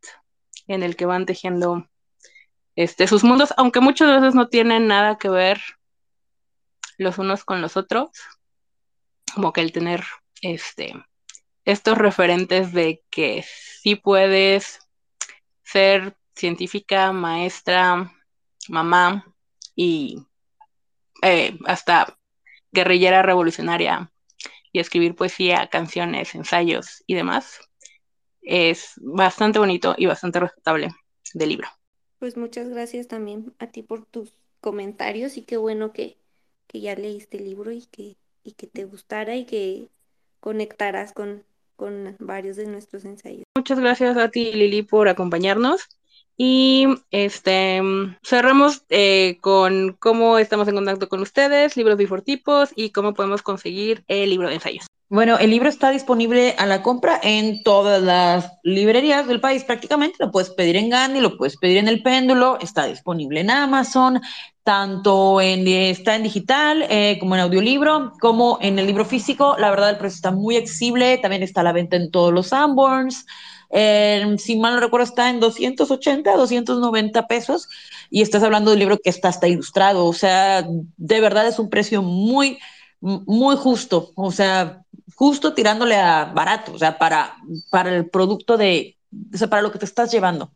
en 0.66 0.82
el 0.82 0.96
que 0.96 1.04
van 1.04 1.26
tejiendo 1.26 1.86
este, 2.76 3.06
sus 3.06 3.24
mundos, 3.24 3.52
aunque 3.58 3.80
muchas 3.80 4.08
veces 4.08 4.34
no 4.34 4.48
tienen 4.48 4.86
nada 4.86 5.18
que 5.18 5.28
ver 5.28 5.60
los 6.96 7.18
unos 7.18 7.44
con 7.44 7.60
los 7.60 7.76
otros, 7.76 8.08
como 9.34 9.52
que 9.52 9.60
el 9.60 9.70
tener 9.70 10.02
este, 10.40 10.94
estos 11.64 11.98
referentes 11.98 12.72
de 12.72 13.02
que 13.10 13.44
sí 13.82 13.94
puedes 13.94 14.80
ser 15.62 16.16
científica, 16.34 17.12
maestra, 17.12 18.12
mamá 18.68 19.24
y 19.74 20.26
eh, 21.22 21.58
hasta 21.66 22.18
guerrillera 22.72 23.22
revolucionaria 23.22 24.10
y 24.72 24.80
escribir 24.80 25.14
poesía, 25.14 25.68
canciones, 25.68 26.34
ensayos 26.34 27.04
y 27.06 27.14
demás, 27.14 27.60
es 28.40 28.94
bastante 28.96 29.58
bonito 29.58 29.94
y 29.96 30.06
bastante 30.06 30.40
respetable 30.40 30.88
del 31.34 31.50
libro. 31.50 31.68
Pues 32.18 32.36
muchas 32.36 32.68
gracias 32.68 33.08
también 33.08 33.54
a 33.58 33.66
ti 33.68 33.82
por 33.82 34.06
tus 34.06 34.34
comentarios 34.60 35.36
y 35.36 35.42
qué 35.42 35.56
bueno 35.56 35.92
que, 35.92 36.18
que 36.66 36.80
ya 36.80 36.94
leíste 36.94 37.36
el 37.36 37.44
libro 37.44 37.72
y 37.72 37.86
que, 37.86 38.16
y 38.42 38.52
que 38.52 38.66
te 38.66 38.84
gustara 38.84 39.36
y 39.36 39.44
que 39.44 39.88
conectaras 40.40 41.12
con, 41.12 41.44
con 41.82 42.14
varios 42.20 42.54
de 42.54 42.66
nuestros 42.66 43.04
ensayos. 43.04 43.42
Muchas 43.56 43.80
gracias 43.80 44.16
a 44.16 44.28
ti, 44.28 44.52
Lili, 44.52 44.82
por 44.82 45.08
acompañarnos. 45.08 45.88
Y 46.36 46.86
este 47.10 47.82
cerramos 48.22 48.84
eh, 48.88 49.38
con 49.40 49.96
cómo 49.98 50.38
estamos 50.38 50.68
en 50.68 50.76
contacto 50.76 51.08
con 51.08 51.18
ustedes, 51.22 51.76
libros 51.76 51.96
bifortipos 51.96 52.70
y 52.76 52.90
cómo 52.90 53.14
podemos 53.14 53.42
conseguir 53.42 54.04
el 54.06 54.30
libro 54.30 54.46
de 54.46 54.54
ensayos. 54.54 54.86
Bueno, 55.12 55.36
el 55.38 55.50
libro 55.50 55.68
está 55.68 55.90
disponible 55.90 56.54
a 56.56 56.64
la 56.64 56.82
compra 56.82 57.20
en 57.22 57.62
todas 57.62 58.00
las 58.00 58.50
librerías 58.62 59.26
del 59.26 59.42
país 59.42 59.62
prácticamente. 59.62 60.16
Lo 60.18 60.30
puedes 60.30 60.48
pedir 60.48 60.74
en 60.74 60.88
Gandhi, 60.88 61.20
lo 61.20 61.36
puedes 61.36 61.58
pedir 61.58 61.76
en 61.76 61.86
El 61.86 62.02
Péndulo, 62.02 62.56
está 62.62 62.86
disponible 62.86 63.40
en 63.40 63.50
Amazon, 63.50 64.22
tanto 64.64 65.42
en, 65.42 65.68
está 65.68 66.16
en 66.16 66.22
digital 66.22 66.86
eh, 66.88 67.18
como 67.20 67.34
en 67.34 67.42
audiolibro, 67.42 68.14
como 68.22 68.56
en 68.62 68.78
el 68.78 68.86
libro 68.86 69.04
físico. 69.04 69.54
La 69.58 69.68
verdad, 69.68 69.90
el 69.90 69.98
precio 69.98 70.16
está 70.16 70.30
muy 70.30 70.56
accesible. 70.56 71.18
También 71.18 71.42
está 71.42 71.60
a 71.60 71.64
la 71.64 71.72
venta 71.72 71.96
en 71.96 72.10
todos 72.10 72.32
los 72.32 72.46
Sanborns. 72.46 73.26
Eh, 73.68 74.36
si 74.38 74.56
mal 74.56 74.76
no 74.76 74.80
recuerdo, 74.80 75.04
está 75.04 75.28
en 75.28 75.40
280, 75.40 76.34
290 76.34 77.26
pesos. 77.26 77.68
Y 78.08 78.22
estás 78.22 78.42
hablando 78.42 78.70
de 78.70 78.76
un 78.76 78.80
libro 78.80 78.98
que 78.98 79.10
está 79.10 79.28
hasta 79.28 79.46
ilustrado. 79.46 80.06
O 80.06 80.14
sea, 80.14 80.66
de 80.96 81.20
verdad 81.20 81.46
es 81.46 81.58
un 81.58 81.68
precio 81.68 82.00
muy, 82.00 82.58
muy 83.02 83.56
justo. 83.56 84.12
O 84.14 84.30
sea, 84.30 84.82
justo 85.14 85.54
tirándole 85.54 85.96
a 85.96 86.26
barato, 86.26 86.72
o 86.72 86.78
sea, 86.78 86.98
para, 86.98 87.36
para 87.70 87.94
el 87.94 88.08
producto 88.08 88.56
de, 88.56 88.96
o 89.34 89.36
sea, 89.36 89.48
para 89.48 89.62
lo 89.62 89.72
que 89.72 89.78
te 89.78 89.84
estás 89.84 90.10
llevando. 90.10 90.52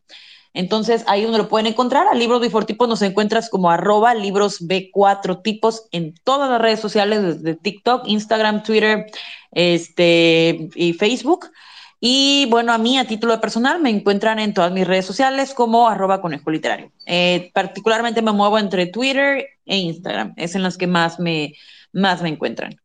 Entonces, 0.53 1.03
ahí 1.07 1.21
donde 1.23 1.37
lo 1.37 1.49
pueden 1.49 1.67
encontrar, 1.67 2.07
al 2.07 2.17
libro 2.17 2.39
Before 2.39 2.65
Tipos 2.65 2.89
nos 2.89 3.03
encuentras 3.03 3.49
como 3.49 3.69
arroba 3.69 4.15
libros 4.15 4.61
B4 4.61 5.43
tipos 5.43 5.83
en 5.91 6.15
todas 6.23 6.49
las 6.49 6.59
redes 6.59 6.79
sociales, 6.79 7.21
desde 7.21 7.55
TikTok, 7.55 8.07
Instagram, 8.07 8.63
Twitter 8.63 9.05
este, 9.51 10.69
y 10.73 10.93
Facebook. 10.93 11.51
Y 11.99 12.47
bueno, 12.49 12.73
a 12.73 12.77
mí 12.77 12.97
a 12.97 13.05
título 13.05 13.39
personal 13.41 13.79
me 13.79 13.89
encuentran 13.89 14.39
en 14.39 14.53
todas 14.53 14.71
mis 14.71 14.87
redes 14.87 15.05
sociales 15.05 15.53
como 15.53 15.89
arroba 15.89 16.21
conejo 16.21 16.49
literario. 16.49 16.91
Eh, 17.05 17.51
particularmente 17.53 18.21
me 18.21 18.31
muevo 18.31 18.57
entre 18.57 18.87
Twitter 18.87 19.45
e 19.65 19.77
Instagram, 19.77 20.33
es 20.37 20.55
en 20.55 20.63
las 20.63 20.77
que 20.77 20.87
más 20.87 21.19
me, 21.19 21.53
más 21.97 22.21
me 22.21 22.29
encuentran. 22.29 22.79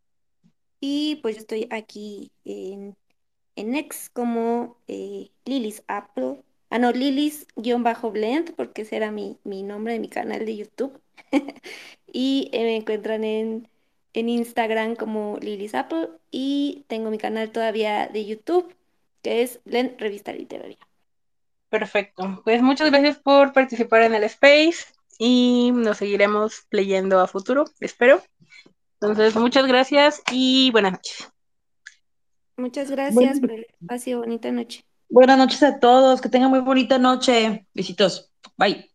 Y 0.81 1.17
pues 1.23 1.37
yo 1.37 1.41
estoy 1.43 1.69
aquí 1.71 2.33
en, 2.45 2.97
en 3.57 3.77
X 3.77 4.11
como 4.13 4.79
eh, 4.89 5.31
Lilis 5.45 5.85
Apple. 5.87 6.43
Ah, 6.71 6.79
no, 6.79 6.91
Lilis-Blend, 6.91 8.55
porque 8.57 8.83
ese 8.83 8.97
era 8.97 9.11
mi, 9.11 9.39
nombre 9.45 9.93
de 9.93 10.01
mi 10.01 10.09
canal 10.09 10.45
de 10.47 10.57
YouTube. 10.57 11.01
y 12.13 12.49
eh, 12.53 12.65
me 12.65 12.77
encuentran 12.77 13.25
en, 13.25 13.69
en 14.15 14.29
Instagram 14.29 14.97
como 14.97 15.39
Lilis 15.41 15.75
Apple. 15.75 16.09
Y 16.31 16.85
tengo 16.89 17.11
mi 17.11 17.19
canal 17.19 17.51
todavía 17.53 18.09
de 18.09 18.25
YouTube, 18.25 18.75
que 19.23 19.43
es 19.43 19.61
Blend 19.65 20.01
Revista 20.01 20.33
Literaria. 20.33 20.79
Perfecto. 21.69 22.41
Pues 22.45 22.63
muchas 22.63 22.91
gracias 22.91 23.19
por 23.19 23.53
participar 23.53 24.03
en 24.03 24.15
el 24.15 24.25
Space 24.25 24.87
y 25.19 25.71
nos 25.73 25.99
seguiremos 25.99 26.67
leyendo 26.71 27.21
a 27.21 27.27
futuro, 27.27 27.65
espero. 27.81 28.23
Entonces, 29.03 29.35
muchas 29.35 29.67
gracias 29.67 30.23
y 30.31 30.71
buenas 30.71 30.93
noches. 30.93 31.29
Muchas 32.57 32.89
gracias 32.89 33.41
por 33.41 33.51
el 33.51 33.67
espacio. 33.69 34.19
Bonita 34.21 34.53
noche. 34.53 34.85
Buenas 35.09 35.39
noches 35.39 35.63
a 35.65 35.81
todos. 35.81 36.21
Que 36.21 36.29
tengan 36.29 36.51
muy 36.51 36.61
bonita 36.61 36.99
noche. 36.99 37.67
Besitos. 37.75 38.31
Bye. 38.57 38.92